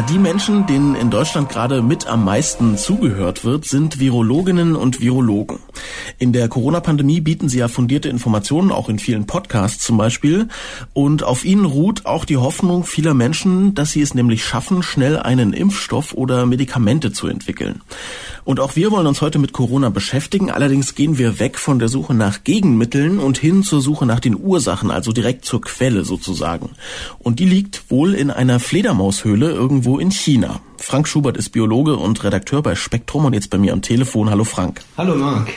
Ja, 0.00 0.06
die 0.06 0.18
Menschen, 0.18 0.66
denen 0.66 0.94
in 0.94 1.10
Deutschland 1.10 1.50
gerade 1.50 1.82
mit 1.82 2.06
am 2.06 2.24
meisten 2.24 2.78
zugehört 2.78 3.44
wird, 3.44 3.66
sind 3.66 4.00
Virologinnen 4.00 4.74
und 4.74 5.02
Virologen. 5.02 5.58
In 6.16 6.32
der 6.32 6.48
Corona-Pandemie 6.48 7.20
bieten 7.20 7.50
Sie 7.50 7.58
ja 7.58 7.68
fundierte 7.68 8.08
Informationen, 8.08 8.72
auch 8.72 8.88
in 8.88 8.98
vielen 8.98 9.26
Podcasts 9.26 9.84
zum 9.84 9.98
Beispiel. 9.98 10.48
Und 10.94 11.22
auf 11.22 11.44
Ihnen 11.44 11.66
ruht 11.66 12.06
auch 12.06 12.24
die 12.24 12.38
Hoffnung 12.38 12.84
vieler 12.84 13.12
Menschen, 13.12 13.74
dass 13.74 13.90
sie 13.90 14.00
es 14.00 14.14
nämlich 14.14 14.42
schaffen, 14.42 14.82
schnell 14.82 15.18
einen 15.18 15.52
Impfstoff 15.52 16.14
oder 16.14 16.46
Medikamente 16.46 17.12
zu 17.12 17.26
entwickeln. 17.26 17.82
Und 18.44 18.60
auch 18.60 18.76
wir 18.76 18.90
wollen 18.90 19.06
uns 19.06 19.20
heute 19.20 19.38
mit 19.38 19.52
Corona 19.52 19.90
beschäftigen. 19.90 20.50
Allerdings 20.50 20.94
gehen 20.94 21.18
wir 21.18 21.38
weg 21.38 21.58
von 21.58 21.78
der 21.78 21.88
Suche 21.88 22.14
nach 22.14 22.44
Gegenmitteln 22.44 23.18
und 23.18 23.38
hin 23.38 23.62
zur 23.62 23.80
Suche 23.80 24.06
nach 24.06 24.20
den 24.20 24.36
Ursachen, 24.38 24.90
also 24.90 25.12
direkt 25.12 25.44
zur 25.44 25.60
Quelle 25.60 26.04
sozusagen. 26.04 26.70
Und 27.18 27.38
die 27.38 27.46
liegt 27.46 27.90
wohl 27.90 28.14
in 28.14 28.30
einer 28.30 28.60
Fledermaushöhle 28.60 29.50
irgendwo 29.50 29.98
in 29.98 30.10
China. 30.10 30.60
Frank 30.82 31.06
Schubert 31.06 31.36
ist 31.36 31.50
Biologe 31.50 31.96
und 31.96 32.24
Redakteur 32.24 32.62
bei 32.62 32.74
Spektrum 32.74 33.26
und 33.26 33.34
jetzt 33.34 33.50
bei 33.50 33.58
mir 33.58 33.74
am 33.74 33.82
Telefon. 33.82 34.30
Hallo 34.30 34.44
Frank. 34.44 34.80
Hallo 34.96 35.14
Marc. 35.14 35.50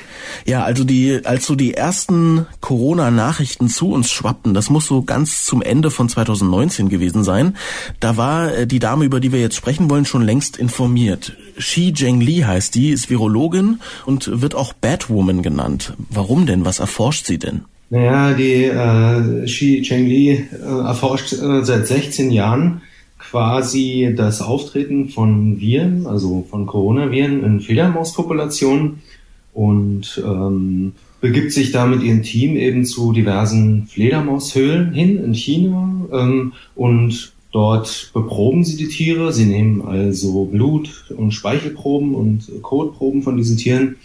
Ja, 0.45 0.63
also 0.63 0.83
die, 0.83 1.21
als 1.23 1.45
so 1.45 1.55
die 1.55 1.73
ersten 1.73 2.45
Corona-Nachrichten 2.59 3.69
zu 3.69 3.91
uns 3.91 4.11
schwappten, 4.11 4.53
das 4.53 4.69
muss 4.69 4.85
so 4.85 5.01
ganz 5.01 5.45
zum 5.45 5.61
Ende 5.61 5.91
von 5.91 6.09
2019 6.09 6.89
gewesen 6.89 7.23
sein, 7.23 7.55
da 8.01 8.17
war 8.17 8.53
äh, 8.53 8.67
die 8.67 8.79
Dame, 8.79 9.05
über 9.05 9.21
die 9.21 9.31
wir 9.31 9.39
jetzt 9.39 9.55
sprechen 9.55 9.89
wollen, 9.89 10.05
schon 10.05 10.23
längst 10.23 10.57
informiert. 10.57 11.37
Xi 11.57 11.93
Zhengli 11.93 12.41
heißt 12.41 12.75
die, 12.75 12.89
ist 12.89 13.09
Virologin 13.09 13.79
und 14.05 14.41
wird 14.41 14.55
auch 14.55 14.73
Batwoman 14.73 15.41
genannt. 15.41 15.93
Warum 16.09 16.45
denn? 16.45 16.65
Was 16.65 16.79
erforscht 16.79 17.27
sie 17.27 17.39
denn? 17.39 17.61
Naja, 17.89 18.33
die 18.33 18.65
äh, 18.65 19.45
Xi 19.45 19.83
Zhengli 19.87 20.31
äh, 20.51 20.85
erforscht 20.85 21.31
äh, 21.31 21.63
seit 21.63 21.87
16 21.87 22.29
Jahren 22.29 22.81
quasi 23.29 24.13
das 24.15 24.41
Auftreten 24.41 25.09
von 25.09 25.59
Viren, 25.59 26.05
also 26.07 26.45
von 26.49 26.65
Coronaviren 26.65 27.43
in 27.43 27.59
Fledermauspopulationen 27.61 28.99
und 29.53 30.21
ähm, 30.25 30.93
begibt 31.21 31.51
sich 31.53 31.71
da 31.71 31.85
mit 31.85 32.03
ihrem 32.03 32.21
Team 32.21 32.57
eben 32.57 32.85
zu 32.85 33.13
diversen 33.13 33.87
Fledermaushöhlen 33.87 34.93
hin 34.93 35.23
in 35.23 35.33
China 35.33 36.07
ähm, 36.11 36.53
und 36.75 37.33
dort 37.51 38.11
beproben 38.13 38.65
sie 38.65 38.75
die 38.75 38.89
Tiere. 38.89 39.31
Sie 39.31 39.45
nehmen 39.45 39.81
also 39.81 40.45
Blut- 40.45 41.11
und 41.15 41.31
Speichelproben 41.31 42.15
und 42.15 42.51
Kotproben 42.61 43.23
von 43.23 43.37
diesen 43.37 43.57
Tieren 43.57 43.95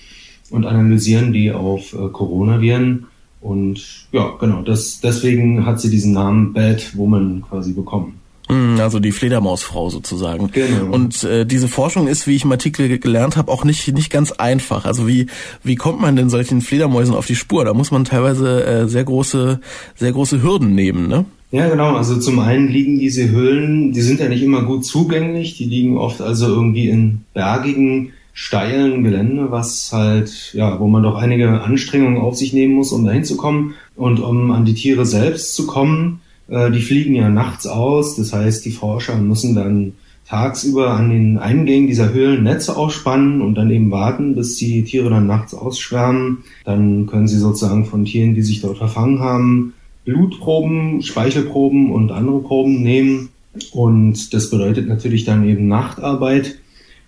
und 0.50 0.64
analysieren 0.64 1.32
die 1.32 1.50
auf 1.50 1.92
äh, 1.92 2.08
Coronaviren. 2.12 3.06
Und 3.40 4.06
ja, 4.12 4.34
genau, 4.38 4.62
das, 4.62 5.00
deswegen 5.00 5.66
hat 5.66 5.80
sie 5.80 5.90
diesen 5.90 6.12
Namen 6.12 6.52
Bad 6.52 6.96
Woman 6.96 7.42
quasi 7.48 7.72
bekommen. 7.72 8.17
Mm, 8.48 8.80
also 8.80 8.98
die 8.98 9.12
Fledermausfrau 9.12 9.90
sozusagen. 9.90 10.50
Genau. 10.52 10.92
Und 10.92 11.22
äh, 11.24 11.44
diese 11.44 11.68
Forschung 11.68 12.08
ist, 12.08 12.26
wie 12.26 12.36
ich 12.36 12.44
im 12.44 12.52
Artikel 12.52 12.98
gelernt 12.98 13.36
habe, 13.36 13.52
auch 13.52 13.64
nicht 13.64 13.86
nicht 13.94 14.10
ganz 14.10 14.32
einfach. 14.32 14.84
Also 14.84 15.06
wie 15.06 15.26
wie 15.62 15.76
kommt 15.76 16.00
man 16.00 16.16
denn 16.16 16.30
solchen 16.30 16.60
Fledermäusen 16.62 17.14
auf 17.14 17.26
die 17.26 17.36
Spur? 17.36 17.64
Da 17.64 17.74
muss 17.74 17.90
man 17.90 18.04
teilweise 18.04 18.64
äh, 18.64 18.88
sehr 18.88 19.04
große 19.04 19.60
sehr 19.94 20.12
große 20.12 20.42
Hürden 20.42 20.74
nehmen, 20.74 21.08
ne? 21.08 21.24
Ja, 21.50 21.68
genau. 21.68 21.94
Also 21.94 22.18
zum 22.18 22.40
einen 22.40 22.68
liegen 22.68 22.98
diese 22.98 23.30
Höhlen, 23.30 23.92
die 23.92 24.02
sind 24.02 24.20
ja 24.20 24.28
nicht 24.28 24.42
immer 24.42 24.62
gut 24.62 24.84
zugänglich. 24.84 25.56
Die 25.56 25.64
liegen 25.64 25.96
oft 25.96 26.20
also 26.20 26.46
irgendwie 26.46 26.88
in 26.88 27.22
bergigen, 27.32 28.12
steilen 28.34 29.02
Gelände, 29.02 29.50
was 29.50 29.90
halt, 29.92 30.52
ja, 30.52 30.78
wo 30.78 30.88
man 30.88 31.02
doch 31.02 31.16
einige 31.16 31.62
Anstrengungen 31.62 32.20
auf 32.20 32.36
sich 32.36 32.52
nehmen 32.52 32.74
muss, 32.74 32.92
um 32.92 33.04
dahin 33.04 33.24
zu 33.24 33.36
kommen. 33.36 33.74
Und 33.96 34.20
um 34.20 34.50
an 34.50 34.66
die 34.66 34.74
Tiere 34.74 35.06
selbst 35.06 35.54
zu 35.54 35.66
kommen, 35.66 36.20
die 36.48 36.80
fliegen 36.80 37.14
ja 37.14 37.28
nachts 37.28 37.66
aus. 37.66 38.16
Das 38.16 38.32
heißt, 38.32 38.64
die 38.64 38.70
Forscher 38.70 39.16
müssen 39.18 39.54
dann 39.54 39.92
tagsüber 40.28 40.90
an 40.90 41.10
den 41.10 41.38
Eingängen 41.38 41.86
dieser 41.86 42.12
Höhlen 42.12 42.42
Netze 42.42 42.76
ausspannen 42.76 43.40
und 43.40 43.54
dann 43.54 43.70
eben 43.70 43.90
warten, 43.90 44.34
bis 44.34 44.56
die 44.56 44.84
Tiere 44.84 45.08
dann 45.08 45.26
nachts 45.26 45.54
ausschwärmen. 45.54 46.38
Dann 46.64 47.06
können 47.06 47.28
sie 47.28 47.38
sozusagen 47.38 47.86
von 47.86 48.04
Tieren, 48.04 48.34
die 48.34 48.42
sich 48.42 48.60
dort 48.60 48.78
verfangen 48.78 49.20
haben, 49.20 49.72
Blutproben, 50.04 51.02
Speichelproben 51.02 51.90
und 51.90 52.12
andere 52.12 52.40
Proben 52.40 52.82
nehmen. 52.82 53.30
Und 53.72 54.34
das 54.34 54.50
bedeutet 54.50 54.86
natürlich 54.86 55.24
dann 55.24 55.48
eben 55.48 55.66
Nachtarbeit. 55.66 56.58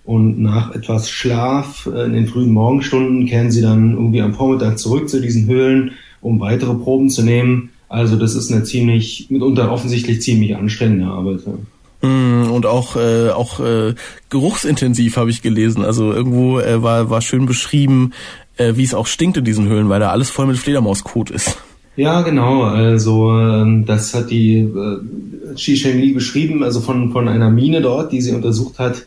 Und 0.04 0.40
nach 0.40 0.74
etwas 0.74 1.10
Schlaf 1.10 1.88
äh, 1.92 2.06
in 2.06 2.14
den 2.14 2.26
frühen 2.26 2.50
Morgenstunden 2.50 3.26
kehren 3.26 3.50
sie 3.50 3.60
dann 3.60 3.92
irgendwie 3.92 4.22
am 4.22 4.34
Vormittag 4.34 4.78
zurück 4.78 5.08
zu 5.08 5.20
diesen 5.20 5.46
Höhlen, 5.46 5.92
um 6.22 6.40
weitere 6.40 6.74
Proben 6.74 7.10
zu 7.10 7.22
nehmen. 7.22 7.70
Also 7.90 8.14
das 8.14 8.36
ist 8.36 8.52
eine 8.52 8.62
ziemlich, 8.62 9.26
mitunter 9.30 9.70
offensichtlich 9.72 10.22
ziemlich 10.22 10.56
anstrengende 10.56 11.06
Arbeit. 11.06 11.40
Ja. 11.44 12.08
Mm, 12.08 12.52
und 12.52 12.64
auch 12.64 12.94
äh, 12.94 13.30
auch 13.30 13.58
äh, 13.58 13.94
geruchsintensiv 14.30 15.16
habe 15.16 15.30
ich 15.30 15.42
gelesen. 15.42 15.84
Also 15.84 16.12
irgendwo 16.12 16.60
äh, 16.60 16.82
war 16.84 17.10
war 17.10 17.20
schön 17.20 17.46
beschrieben, 17.46 18.12
äh, 18.56 18.74
wie 18.76 18.84
es 18.84 18.94
auch 18.94 19.08
stinkt 19.08 19.38
in 19.38 19.44
diesen 19.44 19.68
Höhlen, 19.68 19.88
weil 19.88 19.98
da 19.98 20.10
alles 20.10 20.30
voll 20.30 20.46
mit 20.46 20.56
Fledermauskot 20.56 21.30
ist. 21.30 21.58
Ja, 21.96 22.22
genau. 22.22 22.62
Also 22.62 23.32
ähm, 23.32 23.84
das 23.86 24.14
hat 24.14 24.30
die 24.30 24.58
äh, 24.58 25.54
Xi 25.56 25.76
Shengli 25.76 26.12
beschrieben, 26.12 26.62
also 26.62 26.80
von 26.80 27.10
von 27.10 27.26
einer 27.26 27.50
Mine 27.50 27.82
dort, 27.82 28.12
die 28.12 28.20
sie 28.20 28.32
untersucht 28.32 28.78
hat. 28.78 29.04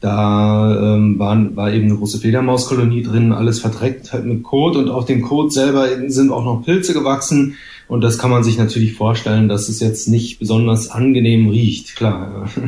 Da 0.00 0.96
ähm, 0.96 1.20
waren, 1.20 1.54
war 1.54 1.72
eben 1.72 1.86
eine 1.86 1.96
große 1.96 2.18
Fledermauskolonie 2.18 3.04
drin, 3.04 3.32
alles 3.32 3.60
verdreckt 3.60 4.12
halt 4.12 4.26
mit 4.26 4.42
Kot 4.42 4.76
und 4.76 4.90
auf 4.90 5.06
dem 5.06 5.22
Kot 5.22 5.52
selber 5.52 5.86
sind 6.08 6.32
auch 6.32 6.44
noch 6.44 6.64
Pilze 6.64 6.92
gewachsen. 6.92 7.54
Und 7.88 8.00
das 8.00 8.18
kann 8.18 8.30
man 8.30 8.44
sich 8.44 8.58
natürlich 8.58 8.94
vorstellen, 8.94 9.48
dass 9.48 9.68
es 9.68 9.80
jetzt 9.80 10.08
nicht 10.08 10.38
besonders 10.38 10.90
angenehm 10.90 11.48
riecht, 11.48 11.96
klar. 11.96 12.48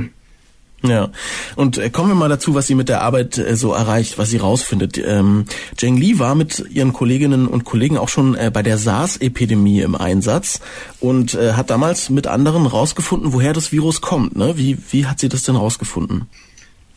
Ja, 0.83 1.09
und 1.57 1.79
äh, 1.79 1.91
kommen 1.91 2.11
wir 2.11 2.15
mal 2.15 2.29
dazu, 2.29 2.55
was 2.55 2.67
sie 2.67 2.75
mit 2.75 2.89
der 2.89 3.03
Arbeit 3.03 3.39
äh, 3.39 3.57
so 3.57 3.73
erreicht, 3.73 4.19
was 4.19 4.31
sie 4.31 4.37
rausfindet. 4.37 4.99
Ähm, 4.99 5.47
Zheng 5.77 5.97
Li 5.97 6.19
war 6.19 6.35
mit 6.35 6.65
ihren 6.71 6.93
Kolleginnen 6.93 7.47
und 7.47 7.65
Kollegen 7.65 7.97
auch 7.97 8.09
schon 8.09 8.35
äh, 8.35 8.51
bei 8.53 8.63
der 8.63 8.77
SARS-Epidemie 8.77 9.81
im 9.81 9.95
Einsatz 9.95 10.61
und 11.01 11.35
hat 11.35 11.71
damals 11.71 12.11
mit 12.11 12.27
anderen 12.27 12.67
rausgefunden, 12.67 13.33
woher 13.33 13.53
das 13.53 13.73
Virus 13.73 14.01
kommt. 14.01 14.37
Ne? 14.37 14.55
Wie, 14.57 14.77
wie 14.91 15.07
hat 15.07 15.19
sie 15.19 15.29
das 15.29 15.43
denn 15.43 15.57
rausgefunden? 15.57 16.27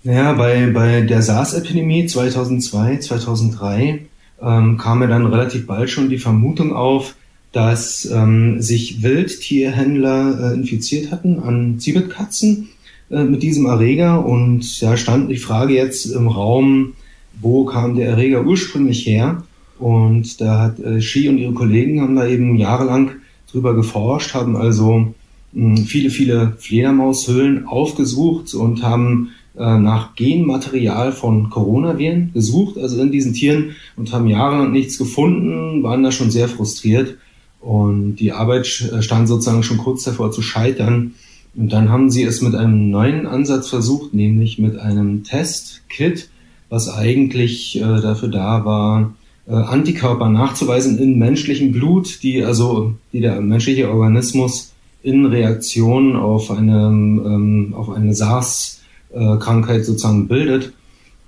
Naja, 0.03 0.33
bei, 0.33 0.67
bei 0.67 1.01
der 1.01 1.21
SARS-Epidemie 1.21 2.05
2002, 2.05 2.97
2003 2.97 4.05
ähm, 4.41 4.77
kam 4.77 4.99
mir 4.99 5.07
dann 5.07 5.25
relativ 5.25 5.67
bald 5.67 5.89
schon 5.89 6.09
die 6.09 6.17
Vermutung 6.17 6.75
auf, 6.75 7.15
dass 7.51 8.05
ähm, 8.05 8.61
sich 8.61 9.01
Wildtierhändler 9.01 10.51
äh, 10.51 10.53
infiziert 10.53 11.11
hatten 11.11 11.39
an 11.39 11.79
Zibetkatzen 11.79 12.69
äh, 13.09 13.23
mit 13.23 13.41
diesem 13.41 13.65
Erreger. 13.65 14.25
Und 14.25 14.81
da 14.81 14.97
stand 14.97 15.31
die 15.31 15.37
Frage 15.37 15.73
jetzt 15.73 16.05
im 16.05 16.27
Raum, 16.27 16.93
wo 17.41 17.65
kam 17.65 17.95
der 17.95 18.09
Erreger 18.09 18.45
ursprünglich 18.45 19.05
her? 19.05 19.43
Und 19.79 20.41
da 20.41 20.59
hat 20.59 20.79
äh, 20.79 21.01
Shi 21.01 21.27
und 21.29 21.37
ihre 21.37 21.53
Kollegen 21.53 22.01
haben 22.01 22.15
da 22.15 22.27
eben 22.27 22.55
jahrelang 22.57 23.11
drüber 23.51 23.73
geforscht, 23.73 24.35
haben 24.35 24.55
also 24.55 25.13
mh, 25.53 25.85
viele, 25.87 26.11
viele 26.11 26.53
Fledermaushöhlen 26.59 27.65
aufgesucht 27.65 28.53
und 28.53 28.83
haben 28.83 29.29
äh, 29.57 29.79
nach 29.79 30.15
Genmaterial 30.15 31.13
von 31.13 31.49
Coronaviren 31.49 32.31
gesucht, 32.33 32.77
also 32.77 33.01
in 33.01 33.11
diesen 33.11 33.33
Tieren 33.33 33.71
und 33.95 34.11
haben 34.11 34.27
jahrelang 34.27 34.71
nichts 34.71 34.99
gefunden, 34.99 35.81
waren 35.81 36.03
da 36.03 36.11
schon 36.11 36.29
sehr 36.29 36.47
frustriert 36.47 37.15
und 37.59 38.15
die 38.15 38.31
Arbeit 38.31 38.67
stand 38.67 39.27
sozusagen 39.27 39.63
schon 39.63 39.77
kurz 39.77 40.03
davor 40.03 40.31
zu 40.31 40.41
scheitern. 40.41 41.13
Und 41.55 41.73
dann 41.73 41.89
haben 41.89 42.09
sie 42.09 42.23
es 42.23 42.41
mit 42.41 42.55
einem 42.55 42.89
neuen 42.89 43.25
Ansatz 43.25 43.67
versucht, 43.69 44.13
nämlich 44.13 44.59
mit 44.59 44.77
einem 44.77 45.23
Testkit, 45.23 46.29
was 46.69 46.89
eigentlich 46.89 47.77
äh, 47.77 47.81
dafür 47.81 48.29
da 48.29 48.63
war, 48.65 49.13
äh, 49.47 49.53
Antikörper 49.53 50.29
nachzuweisen 50.29 50.99
in 50.99 51.17
menschlichem 51.17 51.71
Blut, 51.71 52.21
die 52.21 52.43
also 52.43 52.93
die 53.11 53.19
der 53.19 53.41
menschliche 53.41 53.89
Organismus 53.89 54.73
in 55.01 55.25
Reaktion 55.25 56.15
auf 56.15 56.51
eine 56.51 56.87
ähm, 56.87 57.73
auf 57.75 57.89
eine 57.89 58.13
SARS-Krankheit 58.13 59.85
sozusagen 59.85 60.27
bildet. 60.27 60.73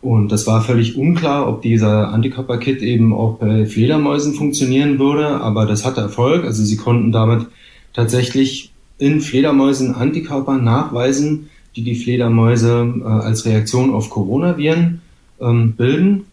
Und 0.02 0.32
das 0.32 0.48
war 0.48 0.62
völlig 0.64 0.98
unklar, 0.98 1.48
ob 1.48 1.62
dieser 1.62 2.10
Antikörperkit 2.10 2.82
eben 2.82 3.14
auch 3.14 3.38
bei 3.38 3.68
Fledermäusen 3.68 4.34
funktionieren 4.34 4.98
würde, 4.98 5.42
aber 5.42 5.66
das 5.68 5.86
hatte 5.86 6.02
Erfolg. 6.02 6.44
Also 6.44 6.64
sie 6.64 6.78
konnten 6.78 7.12
damit 7.12 7.46
tatsächlich 7.94 8.72
in 8.98 9.22
Fledermäusen 9.22 9.94
Antikörper 9.94 10.58
nachweisen, 10.58 11.50
die 11.76 11.84
die 11.84 11.96
Fledermäuse 11.96 12.94
äh, 13.00 13.04
als 13.04 13.46
Reaktion 13.46 13.94
auf 13.94 14.10
Coronaviren 14.10 15.02
ähm, 15.40 15.74
bilden 15.74 16.26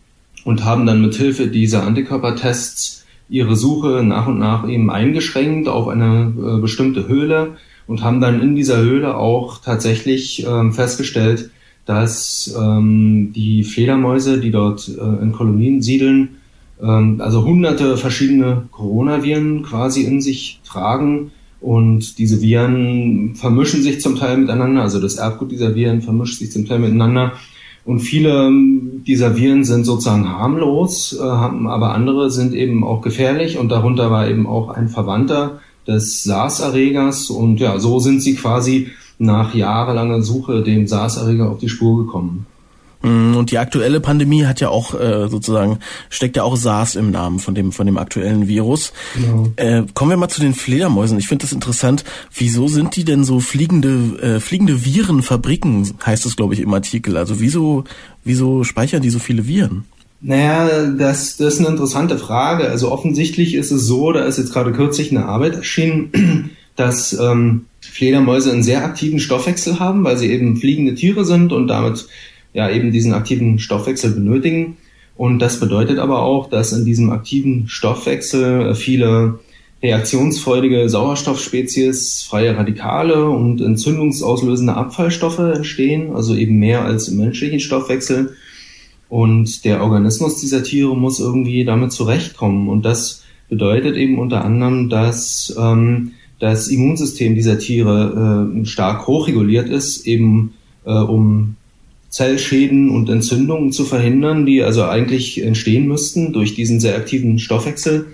und 0.44 0.64
haben 0.64 0.86
dann 0.86 1.02
mit 1.02 1.14
Hilfe 1.14 1.48
dieser 1.48 1.86
Antikörpertests 1.86 3.04
ihre 3.28 3.56
Suche 3.56 4.02
nach 4.02 4.26
und 4.26 4.38
nach 4.38 4.66
eben 4.68 4.90
eingeschränkt 4.90 5.68
auf 5.68 5.88
eine 5.88 6.32
äh, 6.36 6.60
bestimmte 6.60 7.06
Höhle 7.06 7.56
und 7.86 8.02
haben 8.02 8.20
dann 8.20 8.40
in 8.40 8.56
dieser 8.56 8.78
Höhle 8.78 9.16
auch 9.16 9.58
tatsächlich 9.58 10.46
äh, 10.46 10.70
festgestellt, 10.70 11.50
dass 11.88 12.54
ähm, 12.54 13.32
die 13.34 13.64
Fledermäuse, 13.64 14.40
die 14.40 14.50
dort 14.50 14.86
äh, 14.88 15.22
in 15.22 15.32
Kolonien 15.32 15.80
siedeln, 15.80 16.36
ähm, 16.82 17.18
also 17.22 17.46
hunderte 17.46 17.96
verschiedene 17.96 18.68
Coronaviren 18.72 19.62
quasi 19.62 20.02
in 20.02 20.20
sich 20.20 20.60
tragen 20.66 21.30
und 21.62 22.18
diese 22.18 22.42
Viren 22.42 23.36
vermischen 23.36 23.82
sich 23.82 24.02
zum 24.02 24.16
Teil 24.16 24.36
miteinander, 24.36 24.82
also 24.82 25.00
das 25.00 25.14
Erbgut 25.16 25.50
dieser 25.50 25.74
Viren 25.74 26.02
vermischt 26.02 26.40
sich 26.40 26.52
zum 26.52 26.66
Teil 26.66 26.80
miteinander. 26.80 27.32
Und 27.86 28.00
viele 28.00 28.52
dieser 29.06 29.38
Viren 29.38 29.64
sind 29.64 29.84
sozusagen 29.84 30.28
harmlos, 30.28 31.18
äh, 31.18 31.22
aber 31.22 31.94
andere 31.94 32.30
sind 32.30 32.52
eben 32.52 32.84
auch 32.84 33.00
gefährlich 33.00 33.56
und 33.56 33.70
darunter 33.70 34.10
war 34.10 34.28
eben 34.28 34.46
auch 34.46 34.68
ein 34.68 34.90
Verwandter 34.90 35.60
des 35.86 36.22
SARS-Erregers 36.22 37.30
und 37.30 37.60
ja, 37.60 37.78
so 37.78 37.98
sind 37.98 38.20
sie 38.20 38.34
quasi 38.34 38.88
nach 39.18 39.54
jahrelanger 39.54 40.22
Suche 40.22 40.62
dem 40.62 40.86
SARS-Erreger 40.86 41.50
auf 41.50 41.58
die 41.58 41.68
Spur 41.68 42.04
gekommen. 42.04 42.46
Mm, 43.02 43.36
und 43.36 43.50
die 43.50 43.58
aktuelle 43.58 44.00
Pandemie 44.00 44.44
hat 44.44 44.60
ja 44.60 44.68
auch 44.68 44.98
äh, 44.98 45.28
sozusagen, 45.28 45.78
steckt 46.10 46.36
ja 46.36 46.42
auch 46.42 46.56
SARS 46.56 46.96
im 46.96 47.10
Namen 47.10 47.38
von 47.38 47.54
dem, 47.54 47.72
von 47.72 47.86
dem 47.86 47.98
aktuellen 47.98 48.48
Virus. 48.48 48.92
Genau. 49.14 49.52
Äh, 49.56 49.84
kommen 49.94 50.10
wir 50.10 50.16
mal 50.16 50.28
zu 50.28 50.40
den 50.40 50.54
Fledermäusen. 50.54 51.18
Ich 51.18 51.28
finde 51.28 51.44
das 51.44 51.52
interessant. 51.52 52.04
Wieso 52.34 52.68
sind 52.68 52.96
die 52.96 53.04
denn 53.04 53.24
so 53.24 53.40
fliegende, 53.40 54.18
äh, 54.20 54.40
fliegende 54.40 54.84
Virenfabriken, 54.84 55.94
heißt 56.04 56.26
es, 56.26 56.36
glaube 56.36 56.54
ich, 56.54 56.60
im 56.60 56.74
Artikel. 56.74 57.16
Also 57.16 57.40
wieso, 57.40 57.84
wieso 58.24 58.64
speichern 58.64 59.02
die 59.02 59.10
so 59.10 59.18
viele 59.18 59.46
Viren? 59.46 59.84
Naja, 60.20 60.90
das, 60.98 61.36
das 61.36 61.54
ist 61.54 61.60
eine 61.60 61.68
interessante 61.68 62.18
Frage. 62.18 62.68
Also 62.68 62.90
offensichtlich 62.90 63.54
ist 63.54 63.70
es 63.70 63.86
so, 63.86 64.10
da 64.10 64.24
ist 64.24 64.38
jetzt 64.38 64.52
gerade 64.52 64.72
kürzlich 64.72 65.12
eine 65.12 65.26
Arbeit 65.26 65.54
erschienen, 65.54 66.50
dass 66.78 67.12
ähm, 67.18 67.66
Fledermäuse 67.80 68.52
einen 68.52 68.62
sehr 68.62 68.84
aktiven 68.84 69.18
Stoffwechsel 69.18 69.80
haben, 69.80 70.04
weil 70.04 70.16
sie 70.16 70.30
eben 70.30 70.56
fliegende 70.56 70.94
Tiere 70.94 71.24
sind 71.24 71.52
und 71.52 71.66
damit 71.66 72.06
ja 72.54 72.70
eben 72.70 72.92
diesen 72.92 73.14
aktiven 73.14 73.58
Stoffwechsel 73.58 74.12
benötigen. 74.12 74.76
Und 75.16 75.40
das 75.40 75.58
bedeutet 75.58 75.98
aber 75.98 76.22
auch, 76.22 76.48
dass 76.48 76.72
in 76.72 76.84
diesem 76.84 77.10
aktiven 77.10 77.66
Stoffwechsel 77.66 78.76
viele 78.76 79.40
reaktionsfreudige 79.82 80.88
Sauerstoffspezies, 80.88 82.22
freie 82.22 82.56
Radikale 82.56 83.28
und 83.28 83.60
entzündungsauslösende 83.60 84.74
Abfallstoffe 84.74 85.40
entstehen, 85.40 86.14
also 86.14 86.36
eben 86.36 86.60
mehr 86.60 86.84
als 86.84 87.08
im 87.08 87.16
menschlichen 87.16 87.58
Stoffwechsel. 87.58 88.36
Und 89.08 89.64
der 89.64 89.82
Organismus 89.82 90.40
dieser 90.40 90.62
Tiere 90.62 90.96
muss 90.96 91.18
irgendwie 91.18 91.64
damit 91.64 91.90
zurechtkommen. 91.90 92.68
Und 92.68 92.84
das 92.84 93.24
bedeutet 93.48 93.96
eben 93.96 94.20
unter 94.20 94.44
anderem, 94.44 94.88
dass 94.88 95.56
ähm, 95.58 96.12
das 96.38 96.68
Immunsystem 96.68 97.34
dieser 97.34 97.58
Tiere 97.58 98.52
äh, 98.60 98.64
stark 98.64 99.06
hochreguliert 99.06 99.68
ist, 99.68 100.06
eben 100.06 100.54
äh, 100.84 100.92
um 100.92 101.56
Zellschäden 102.10 102.90
und 102.90 103.10
Entzündungen 103.10 103.72
zu 103.72 103.84
verhindern, 103.84 104.46
die 104.46 104.62
also 104.62 104.84
eigentlich 104.84 105.42
entstehen 105.42 105.86
müssten 105.86 106.32
durch 106.32 106.54
diesen 106.54 106.80
sehr 106.80 106.96
aktiven 106.96 107.38
Stoffwechsel. 107.38 108.06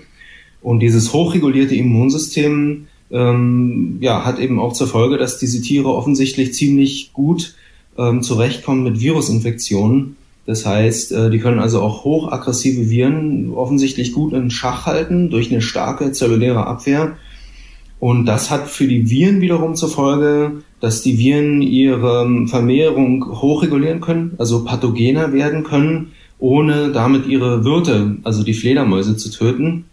Und 0.61 0.79
dieses 0.79 1.13
hochregulierte 1.13 1.75
Immunsystem 1.75 2.87
ähm, 3.11 3.97
ja, 4.01 4.25
hat 4.25 4.39
eben 4.39 4.59
auch 4.59 4.73
zur 4.73 4.87
Folge, 4.87 5.17
dass 5.17 5.37
diese 5.37 5.61
Tiere 5.61 5.93
offensichtlich 5.93 6.53
ziemlich 6.53 7.13
gut 7.13 7.55
ähm, 7.97 8.21
zurechtkommen 8.21 8.83
mit 8.83 8.99
Virusinfektionen. 8.99 10.17
Das 10.45 10.65
heißt, 10.65 11.11
äh, 11.11 11.29
die 11.29 11.39
können 11.39 11.59
also 11.59 11.81
auch 11.81 12.03
hochaggressive 12.03 12.89
Viren 12.89 13.51
offensichtlich 13.51 14.11
gut 14.11 14.33
in 14.33 14.51
Schach 14.51 14.85
halten 14.85 15.29
durch 15.29 15.51
eine 15.51 15.61
starke 15.61 16.11
zelluläre 16.11 16.67
Abwehr. 16.67 17.17
Und 18.05 18.27
das 18.27 18.51
hat 18.51 18.67
für 18.67 18.85
die 18.85 19.09
Viren 19.09 19.41
wiederum 19.41 19.73
zur 19.73 19.89
Folge, 19.89 20.61
dass 20.79 21.01
die 21.01 21.17
Viren 21.17 21.63
ihre 21.63 22.45
Vermehrung 22.45 23.41
hochregulieren 23.41 23.99
können, 23.99 24.35
also 24.37 24.63
pathogener 24.63 25.33
werden 25.33 25.63
können, 25.63 26.11
ohne 26.37 26.91
damit 26.91 27.25
ihre 27.25 27.65
Wirte, 27.65 28.17
also 28.21 28.43
die 28.43 28.53
Fledermäuse, 28.53 29.17
zu 29.17 29.31
töten. 29.31 29.85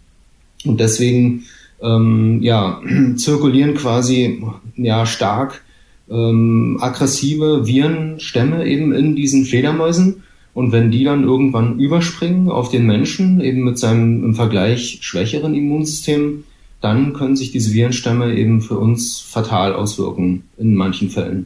Und 0.63 0.79
deswegen 0.79 1.45
ähm, 1.81 2.37
ja, 2.43 2.83
zirkulieren 3.15 3.73
quasi 3.73 4.43
ja 4.75 5.07
stark 5.07 5.63
ähm, 6.07 6.77
aggressive 6.81 7.65
Virenstämme 7.65 8.67
eben 8.67 8.93
in 8.93 9.15
diesen 9.15 9.45
Fledermäusen. 9.45 10.21
Und 10.53 10.71
wenn 10.71 10.91
die 10.91 11.03
dann 11.03 11.23
irgendwann 11.23 11.79
überspringen 11.79 12.47
auf 12.49 12.69
den 12.69 12.85
Menschen, 12.85 13.41
eben 13.41 13.63
mit 13.63 13.79
seinem 13.79 14.23
im 14.23 14.35
Vergleich 14.35 14.99
schwächeren 15.01 15.55
Immunsystem, 15.55 16.43
dann 16.83 17.13
können 17.13 17.37
sich 17.37 17.51
diese 17.51 17.71
Virenstämme 17.71 18.35
eben 18.35 18.61
für 18.61 18.77
uns 18.77 19.19
fatal 19.19 19.73
auswirken 19.73 20.43
in 20.57 20.75
manchen 20.75 21.09
Fällen. 21.09 21.45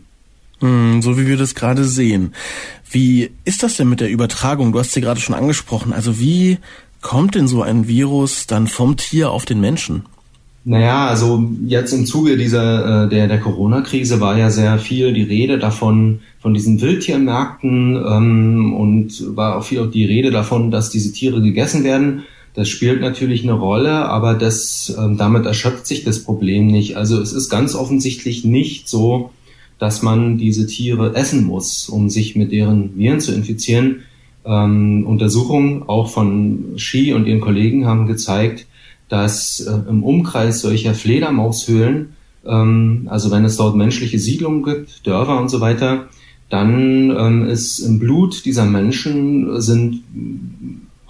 Hm, 0.59 1.03
so 1.03 1.17
wie 1.17 1.27
wir 1.27 1.37
das 1.37 1.53
gerade 1.53 1.83
sehen. 1.83 2.33
Wie 2.89 3.29
ist 3.45 3.61
das 3.61 3.77
denn 3.77 3.87
mit 3.87 3.99
der 3.99 4.09
Übertragung? 4.09 4.71
Du 4.71 4.79
hast 4.79 4.93
sie 4.93 5.01
gerade 5.01 5.19
schon 5.19 5.35
angesprochen. 5.35 5.93
Also 5.93 6.19
wie 6.19 6.57
kommt 7.01 7.35
denn 7.35 7.47
so 7.47 7.61
ein 7.61 7.87
Virus 7.87 8.47
dann 8.47 8.65
vom 8.65 8.97
Tier 8.97 9.29
auf 9.29 9.45
den 9.45 9.61
Menschen? 9.61 10.05
Naja, 10.65 11.07
also 11.07 11.47
jetzt 11.65 11.93
im 11.93 12.05
Zuge 12.05 12.35
dieser 12.35 13.05
äh, 13.05 13.09
der 13.09 13.27
der 13.27 13.39
Corona-Krise 13.39 14.19
war 14.19 14.37
ja 14.37 14.49
sehr 14.49 14.79
viel 14.79 15.13
die 15.13 15.23
Rede 15.23 15.59
davon 15.59 16.19
von 16.41 16.53
diesen 16.53 16.81
Wildtiermärkten 16.81 17.95
ähm, 17.95 18.73
und 18.73 19.37
war 19.37 19.57
auch 19.57 19.63
viel 19.63 19.79
auch 19.79 19.91
die 19.91 20.03
Rede 20.03 20.31
davon, 20.31 20.71
dass 20.71 20.89
diese 20.89 21.13
Tiere 21.13 21.41
gegessen 21.41 21.83
werden. 21.83 22.23
Das 22.57 22.69
spielt 22.69 23.01
natürlich 23.01 23.43
eine 23.43 23.53
Rolle, 23.53 24.09
aber 24.09 24.33
das, 24.33 24.91
ähm, 24.97 25.15
damit 25.15 25.45
erschöpft 25.45 25.85
sich 25.85 26.03
das 26.03 26.23
Problem 26.23 26.65
nicht. 26.65 26.97
Also 26.97 27.21
es 27.21 27.31
ist 27.31 27.49
ganz 27.49 27.75
offensichtlich 27.75 28.45
nicht 28.45 28.89
so, 28.89 29.29
dass 29.77 30.01
man 30.01 30.39
diese 30.39 30.65
Tiere 30.65 31.13
essen 31.13 31.43
muss, 31.43 31.87
um 31.87 32.09
sich 32.09 32.35
mit 32.35 32.51
deren 32.51 32.97
Viren 32.97 33.19
zu 33.19 33.31
infizieren. 33.31 33.97
Ähm, 34.43 35.05
Untersuchungen 35.05 35.83
auch 35.83 36.09
von 36.09 36.73
Shi 36.77 37.13
und 37.13 37.27
ihren 37.27 37.41
Kollegen 37.41 37.85
haben 37.85 38.07
gezeigt, 38.07 38.65
dass 39.07 39.59
äh, 39.59 39.87
im 39.87 40.01
Umkreis 40.01 40.61
solcher 40.61 40.95
Fledermaushöhlen, 40.95 42.15
ähm, 42.43 43.07
also 43.11 43.29
wenn 43.29 43.45
es 43.45 43.57
dort 43.57 43.75
menschliche 43.75 44.17
Siedlungen 44.17 44.63
gibt, 44.63 45.05
Dörfer 45.05 45.39
und 45.39 45.49
so 45.49 45.61
weiter, 45.61 46.07
dann 46.49 47.15
ähm, 47.15 47.45
ist 47.47 47.77
im 47.77 47.99
Blut 47.99 48.45
dieser 48.45 48.65
Menschen 48.65 49.61
sind 49.61 50.01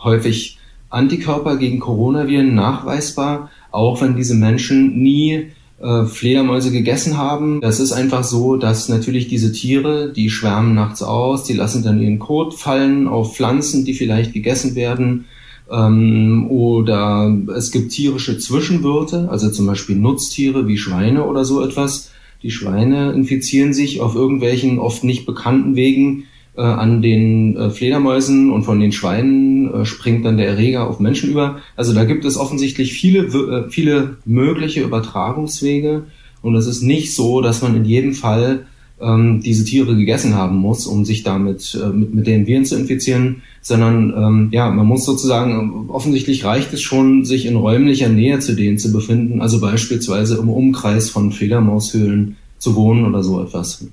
häufig 0.03 0.56
Antikörper 0.89 1.57
gegen 1.57 1.79
Coronaviren 1.79 2.55
nachweisbar, 2.55 3.49
auch 3.71 4.01
wenn 4.01 4.15
diese 4.15 4.35
Menschen 4.35 5.01
nie 5.01 5.47
äh, 5.79 6.05
Fledermäuse 6.05 6.71
gegessen 6.71 7.17
haben. 7.17 7.61
Das 7.61 7.79
ist 7.79 7.91
einfach 7.91 8.23
so, 8.23 8.55
dass 8.57 8.89
natürlich 8.89 9.27
diese 9.27 9.51
Tiere, 9.51 10.11
die 10.11 10.29
schwärmen 10.29 10.73
nachts 10.73 11.03
aus, 11.03 11.43
die 11.43 11.53
lassen 11.53 11.83
dann 11.83 12.01
ihren 12.01 12.19
Kot 12.19 12.53
fallen 12.53 13.07
auf 13.07 13.35
Pflanzen, 13.35 13.85
die 13.85 13.93
vielleicht 13.93 14.33
gegessen 14.33 14.75
werden. 14.75 15.25
Ähm, 15.69 16.47
oder 16.49 17.35
es 17.55 17.71
gibt 17.71 17.91
tierische 17.91 18.37
Zwischenwirte, 18.37 19.27
also 19.29 19.49
zum 19.49 19.65
Beispiel 19.65 19.97
Nutztiere 19.97 20.67
wie 20.67 20.77
Schweine 20.77 21.25
oder 21.25 21.45
so 21.45 21.63
etwas. 21.63 22.11
Die 22.43 22.51
Schweine 22.51 23.11
infizieren 23.11 23.73
sich 23.73 23.99
auf 23.99 24.15
irgendwelchen 24.15 24.79
oft 24.79 25.03
nicht 25.03 25.25
bekannten 25.25 25.75
Wegen 25.75 26.25
äh, 26.57 26.61
an 26.61 27.01
den 27.01 27.55
äh, 27.55 27.69
Fledermäusen 27.69 28.51
und 28.51 28.63
von 28.63 28.79
den 28.79 28.91
Schweinen 28.91 29.73
äh, 29.73 29.85
springt 29.85 30.25
dann 30.25 30.37
der 30.37 30.47
Erreger 30.47 30.87
auf 30.87 30.99
Menschen 30.99 31.29
über. 31.29 31.59
Also 31.75 31.93
da 31.93 32.03
gibt 32.03 32.25
es 32.25 32.37
offensichtlich 32.37 32.93
viele, 32.93 33.19
äh, 33.25 33.69
viele 33.69 34.17
mögliche 34.25 34.81
Übertragungswege 34.81 36.03
und 36.41 36.55
es 36.55 36.67
ist 36.67 36.81
nicht 36.81 37.15
so, 37.15 37.41
dass 37.41 37.61
man 37.61 37.75
in 37.75 37.85
jedem 37.85 38.13
Fall 38.13 38.65
ähm, 38.99 39.41
diese 39.41 39.63
Tiere 39.65 39.95
gegessen 39.95 40.35
haben 40.35 40.57
muss, 40.57 40.87
um 40.87 41.05
sich 41.05 41.23
damit 41.23 41.79
äh, 41.81 41.89
mit, 41.89 42.15
mit 42.15 42.27
den 42.27 42.47
Viren 42.47 42.65
zu 42.65 42.75
infizieren, 42.75 43.43
sondern 43.61 44.13
ähm, 44.17 44.49
ja, 44.51 44.69
man 44.71 44.87
muss 44.87 45.05
sozusagen, 45.05 45.89
offensichtlich 45.89 46.43
reicht 46.43 46.73
es 46.73 46.81
schon, 46.81 47.23
sich 47.23 47.45
in 47.45 47.55
räumlicher 47.55 48.09
Nähe 48.09 48.39
zu 48.39 48.55
denen 48.55 48.79
zu 48.79 48.91
befinden, 48.91 49.41
also 49.41 49.59
beispielsweise 49.59 50.37
im 50.37 50.49
Umkreis 50.49 51.09
von 51.09 51.31
Fledermaushöhlen 51.31 52.37
zu 52.59 52.75
wohnen 52.75 53.05
oder 53.05 53.23
so 53.23 53.41
etwas. 53.41 53.85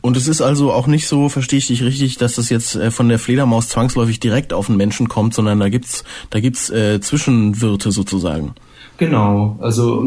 Und 0.00 0.16
es 0.16 0.28
ist 0.28 0.40
also 0.40 0.72
auch 0.72 0.86
nicht 0.86 1.06
so, 1.06 1.28
verstehe 1.28 1.58
ich 1.58 1.66
dich 1.66 1.82
richtig, 1.82 2.16
dass 2.16 2.34
das 2.34 2.48
jetzt 2.50 2.74
äh, 2.74 2.90
von 2.90 3.08
der 3.08 3.18
Fledermaus 3.18 3.68
zwangsläufig 3.68 4.20
direkt 4.20 4.52
auf 4.52 4.66
den 4.66 4.76
Menschen 4.76 5.08
kommt, 5.08 5.34
sondern 5.34 5.60
da 5.60 5.68
gibt's 5.68 6.04
da 6.30 6.40
gibt's 6.40 6.70
äh, 6.70 7.00
Zwischenwirte 7.00 7.92
sozusagen. 7.92 8.54
Genau, 8.96 9.56
also 9.60 10.04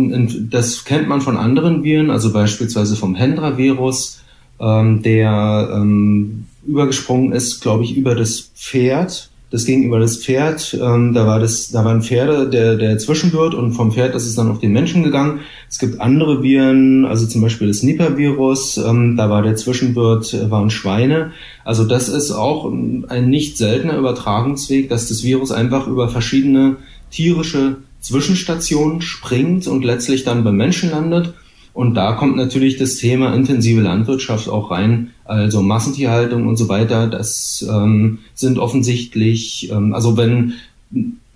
das 0.50 0.84
kennt 0.84 1.08
man 1.08 1.22
von 1.22 1.38
anderen 1.38 1.84
Viren, 1.84 2.10
also 2.10 2.34
beispielsweise 2.34 2.98
vom 2.98 3.16
Hendra-Virus, 3.16 4.22
ähm, 4.60 5.02
der 5.02 5.70
ähm, 5.74 6.46
übergesprungen 6.68 7.32
ist, 7.32 7.62
glaube 7.62 7.86
ich, 7.86 7.96
über 7.96 8.16
das 8.16 8.52
Pferd 8.54 9.32
das 9.52 9.66
ging 9.66 9.84
über 9.84 10.00
das 10.00 10.18
Pferd. 10.18 10.78
Ähm, 10.82 11.14
da 11.14 11.28
war 11.28 11.40
das, 11.40 11.70
da 11.72 11.84
waren 11.84 12.02
Pferde, 12.02 12.50
der, 12.50 12.78
der 12.78 12.98
Zwischenwirt 12.98 13.54
und 13.54 13.74
vom 13.74 13.92
Pferd 13.92 14.16
ist 14.16 14.26
es 14.26 14.36
dann 14.36 14.50
auf 14.50 14.60
den 14.60 14.72
Menschen 14.72 15.04
gegangen. 15.04 15.42
Es 15.72 15.80
gibt 15.80 16.02
andere 16.02 16.44
Viren, 16.44 17.06
also 17.06 17.26
zum 17.26 17.42
Beispiel 17.42 17.70
das 17.70 17.82
Nipah-Virus. 17.82 18.76
Ähm, 18.76 19.16
da 19.16 19.30
war 19.30 19.42
der 19.42 19.56
Zwischenwirt, 19.56 20.34
äh, 20.34 20.52
waren 20.52 20.70
Schweine. 20.70 21.32
Also 21.64 21.86
das 21.86 22.10
ist 22.10 22.32
auch 22.32 22.70
ein 22.70 23.30
nicht 23.30 23.58
seltener 23.58 23.98
Übertragungsweg, 23.98 24.90
dass 24.90 25.08
das 25.08 25.24
Virus 25.24 25.54
einfach 25.54 25.88
über 25.88 26.10
verschiedene 26.10 26.76
tierische 27.10 27.78
Zwischenstationen 28.02 29.02
springt 29.02 29.66
und 29.68 29.86
letztlich 29.86 30.26
dann 30.26 30.44
beim 30.44 30.58
Menschen 30.58 30.92
landet. 30.92 31.34
Und 31.72 31.96
da 31.96 32.12
kommt 32.14 32.36
natürlich 32.36 32.76
das 32.76 32.98
Thema 32.98 33.34
intensive 33.34 33.80
Landwirtschaft 33.80 34.50
auch 34.50 34.72
rein, 34.72 35.12
also 35.24 35.62
Massentierhaltung 35.62 36.48
und 36.48 36.58
so 36.58 36.68
weiter. 36.68 37.08
Das 37.08 37.66
ähm, 37.72 38.20
sind 38.34 38.60
offensichtlich, 38.60 39.72
ähm, 39.72 39.94
also 39.94 40.18
wenn 40.18 40.56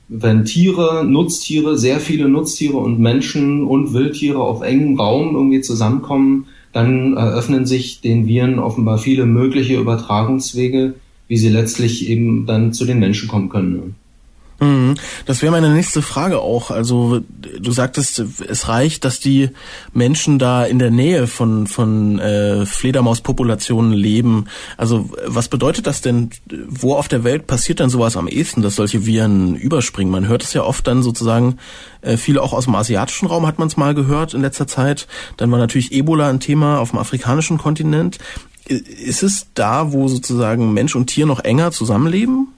wenn 0.07 0.45
Tiere, 0.45 1.03
Nutztiere, 1.03 1.77
sehr 1.77 1.99
viele 1.99 2.29
Nutztiere 2.29 2.77
und 2.77 2.99
Menschen 2.99 3.63
und 3.63 3.93
Wildtiere 3.93 4.39
auf 4.39 4.61
engem 4.61 4.99
Raum 4.99 5.35
irgendwie 5.35 5.61
zusammenkommen, 5.61 6.47
dann 6.73 7.15
eröffnen 7.15 7.65
sich 7.65 8.01
den 8.01 8.27
Viren 8.27 8.59
offenbar 8.59 8.97
viele 8.97 9.25
mögliche 9.25 9.79
Übertragungswege, 9.79 10.95
wie 11.27 11.37
sie 11.37 11.49
letztlich 11.49 12.09
eben 12.09 12.45
dann 12.45 12.73
zu 12.73 12.85
den 12.85 12.99
Menschen 12.99 13.27
kommen 13.27 13.49
können. 13.49 13.95
Mhm. 14.59 14.95
Das 15.25 15.41
wäre 15.41 15.51
meine 15.51 15.69
nächste 15.69 16.01
Frage 16.01 16.39
auch. 16.39 16.71
Also 16.71 17.21
du 17.59 17.71
sagtest, 17.71 18.19
es 18.19 18.67
reicht, 18.67 19.03
dass 19.03 19.19
die 19.19 19.49
Menschen 19.93 20.39
da 20.39 20.63
in 20.63 20.79
der 20.79 20.91
Nähe 20.91 21.27
von 21.27 21.67
von 21.67 22.19
äh, 22.19 22.65
Fledermauspopulationen 22.65 23.91
leben. 23.91 24.45
Also 24.77 25.09
was 25.25 25.49
bedeutet 25.49 25.87
das 25.87 26.01
denn? 26.01 26.29
Wo 26.67 26.95
auf 26.95 27.07
der 27.07 27.23
Welt 27.23 27.47
passiert 27.47 27.81
dann 27.81 27.89
sowas 27.89 28.15
am 28.15 28.27
ehesten, 28.27 28.61
dass 28.61 28.75
solche 28.75 29.05
Viren 29.05 29.55
überspringen? 29.55 30.11
Man 30.11 30.27
hört 30.27 30.43
es 30.43 30.53
ja 30.53 30.63
oft 30.63 30.87
dann 30.87 31.03
sozusagen 31.03 31.57
äh, 32.01 32.15
viele 32.15 32.41
auch 32.41 32.53
aus 32.53 32.65
dem 32.65 32.75
asiatischen 32.75 33.27
Raum 33.27 33.45
hat 33.45 33.59
man 33.59 33.67
es 33.67 33.77
mal 33.77 33.93
gehört 33.93 34.33
in 34.33 34.41
letzter 34.41 34.67
Zeit. 34.67 35.07
Dann 35.35 35.51
war 35.51 35.59
natürlich 35.59 35.91
Ebola 35.91 36.29
ein 36.29 36.39
Thema 36.39 36.79
auf 36.79 36.91
dem 36.91 36.99
afrikanischen 36.99 37.57
Kontinent. 37.57 38.19
Ist 38.67 39.21
es 39.21 39.47
da, 39.53 39.91
wo 39.91 40.07
sozusagen 40.07 40.73
Mensch 40.73 40.95
und 40.95 41.07
Tier 41.07 41.25
noch 41.25 41.43
enger 41.43 41.71
zusammenleben? 41.71 42.54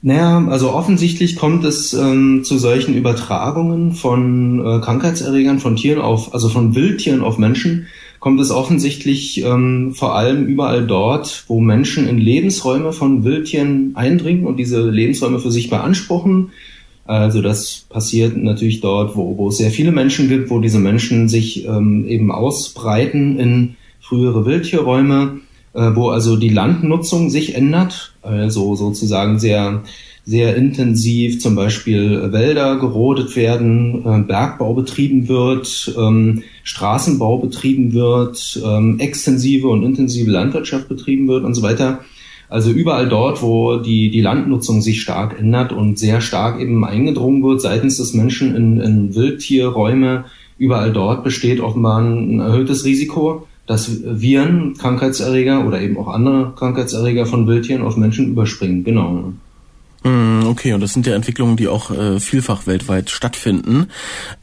Naja, 0.00 0.46
also 0.48 0.72
offensichtlich 0.72 1.34
kommt 1.34 1.64
es 1.64 1.92
ähm, 1.92 2.44
zu 2.44 2.56
solchen 2.56 2.94
Übertragungen 2.94 3.92
von 3.92 4.60
äh, 4.60 4.80
Krankheitserregern 4.80 5.58
von 5.58 5.74
Tieren 5.74 6.00
auf, 6.00 6.34
also 6.34 6.48
von 6.48 6.76
Wildtieren 6.76 7.22
auf 7.22 7.36
Menschen, 7.36 7.88
kommt 8.20 8.40
es 8.40 8.50
offensichtlich 8.50 9.42
ähm, 9.42 9.94
vor 9.94 10.14
allem 10.14 10.46
überall 10.46 10.86
dort, 10.86 11.44
wo 11.48 11.60
Menschen 11.60 12.08
in 12.08 12.18
Lebensräume 12.18 12.92
von 12.92 13.24
Wildtieren 13.24 13.92
eindringen 13.94 14.46
und 14.46 14.56
diese 14.56 14.88
Lebensräume 14.88 15.40
für 15.40 15.50
sich 15.50 15.68
beanspruchen. 15.68 16.50
Also 17.04 17.42
das 17.42 17.86
passiert 17.88 18.36
natürlich 18.36 18.80
dort, 18.80 19.16
wo, 19.16 19.36
wo 19.36 19.48
es 19.48 19.56
sehr 19.56 19.70
viele 19.70 19.92
Menschen 19.92 20.28
gibt, 20.28 20.50
wo 20.50 20.60
diese 20.60 20.78
Menschen 20.78 21.28
sich 21.28 21.66
ähm, 21.66 22.06
eben 22.06 22.30
ausbreiten 22.30 23.38
in 23.38 23.76
frühere 24.00 24.46
Wildtierräume 24.46 25.40
wo 25.94 26.08
also 26.08 26.36
die 26.36 26.48
Landnutzung 26.48 27.30
sich 27.30 27.54
ändert, 27.54 28.12
also 28.22 28.74
sozusagen 28.74 29.38
sehr 29.38 29.82
sehr 30.28 30.56
intensiv 30.56 31.40
zum 31.40 31.54
Beispiel 31.54 32.30
Wälder 32.32 32.76
gerodet 32.76 33.34
werden, 33.34 34.04
äh, 34.04 34.18
Bergbau 34.20 34.74
betrieben 34.74 35.26
wird, 35.26 35.94
ähm, 35.98 36.42
Straßenbau 36.64 37.38
betrieben 37.38 37.94
wird, 37.94 38.60
ähm, 38.62 39.00
extensive 39.00 39.68
und 39.68 39.84
intensive 39.84 40.30
Landwirtschaft 40.30 40.86
betrieben 40.86 41.28
wird 41.28 41.44
und 41.44 41.54
so 41.54 41.62
weiter. 41.62 42.00
Also 42.50 42.70
überall 42.70 43.08
dort, 43.08 43.40
wo 43.40 43.78
die, 43.78 44.10
die 44.10 44.20
Landnutzung 44.20 44.82
sich 44.82 45.00
stark 45.00 45.40
ändert 45.40 45.72
und 45.72 45.98
sehr 45.98 46.20
stark 46.20 46.60
eben 46.60 46.84
eingedrungen 46.84 47.42
wird 47.42 47.62
seitens 47.62 47.96
des 47.96 48.12
Menschen 48.12 48.54
in, 48.54 48.80
in 48.80 49.14
Wildtierräume, 49.14 50.26
überall 50.58 50.92
dort 50.92 51.24
besteht 51.24 51.60
offenbar 51.60 52.02
ein 52.02 52.40
erhöhtes 52.40 52.84
Risiko 52.84 53.47
dass 53.68 54.02
Viren, 54.02 54.74
Krankheitserreger 54.74 55.66
oder 55.66 55.80
eben 55.80 55.98
auch 55.98 56.08
andere 56.08 56.54
Krankheitserreger 56.56 57.26
von 57.26 57.46
Wildtieren 57.46 57.82
auf 57.82 57.96
Menschen 57.96 58.30
überspringen. 58.30 58.82
Genau. 58.82 59.34
Mm, 60.04 60.46
okay, 60.46 60.74
und 60.74 60.80
das 60.80 60.92
sind 60.92 61.08
ja 61.08 61.14
Entwicklungen, 61.14 61.56
die 61.56 61.66
auch 61.66 61.90
äh, 61.90 62.20
vielfach 62.20 62.68
weltweit 62.68 63.10
stattfinden. 63.10 63.88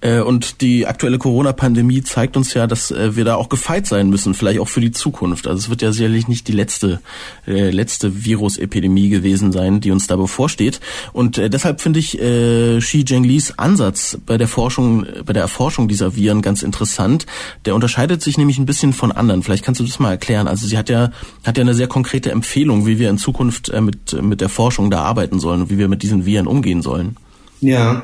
Äh, 0.01 0.19
und 0.19 0.59
die 0.59 0.85
aktuelle 0.85 1.17
Corona-Pandemie 1.17 2.03
zeigt 2.03 2.35
uns 2.35 2.53
ja, 2.53 2.67
dass 2.67 2.91
äh, 2.91 3.15
wir 3.15 3.23
da 3.23 3.35
auch 3.35 3.47
gefeit 3.47 3.87
sein 3.87 4.09
müssen, 4.09 4.33
vielleicht 4.33 4.59
auch 4.59 4.67
für 4.67 4.81
die 4.81 4.91
Zukunft. 4.91 5.47
Also 5.47 5.59
es 5.59 5.69
wird 5.69 5.81
ja 5.81 5.93
sicherlich 5.93 6.27
nicht 6.27 6.49
die 6.49 6.51
letzte, 6.51 6.99
äh, 7.47 7.69
letzte 7.69 8.25
Virusepidemie 8.25 9.07
gewesen 9.07 9.53
sein, 9.53 9.79
die 9.79 9.91
uns 9.91 10.07
da 10.07 10.17
bevorsteht. 10.17 10.81
Und 11.13 11.37
äh, 11.37 11.49
deshalb 11.49 11.79
finde 11.79 11.99
ich 11.99 12.19
äh, 12.19 12.79
Xi 12.79 13.05
Zhenglis 13.05 13.57
Ansatz 13.57 14.17
bei 14.25 14.37
der 14.37 14.49
Forschung, 14.49 15.05
bei 15.25 15.31
der 15.31 15.43
Erforschung 15.43 15.87
dieser 15.87 16.17
Viren 16.17 16.41
ganz 16.41 16.63
interessant. 16.63 17.27
Der 17.63 17.75
unterscheidet 17.75 18.21
sich 18.21 18.37
nämlich 18.37 18.57
ein 18.57 18.65
bisschen 18.65 18.91
von 18.91 19.13
anderen. 19.13 19.41
Vielleicht 19.41 19.63
kannst 19.63 19.79
du 19.79 19.85
das 19.85 19.99
mal 19.99 20.11
erklären. 20.11 20.49
Also 20.49 20.67
sie 20.67 20.77
hat 20.77 20.89
ja, 20.89 21.11
hat 21.45 21.57
ja 21.57 21.61
eine 21.61 21.73
sehr 21.73 21.87
konkrete 21.87 22.31
Empfehlung, 22.31 22.85
wie 22.85 22.99
wir 22.99 23.09
in 23.09 23.17
Zukunft 23.17 23.69
äh, 23.69 23.79
mit, 23.79 24.21
mit 24.21 24.41
der 24.41 24.49
Forschung 24.49 24.91
da 24.91 25.01
arbeiten 25.03 25.39
sollen 25.39 25.44
und 25.53 25.69
wie 25.69 25.77
wir 25.77 25.87
mit 25.87 26.03
diesen 26.03 26.25
Viren 26.25 26.47
umgehen 26.47 26.81
sollen. 26.81 27.17
Ja, 27.61 28.03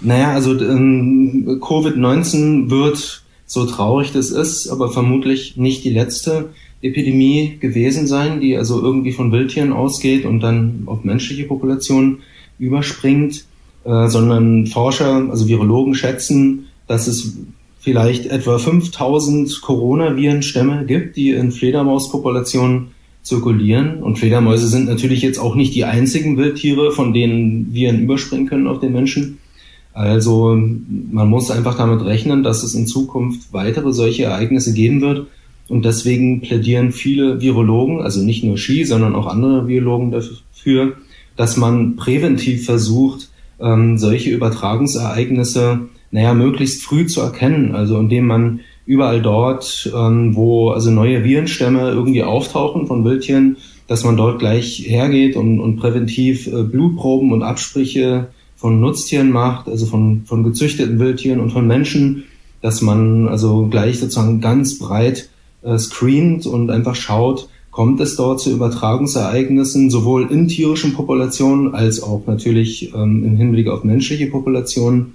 naja, 0.00 0.32
also 0.32 0.58
ähm, 0.58 1.58
Covid-19 1.60 2.70
wird, 2.70 3.22
so 3.46 3.64
traurig 3.64 4.12
das 4.12 4.30
ist, 4.30 4.68
aber 4.68 4.90
vermutlich 4.90 5.56
nicht 5.56 5.84
die 5.84 5.90
letzte 5.90 6.50
Epidemie 6.82 7.56
gewesen 7.60 8.06
sein, 8.06 8.40
die 8.40 8.56
also 8.56 8.82
irgendwie 8.82 9.12
von 9.12 9.32
Wildtieren 9.32 9.72
ausgeht 9.72 10.24
und 10.24 10.40
dann 10.40 10.82
auf 10.86 11.04
menschliche 11.04 11.44
Populationen 11.44 12.18
überspringt, 12.58 13.44
äh, 13.84 14.08
sondern 14.08 14.66
Forscher, 14.66 15.28
also 15.30 15.48
Virologen 15.48 15.94
schätzen, 15.94 16.66
dass 16.86 17.06
es 17.06 17.36
vielleicht 17.80 18.26
etwa 18.26 18.58
5000 18.58 19.60
Coronavirenstämme 19.62 20.84
gibt, 20.86 21.16
die 21.16 21.30
in 21.30 21.52
Fledermauspopulationen 21.52 22.88
zirkulieren. 23.26 24.02
Und 24.02 24.18
Fledermäuse 24.18 24.68
sind 24.68 24.86
natürlich 24.86 25.20
jetzt 25.20 25.38
auch 25.38 25.56
nicht 25.56 25.74
die 25.74 25.84
einzigen 25.84 26.36
Wildtiere, 26.36 26.92
von 26.92 27.12
denen 27.12 27.74
Viren 27.74 28.02
überspringen 28.02 28.46
können 28.46 28.68
auf 28.68 28.78
den 28.78 28.92
Menschen. 28.92 29.38
Also 29.92 30.54
man 30.54 31.28
muss 31.28 31.50
einfach 31.50 31.76
damit 31.76 32.04
rechnen, 32.04 32.44
dass 32.44 32.62
es 32.62 32.74
in 32.74 32.86
Zukunft 32.86 33.52
weitere 33.52 33.92
solche 33.92 34.24
Ereignisse 34.24 34.72
geben 34.72 35.00
wird. 35.00 35.26
Und 35.68 35.84
deswegen 35.84 36.40
plädieren 36.40 36.92
viele 36.92 37.40
Virologen, 37.40 38.00
also 38.00 38.22
nicht 38.22 38.44
nur 38.44 38.58
Ski, 38.58 38.84
sondern 38.84 39.16
auch 39.16 39.26
andere 39.26 39.66
Virologen 39.66 40.12
dafür, 40.12 40.92
dass 41.34 41.56
man 41.56 41.96
präventiv 41.96 42.64
versucht, 42.64 43.30
ähm, 43.58 43.98
solche 43.98 44.30
Übertragungsereignisse, 44.30 45.80
naja, 46.12 46.34
möglichst 46.34 46.82
früh 46.82 47.06
zu 47.06 47.22
erkennen. 47.22 47.74
Also 47.74 47.98
indem 47.98 48.26
man 48.26 48.60
überall 48.86 49.20
dort, 49.20 49.92
ähm, 49.94 50.34
wo 50.36 50.70
also 50.70 50.90
neue 50.90 51.24
Virenstämme 51.24 51.90
irgendwie 51.90 52.22
auftauchen 52.22 52.86
von 52.86 53.04
Wildtieren, 53.04 53.56
dass 53.88 54.04
man 54.04 54.16
dort 54.16 54.38
gleich 54.38 54.84
hergeht 54.86 55.36
und, 55.36 55.60
und 55.60 55.76
präventiv 55.76 56.46
äh, 56.46 56.62
Blutproben 56.62 57.32
und 57.32 57.42
Absprüche 57.42 58.28
von 58.56 58.80
Nutztieren 58.80 59.30
macht, 59.30 59.68
also 59.68 59.86
von, 59.86 60.22
von 60.24 60.44
gezüchteten 60.44 60.98
Wildtieren 60.98 61.40
und 61.40 61.50
von 61.50 61.66
Menschen, 61.66 62.24
dass 62.62 62.80
man 62.80 63.28
also 63.28 63.66
gleich 63.66 63.98
sozusagen 63.98 64.40
ganz 64.40 64.78
breit 64.78 65.28
äh, 65.62 65.78
screent 65.78 66.46
und 66.46 66.70
einfach 66.70 66.94
schaut, 66.94 67.48
kommt 67.70 68.00
es 68.00 68.16
dort 68.16 68.40
zu 68.40 68.50
Übertragungsereignissen, 68.50 69.90
sowohl 69.90 70.30
in 70.30 70.48
tierischen 70.48 70.94
Populationen 70.94 71.74
als 71.74 72.02
auch 72.02 72.22
natürlich 72.26 72.94
ähm, 72.94 73.22
im 73.22 73.36
Hinblick 73.36 73.68
auf 73.68 73.84
menschliche 73.84 74.28
Populationen 74.28 75.14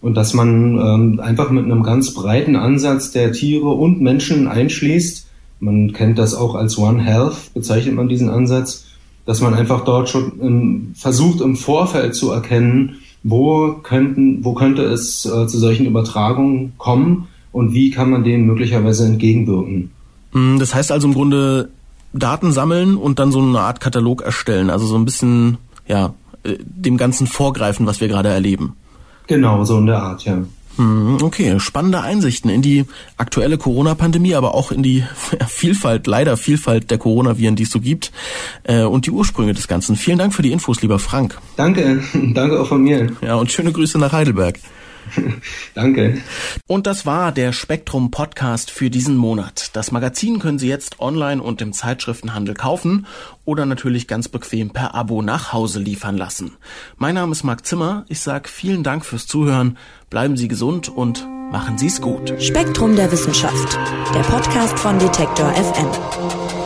und 0.00 0.14
dass 0.14 0.34
man 0.34 0.78
ähm, 0.78 1.20
einfach 1.20 1.50
mit 1.50 1.64
einem 1.64 1.82
ganz 1.82 2.14
breiten 2.14 2.56
Ansatz 2.56 3.10
der 3.10 3.32
Tiere 3.32 3.68
und 3.68 4.00
Menschen 4.00 4.46
einschließt. 4.46 5.26
Man 5.60 5.92
kennt 5.92 6.18
das 6.18 6.34
auch 6.34 6.54
als 6.54 6.78
One 6.78 7.02
Health, 7.02 7.52
bezeichnet 7.52 7.94
man 7.94 8.08
diesen 8.08 8.30
Ansatz, 8.30 8.86
dass 9.26 9.40
man 9.40 9.54
einfach 9.54 9.84
dort 9.84 10.08
schon 10.08 10.32
ähm, 10.40 10.92
versucht 10.94 11.40
im 11.40 11.56
Vorfeld 11.56 12.14
zu 12.14 12.30
erkennen, 12.30 12.96
wo 13.24 13.72
könnten, 13.82 14.44
wo 14.44 14.54
könnte 14.54 14.84
es 14.84 15.26
äh, 15.26 15.46
zu 15.46 15.58
solchen 15.58 15.86
Übertragungen 15.86 16.72
kommen 16.78 17.28
und 17.52 17.74
wie 17.74 17.90
kann 17.90 18.10
man 18.10 18.24
denen 18.24 18.46
möglicherweise 18.46 19.04
entgegenwirken. 19.04 19.90
Mm, 20.32 20.58
das 20.58 20.74
heißt 20.74 20.92
also 20.92 21.08
im 21.08 21.14
Grunde 21.14 21.70
Daten 22.12 22.52
sammeln 22.52 22.96
und 22.96 23.18
dann 23.18 23.32
so 23.32 23.40
eine 23.40 23.60
Art 23.60 23.80
Katalog 23.80 24.22
erstellen, 24.22 24.70
also 24.70 24.86
so 24.86 24.96
ein 24.96 25.04
bisschen 25.04 25.58
ja 25.86 26.14
äh, 26.44 26.56
dem 26.60 26.96
Ganzen 26.96 27.26
vorgreifen, 27.26 27.86
was 27.86 28.00
wir 28.00 28.08
gerade 28.08 28.28
erleben. 28.28 28.74
Genau, 29.28 29.64
so 29.64 29.78
in 29.78 29.86
der 29.86 30.02
Art, 30.02 30.24
ja. 30.24 30.42
Hm, 30.76 31.18
okay, 31.22 31.58
spannende 31.58 32.00
Einsichten 32.00 32.50
in 32.50 32.62
die 32.62 32.84
aktuelle 33.16 33.58
Corona-Pandemie, 33.58 34.36
aber 34.36 34.54
auch 34.54 34.70
in 34.70 34.82
die 34.82 35.04
Vielfalt, 35.48 36.06
leider 36.06 36.36
Vielfalt 36.36 36.90
der 36.90 36.98
Coronaviren, 36.98 37.56
die 37.56 37.64
es 37.64 37.70
so 37.70 37.80
gibt 37.80 38.12
äh, 38.62 38.82
und 38.82 39.06
die 39.06 39.10
Ursprünge 39.10 39.54
des 39.54 39.66
Ganzen. 39.66 39.96
Vielen 39.96 40.18
Dank 40.18 40.34
für 40.34 40.42
die 40.42 40.52
Infos, 40.52 40.80
lieber 40.80 40.98
Frank. 40.98 41.36
Danke, 41.56 42.02
danke 42.34 42.60
auch 42.60 42.68
von 42.68 42.82
mir. 42.82 43.08
Ja, 43.20 43.34
und 43.34 43.50
schöne 43.50 43.72
Grüße 43.72 43.98
nach 43.98 44.12
Heidelberg. 44.12 44.60
Danke. 45.74 46.18
Und 46.66 46.86
das 46.86 47.06
war 47.06 47.32
der 47.32 47.52
Spektrum 47.52 48.10
Podcast 48.10 48.70
für 48.70 48.90
diesen 48.90 49.16
Monat. 49.16 49.70
Das 49.74 49.92
Magazin 49.92 50.38
können 50.38 50.58
Sie 50.58 50.68
jetzt 50.68 51.00
online 51.00 51.42
und 51.42 51.60
im 51.62 51.72
Zeitschriftenhandel 51.72 52.54
kaufen 52.54 53.06
oder 53.44 53.66
natürlich 53.66 54.08
ganz 54.08 54.28
bequem 54.28 54.70
per 54.70 54.94
Abo 54.94 55.22
nach 55.22 55.52
Hause 55.52 55.80
liefern 55.80 56.16
lassen. 56.16 56.56
Mein 56.96 57.14
Name 57.14 57.32
ist 57.32 57.44
Marc 57.44 57.66
Zimmer. 57.66 58.04
Ich 58.08 58.20
sage 58.20 58.48
vielen 58.48 58.82
Dank 58.82 59.04
fürs 59.04 59.26
Zuhören. 59.26 59.78
Bleiben 60.10 60.36
Sie 60.36 60.48
gesund 60.48 60.88
und 60.88 61.26
machen 61.50 61.78
Sie 61.78 61.86
es 61.86 62.00
gut. 62.00 62.34
Spektrum 62.42 62.96
der 62.96 63.10
Wissenschaft. 63.10 63.78
Der 64.14 64.20
Podcast 64.20 64.78
von 64.78 64.98
Detektor 64.98 65.50
FM. 65.52 66.57